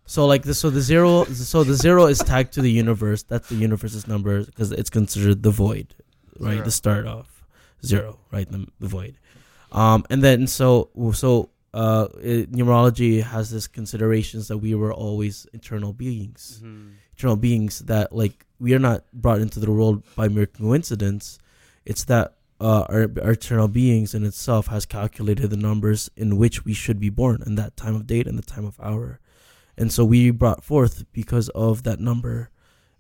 So 0.05 0.25
like 0.25 0.43
the 0.43 0.53
so 0.53 0.69
the 0.69 0.81
zero 0.81 1.23
so 1.25 1.63
the 1.63 1.73
zero 1.75 2.05
is 2.07 2.19
tagged 2.19 2.53
to 2.53 2.61
the 2.61 2.71
universe. 2.71 3.23
That's 3.23 3.49
the 3.49 3.55
universe's 3.55 4.07
number 4.07 4.43
because 4.43 4.71
it's 4.71 4.89
considered 4.89 5.41
the 5.43 5.51
void, 5.51 5.95
right? 6.41 6.53
Zero. 6.53 6.65
The 6.65 6.71
start 6.71 7.07
off 7.07 7.43
zero, 7.85 8.19
right? 8.31 8.49
The, 8.49 8.67
the 8.79 8.87
void. 8.87 9.15
Um, 9.71 10.05
and 10.09 10.21
then 10.21 10.47
so 10.47 10.89
so 11.13 11.49
uh, 11.73 12.07
it, 12.21 12.51
numerology 12.51 13.23
has 13.23 13.49
this 13.51 13.67
considerations 13.67 14.47
that 14.49 14.57
we 14.57 14.75
were 14.75 14.93
always 14.93 15.47
eternal 15.53 15.93
beings 15.93 16.61
eternal 17.15 17.37
beings 17.37 17.79
that 17.79 18.11
like 18.13 18.45
we 18.59 18.73
are 18.73 18.79
not 18.79 19.03
brought 19.13 19.39
into 19.39 19.59
the 19.59 19.71
world 19.71 20.03
by 20.15 20.27
mere 20.27 20.45
coincidence 20.45 21.39
it's 21.85 22.03
that 22.05 22.33
uh, 22.59 22.85
our, 22.89 23.09
our 23.23 23.31
eternal 23.31 23.67
beings 23.67 24.13
in 24.13 24.23
itself 24.25 24.67
has 24.67 24.85
calculated 24.85 25.49
the 25.49 25.57
numbers 25.57 26.11
in 26.17 26.37
which 26.37 26.65
we 26.65 26.73
should 26.73 26.99
be 26.99 27.09
born 27.09 27.41
and 27.45 27.57
that 27.57 27.77
time 27.77 27.95
of 27.95 28.05
date 28.05 28.27
and 28.27 28.37
the 28.37 28.43
time 28.43 28.65
of 28.65 28.77
hour 28.81 29.19
and 29.77 29.93
so 29.93 30.03
we 30.03 30.29
brought 30.29 30.63
forth 30.65 31.05
because 31.13 31.47
of 31.49 31.83
that 31.83 31.99
number 32.01 32.49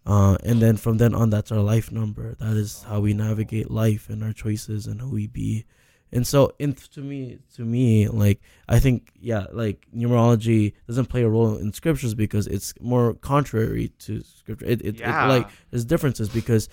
uh, 0.05 0.37
and 0.43 0.61
then 0.61 0.77
from 0.77 0.97
then 0.97 1.13
on 1.13 1.29
that's 1.29 1.51
our 1.51 1.59
life 1.59 1.91
number 1.91 2.35
that 2.39 2.57
is 2.57 2.83
how 2.83 2.99
we 2.99 3.13
navigate 3.13 3.69
life 3.69 4.09
and 4.09 4.23
our 4.23 4.33
choices 4.33 4.87
and 4.87 5.01
who 5.01 5.09
we 5.09 5.27
be 5.27 5.65
and 6.11 6.25
so 6.27 6.51
in 6.59 6.73
to 6.73 7.01
me 7.01 7.39
to 7.55 7.63
me 7.63 8.07
like 8.07 8.41
i 8.67 8.79
think 8.79 9.11
yeah 9.19 9.45
like 9.51 9.85
numerology 9.95 10.73
doesn't 10.87 11.05
play 11.05 11.23
a 11.23 11.29
role 11.29 11.55
in 11.57 11.71
scriptures 11.71 12.13
because 12.13 12.47
it's 12.47 12.73
more 12.81 13.13
contrary 13.15 13.91
to 13.99 14.21
scripture 14.21 14.65
it, 14.65 14.81
it, 14.81 14.99
yeah. 14.99 15.25
it 15.25 15.29
like 15.29 15.49
there's 15.69 15.85
differences 15.85 16.29
because 16.29 16.67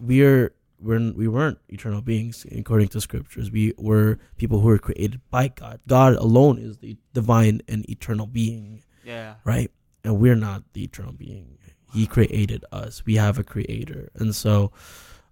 we're 0.00 0.52
we're 0.80 1.12
we 1.12 1.28
weren't 1.28 1.58
eternal 1.68 2.02
beings 2.02 2.44
according 2.50 2.88
to 2.88 3.00
scriptures 3.00 3.50
we 3.50 3.72
were 3.78 4.18
people 4.36 4.58
who 4.60 4.66
were 4.66 4.78
created 4.78 5.20
by 5.30 5.46
god 5.48 5.78
god 5.86 6.14
alone 6.16 6.58
is 6.58 6.78
the 6.78 6.96
divine 7.14 7.62
and 7.68 7.88
eternal 7.88 8.26
being 8.26 8.82
yeah. 9.04 9.34
right? 9.44 9.70
And 10.04 10.18
we're 10.18 10.36
not 10.36 10.62
the 10.72 10.84
eternal 10.84 11.12
being. 11.12 11.58
He 11.92 12.06
created 12.06 12.64
us. 12.72 13.04
We 13.04 13.16
have 13.16 13.38
a 13.38 13.44
creator. 13.44 14.08
And 14.14 14.34
so 14.34 14.72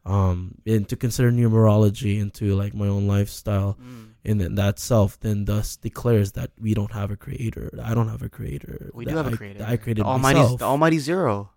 um 0.07 0.55
and 0.67 0.89
to 0.89 0.97
consider 0.97 1.31
numerology 1.31 2.19
into 2.21 2.55
like 2.57 2.73
my 2.75 2.87
own 2.89 3.07
lifestyle 3.07 3.77
Mm. 3.77 4.07
in 4.25 4.39
that- 4.39 4.57
that 4.57 4.79
self 4.79 5.21
then 5.21 5.45
thus 5.45 5.77
declares 5.77 6.33
that 6.33 6.51
we 6.59 6.73
don't 6.73 6.93
have 6.93 7.11
a 7.11 7.17
creator. 7.17 7.69
I 7.83 7.93
don't 7.95 8.09
have 8.09 8.23
a 8.23 8.29
creator. 8.31 8.91
We 8.95 9.05
do 9.05 9.15
have 9.17 9.27
a 9.27 9.31
I- 9.33 9.37
creator. 9.37 9.65
I 9.69 9.77
created 9.77 10.05
the 10.05 10.09
almighty, 10.09 10.41
myself. 10.41 10.59
the 10.61 10.65
almighty 10.67 10.99
zero. 10.99 11.51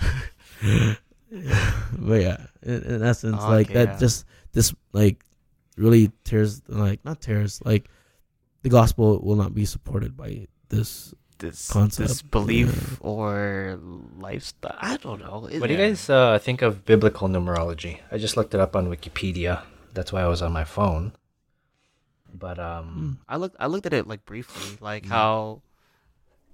but 1.98 2.20
yeah, 2.20 2.46
in, 2.62 2.82
in 2.82 3.02
essence, 3.02 3.38
Oh, 3.40 3.48
like 3.48 3.66
okay, 3.66 3.74
that 3.74 3.88
yeah. 3.94 3.98
just 3.98 4.24
this 4.52 4.74
like 4.92 5.24
really 5.76 6.10
tears 6.24 6.62
like 6.68 7.04
not 7.04 7.20
tears 7.20 7.60
like 7.64 7.88
the 8.62 8.68
gospel 8.70 9.20
will 9.22 9.36
not 9.36 9.54
be 9.54 9.64
supported 9.64 10.16
by 10.16 10.46
this 10.68 11.14
This 11.38 11.68
Concept, 11.70 12.08
this 12.08 12.22
belief 12.22 12.96
or 13.04 13.78
lifestyle. 14.18 14.76
I 14.80 14.96
don't 14.96 15.20
know. 15.20 15.46
It- 15.52 15.60
What 15.60 15.66
do 15.68 15.74
you 15.74 15.78
guys 15.78 16.08
uh, 16.08 16.38
think 16.38 16.62
of 16.62 16.84
biblical 16.86 17.28
numerology? 17.28 18.00
I 18.10 18.16
just 18.16 18.36
looked 18.38 18.54
it 18.54 18.60
up 18.60 18.74
on 18.74 18.88
Wikipedia. 18.88 19.62
That's 19.92 20.12
why 20.12 20.22
I 20.22 20.28
was 20.28 20.40
on 20.40 20.52
my 20.52 20.64
phone. 20.64 21.12
But 22.32 22.58
um, 22.58 23.18
I 23.28 23.36
looked. 23.36 23.56
I 23.60 23.66
looked 23.66 23.86
at 23.86 23.92
it 23.92 24.06
like 24.06 24.24
briefly, 24.24 24.78
like 24.80 25.04
Mm. 25.04 25.08
how, 25.10 25.62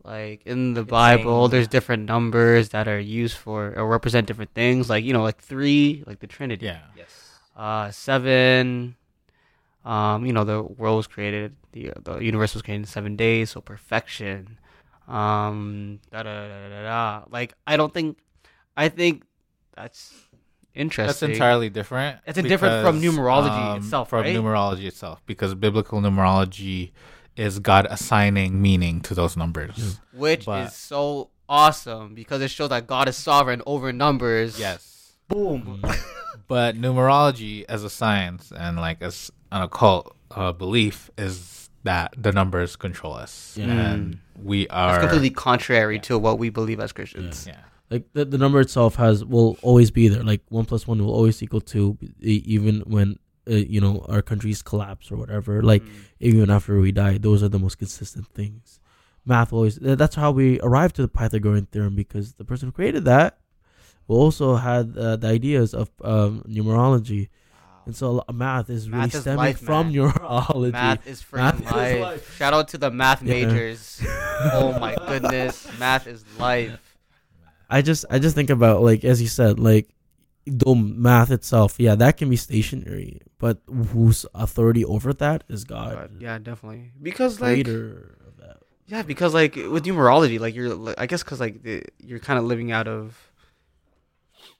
like 0.04 0.42
in 0.46 0.74
the 0.74 0.82
It's 0.82 0.90
Bible, 0.90 1.42
saying- 1.46 1.50
there's 1.50 1.68
different 1.68 2.06
numbers 2.06 2.70
that 2.70 2.86
are 2.88 3.00
used 3.00 3.36
for 3.36 3.74
or 3.76 3.86
represent 3.88 4.26
different 4.26 4.52
things. 4.54 4.90
Like 4.90 5.04
you 5.04 5.12
know, 5.12 5.22
like 5.22 5.38
three, 5.38 6.02
like 6.06 6.18
the 6.20 6.26
Trinity. 6.26 6.66
Yeah. 6.66 6.82
yes, 6.96 7.38
Uh, 7.56 7.90
seven. 7.90 8.96
Um, 9.84 10.24
you 10.26 10.32
know, 10.32 10.44
the 10.44 10.62
world 10.62 10.96
was 10.98 11.06
created. 11.06 11.54
The 11.72 11.92
the 12.02 12.18
universe 12.18 12.54
was 12.54 12.62
created 12.62 12.82
in 12.82 12.86
seven 12.86 13.16
days, 13.16 13.50
so 13.50 13.60
perfection. 13.60 14.58
Um, 15.08 16.00
da 16.10 16.22
da 16.22 16.48
da 16.48 16.68
da 16.68 16.82
da. 16.82 17.24
Like 17.30 17.54
I 17.66 17.76
don't 17.76 17.92
think. 17.92 18.18
I 18.76 18.88
think 18.88 19.24
that's 19.76 20.12
interesting. 20.74 21.06
That's 21.28 21.38
entirely 21.38 21.68
different. 21.70 22.18
It's 22.26 22.38
a 22.38 22.42
different 22.42 22.86
from 22.86 23.00
numerology 23.02 23.76
itself, 23.78 24.08
From 24.10 24.22
right? 24.22 24.34
numerology 24.34 24.84
itself, 24.84 25.20
because 25.26 25.54
biblical 25.54 26.00
numerology 26.00 26.92
is 27.36 27.58
God 27.58 27.86
assigning 27.90 28.60
meaning 28.62 29.00
to 29.02 29.14
those 29.14 29.36
numbers. 29.36 29.98
which 30.12 30.46
But- 30.46 30.68
is 30.68 30.74
so 30.74 31.30
awesome 31.48 32.14
because 32.14 32.40
it 32.40 32.50
shows 32.50 32.70
that 32.70 32.86
God 32.86 33.08
is 33.08 33.16
sovereign 33.16 33.60
over 33.66 33.92
numbers. 33.92 34.58
Yes, 34.58 35.12
Boom. 35.28 35.82
but 36.48 36.76
numerology 36.76 37.64
as 37.68 37.84
a 37.84 37.90
science 37.90 38.52
and 38.56 38.76
like 38.78 39.02
as 39.02 39.30
an 39.50 39.62
occult 39.62 40.14
uh, 40.30 40.52
belief 40.52 41.10
is 41.18 41.61
that 41.84 42.14
the 42.16 42.32
numbers 42.32 42.76
control 42.76 43.14
us, 43.14 43.56
Yeah. 43.58 43.66
and 43.66 44.18
we 44.42 44.62
It's 44.62 44.72
are 44.72 45.00
completely 45.00 45.30
contrary 45.30 45.98
to 46.00 46.18
what 46.18 46.38
we 46.38 46.48
believe 46.50 46.80
as 46.80 46.92
Christians. 46.92 47.46
yeah. 47.46 47.56
like 47.90 48.04
the, 48.12 48.24
the 48.24 48.38
number 48.38 48.60
itself 48.60 48.96
has 48.96 49.24
will 49.24 49.56
always 49.62 49.90
be 49.90 50.08
there 50.08 50.22
like 50.22 50.40
one 50.48 50.64
plus 50.64 50.86
one 50.86 50.98
will 51.04 51.12
always 51.12 51.42
equal 51.42 51.60
two 51.60 51.98
even 52.20 52.80
when 52.86 53.18
uh, 53.50 53.54
you 53.54 53.80
know 53.80 54.04
our 54.08 54.22
countries 54.22 54.62
collapse 54.62 55.10
or 55.12 55.16
whatever 55.16 55.60
like 55.62 55.82
Mm. 55.82 55.90
even 56.20 56.50
after 56.50 56.80
we 56.80 56.90
die 56.92 57.18
those 57.18 57.42
are 57.42 57.48
the 57.50 57.58
most 57.58 57.76
consistent 57.78 58.26
things 58.28 58.80
math 59.26 59.52
always 59.52 59.74
that's 59.82 60.14
how 60.22 60.30
we 60.30 60.58
arrived 60.60 60.94
to 60.96 61.02
the 61.02 61.08
pythagorean 61.08 61.66
theorem 61.66 61.94
because 61.94 62.26
the 62.40 62.44
person 62.44 62.68
who 62.68 62.72
created 62.72 63.04
that 63.04 63.38
also 64.08 64.56
had 64.56 64.96
uh, 64.96 65.16
the 65.16 65.26
ideas 65.28 65.74
of 65.74 65.90
um, 66.02 66.42
numerology 66.48 67.28
and 67.86 67.96
so 67.96 68.22
math 68.32 68.70
is 68.70 68.88
really 68.88 69.06
is 69.06 69.20
stemming 69.20 69.36
life, 69.38 69.58
from 69.58 69.86
man. 69.92 69.94
numerology 70.12 70.72
Math 70.82 71.06
is 71.06 71.24
Math 71.32 71.56
freaking 71.56 71.66
is 71.66 71.72
life. 71.72 72.00
life. 72.00 72.36
Shout 72.36 72.54
out 72.54 72.68
to 72.68 72.78
the 72.78 72.90
math 72.90 73.22
Yeah. 73.22 73.34
majors. 73.46 74.00
oh 74.52 74.76
my 74.80 74.94
goodness, 74.94 75.66
math 75.78 76.06
is 76.06 76.24
life. 76.38 76.78
I 77.68 77.82
just 77.82 78.04
I 78.10 78.18
just 78.18 78.34
think 78.34 78.50
about 78.50 78.82
like 78.82 79.04
as 79.04 79.20
you 79.22 79.28
said, 79.28 79.58
like 79.58 79.88
the 80.46 80.74
math 80.74 81.30
itself, 81.30 81.76
yeah, 81.78 81.94
that 81.94 82.16
can 82.16 82.28
be 82.28 82.36
stationary, 82.36 83.20
but 83.38 83.60
whose 83.66 84.26
authority 84.34 84.84
over 84.84 85.12
that 85.14 85.44
is 85.48 85.64
God. 85.64 85.94
But 85.94 86.20
yeah, 86.20 86.38
definitely. 86.38 86.90
Because 87.00 87.40
like 87.40 87.64
Creator 87.64 88.18
of 88.26 88.36
that. 88.38 88.56
yeah, 88.86 89.02
because 89.02 89.32
like 89.34 89.54
with 89.56 89.84
numerology, 89.84 90.38
like 90.40 90.54
you're 90.54 90.74
like, 90.74 90.96
I 90.98 91.06
guess 91.06 91.22
because 91.22 91.40
like 91.40 91.62
the, 91.62 91.84
you're 91.98 92.18
kind 92.18 92.38
of 92.38 92.44
living 92.44 92.72
out 92.72 92.88
of 92.88 93.16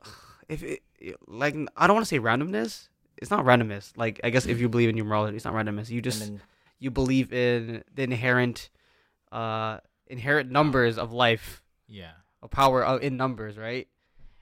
if 0.49 0.63
it 0.63 0.83
like 1.27 1.55
I 1.77 1.87
don't 1.87 1.95
want 1.97 2.07
to 2.07 2.09
say 2.09 2.19
randomness. 2.21 2.89
It's 3.23 3.31
not 3.31 3.45
randomness. 3.45 3.93
Like 3.97 4.21
I 4.25 4.31
guess 4.31 4.45
if 4.47 4.61
you 4.61 4.69
believe 4.75 4.91
in 4.91 4.97
numerology, 4.97 5.35
it's 5.37 5.45
not 5.47 5.55
randomness. 5.55 5.89
You 5.89 6.03
just 6.03 6.21
then 6.21 6.41
you 6.79 6.91
believe 6.91 7.33
in 7.33 7.83
the 7.95 8.03
inherent 8.03 8.69
uh 9.31 9.79
inherent 10.09 10.51
numbers 10.51 10.99
of 10.99 11.13
life 11.13 11.63
Yeah. 11.89 12.11
a 12.43 12.49
power 12.49 12.85
of 12.85 13.03
in 13.03 13.17
numbers, 13.17 13.57
right? 13.57 13.89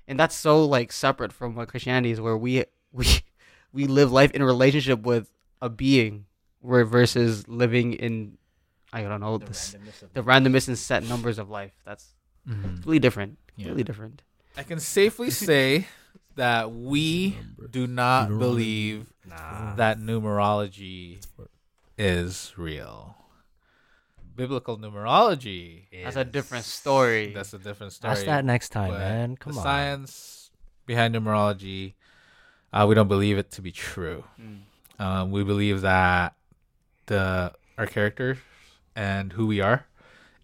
And 0.09 0.19
that's 0.19 0.35
so 0.35 0.65
like 0.65 0.91
separate 0.91 1.33
from 1.33 1.55
what 1.55 1.69
Christianity 1.69 2.11
is, 2.11 2.21
where 2.21 2.37
we 2.37 2.65
we 2.93 3.07
we 3.73 3.87
live 3.87 4.11
life 4.11 4.31
in 4.33 4.43
a 4.43 4.47
relationship 4.47 5.03
with 5.03 5.31
a 5.63 5.69
being, 5.69 6.25
where 6.61 6.85
versus 6.85 7.47
living 7.47 7.93
in 7.93 8.39
I 8.93 9.03
don't 9.03 9.21
know 9.21 9.39
the 9.39 9.47
the, 9.47 9.53
randomness 9.53 10.03
of 10.03 10.13
the 10.15 10.23
randomness 10.23 10.67
and 10.69 10.77
set 10.79 11.05
numbers 11.05 11.39
of 11.39 11.49
life. 11.51 11.73
That's 11.85 12.15
Mhm. 12.49 12.63
completely 12.63 12.99
different. 12.99 13.39
Yeah. 13.55 13.67
Completely 13.67 13.85
different. 13.85 14.23
I 14.57 14.63
can 14.65 14.81
safely 14.81 15.31
say 15.31 15.87
that 16.37 16.73
we 16.73 17.37
Numbers. 17.37 17.71
do 17.71 17.87
not 17.87 18.29
Numerology. 18.29 18.39
believe 18.39 19.13
nah. 19.29 19.75
that 19.75 19.99
numerology 19.99 21.27
is 21.99 22.53
real. 22.57 23.17
Biblical 24.37 24.79
numerology. 24.79 25.85
That's 26.05 26.17
a 26.17 26.25
different 26.25 26.65
story. 26.65 27.33
That's 27.35 27.53
a 27.53 27.59
different 27.59 27.93
story. 27.93 28.13
Ask 28.13 28.25
that 28.25 28.45
next 28.45 28.71
time, 28.71 28.91
but 28.91 28.99
man. 28.99 29.37
Come 29.37 29.53
the 29.53 29.59
on. 29.59 29.65
science 29.65 30.51
behind 30.87 31.15
numerology, 31.15 31.95
uh, 32.73 32.87
we 32.89 32.95
don't 32.95 33.09
believe 33.09 33.37
it 33.37 33.51
to 33.53 33.63
be 33.63 33.71
true. 33.71 34.25
Mm. 34.41 34.61
Um, 34.99 35.31
we 35.31 35.45
believe 35.45 35.83
that 35.83 36.35
the 37.07 37.53
our 37.77 37.87
character 37.87 38.39
and 38.95 39.33
who 39.33 39.47
we 39.47 39.61
are 39.61 39.87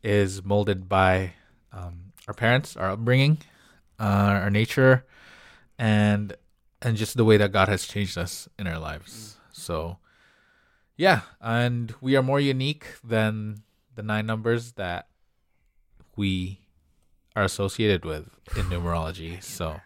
is 0.03 0.45
molded 0.45 0.89
by 0.89 1.34
um, 1.72 2.12
our 2.28 2.34
parents, 2.34 2.76
our 2.76 2.91
upbringing, 2.91 3.39
uh, 3.99 4.41
our 4.43 4.51
nature, 4.51 5.05
and 5.79 6.35
and 6.83 6.97
just 6.97 7.16
the 7.16 7.24
way 7.24 7.37
that 7.37 7.53
God 7.53 7.68
has 7.68 7.87
changed 7.87 8.16
us 8.18 8.49
in 8.59 8.66
our 8.66 8.79
lives. 8.79 9.37
So, 9.53 9.99
yeah, 10.97 11.20
and 11.41 11.95
we 12.01 12.14
are 12.16 12.22
more 12.22 12.41
unique 12.41 12.87
than 13.03 13.62
the 13.95 14.03
nine 14.03 14.27
numbers 14.27 14.72
that 14.72 15.09
we 16.16 16.61
are 17.35 17.45
associated 17.45 18.05
with 18.05 18.29
in 18.57 18.64
numerology. 18.70 19.43
So. 19.43 19.81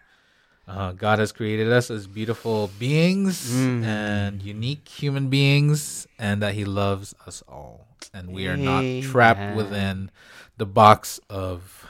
Uh, 0.67 0.93
God 0.93 1.19
has 1.19 1.33
created 1.33 1.69
us 1.69 1.91
as 1.91 2.07
beautiful 2.07 2.69
beings 2.79 3.51
Mm. 3.51 3.83
and 3.83 4.41
unique 4.41 4.87
human 4.87 5.27
beings, 5.27 6.07
and 6.17 6.41
that 6.41 6.53
He 6.53 6.63
loves 6.63 7.13
us 7.27 7.43
all. 7.47 7.87
And 8.13 8.31
we 8.31 8.47
are 8.47 8.55
not 8.55 8.83
trapped 9.11 9.57
within 9.57 10.11
the 10.57 10.65
box 10.65 11.19
of 11.29 11.85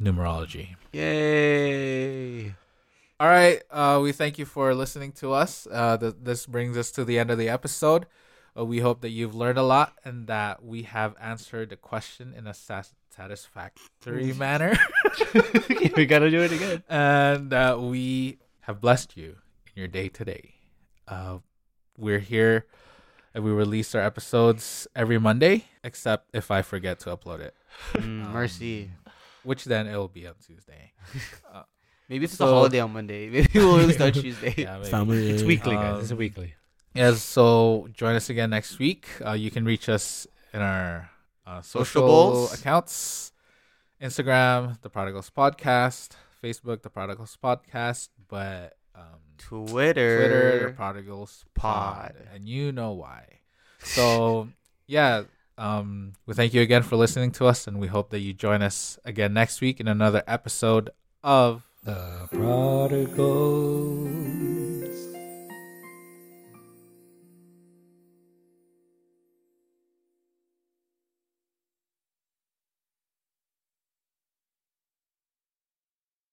numerology. 0.00 0.76
Yay! 0.92 2.54
All 3.20 3.28
right. 3.28 3.62
Uh, 3.70 4.00
we 4.02 4.12
thank 4.12 4.38
you 4.38 4.46
for 4.46 4.74
listening 4.74 5.12
to 5.20 5.32
us. 5.32 5.66
Uh, 5.70 5.98
th- 5.98 6.14
this 6.22 6.46
brings 6.46 6.76
us 6.78 6.90
to 6.92 7.04
the 7.04 7.18
end 7.18 7.30
of 7.30 7.36
the 7.36 7.50
episode. 7.50 8.06
Uh, 8.56 8.64
we 8.64 8.80
hope 8.80 9.02
that 9.02 9.10
you've 9.10 9.34
learned 9.34 9.58
a 9.58 9.62
lot 9.62 9.92
and 10.04 10.26
that 10.26 10.64
we 10.64 10.82
have 10.84 11.14
answered 11.20 11.68
the 11.68 11.76
question 11.76 12.32
in 12.36 12.46
a 12.46 12.54
sas- 12.54 12.94
satisfactory 13.14 14.32
manner. 14.32 14.74
we 15.96 16.06
gotta 16.06 16.30
do 16.30 16.40
it 16.40 16.52
again. 16.52 16.82
and 16.88 17.50
that 17.50 17.80
we 17.80 18.38
have 18.62 18.80
blessed 18.80 19.16
you 19.18 19.36
in 19.66 19.80
your 19.80 19.88
day 19.88 20.08
today. 20.08 20.54
Uh, 21.06 21.38
we're 21.98 22.18
here 22.20 22.64
and 23.34 23.44
we 23.44 23.50
release 23.50 23.94
our 23.94 24.00
episodes 24.02 24.88
every 24.96 25.18
Monday, 25.18 25.66
except 25.84 26.34
if 26.34 26.50
I 26.50 26.62
forget 26.62 26.98
to 27.00 27.14
upload 27.14 27.40
it, 27.40 27.54
Mm, 27.92 28.24
Um, 28.24 28.32
mercy. 28.32 28.90
which 29.44 29.64
then 29.66 29.86
it'll 29.86 30.08
be 30.08 30.26
on 30.26 30.34
Tuesday. 30.44 30.92
Maybe 32.10 32.24
it's 32.24 32.34
a 32.34 32.38
so- 32.38 32.46
holiday 32.46 32.80
on 32.80 32.92
Monday. 32.92 33.30
Maybe 33.30 33.48
we'll 33.54 33.78
release 33.78 34.00
on 34.00 34.10
Tuesday. 34.10 34.52
Yeah, 34.58 34.78
maybe. 34.78 34.90
Family. 34.90 35.30
It's 35.30 35.44
weekly, 35.44 35.76
guys. 35.76 35.94
Um, 35.94 36.00
It's 36.00 36.10
a 36.10 36.16
weekly. 36.16 36.54
Yes, 36.92 37.22
so 37.22 37.88
join 37.92 38.16
us 38.16 38.28
again 38.28 38.50
next 38.50 38.80
week. 38.80 39.06
Uh, 39.24 39.32
you 39.32 39.48
can 39.48 39.64
reach 39.64 39.88
us 39.88 40.26
in 40.52 40.60
our 40.60 41.08
uh, 41.46 41.62
social 41.62 42.50
accounts 42.52 43.30
Instagram, 44.02 44.80
The 44.82 44.90
Prodigals 44.90 45.30
Podcast, 45.30 46.10
Facebook, 46.42 46.82
The 46.82 46.90
Prodigals 46.90 47.38
Podcast, 47.40 48.08
but 48.26 48.76
um, 48.96 49.20
Twitter. 49.38 49.68
Twitter, 50.18 50.68
The 50.70 50.74
Prodigals 50.74 51.44
Pod. 51.54 52.14
Pod. 52.14 52.14
And 52.34 52.48
you 52.48 52.72
know 52.72 52.90
why. 52.90 53.38
So, 53.84 54.48
yeah, 54.88 55.22
um, 55.58 56.14
we 56.26 56.34
thank 56.34 56.54
you 56.54 56.60
again 56.62 56.82
for 56.82 56.96
listening 56.96 57.30
to 57.32 57.46
us, 57.46 57.68
and 57.68 57.78
we 57.78 57.86
hope 57.86 58.10
that 58.10 58.18
you 58.18 58.32
join 58.32 58.62
us 58.62 58.98
again 59.04 59.32
next 59.32 59.60
week 59.60 59.78
in 59.78 59.86
another 59.86 60.24
episode 60.26 60.90
of 61.22 61.69
the 61.82 62.28
prodigal. 62.30 64.10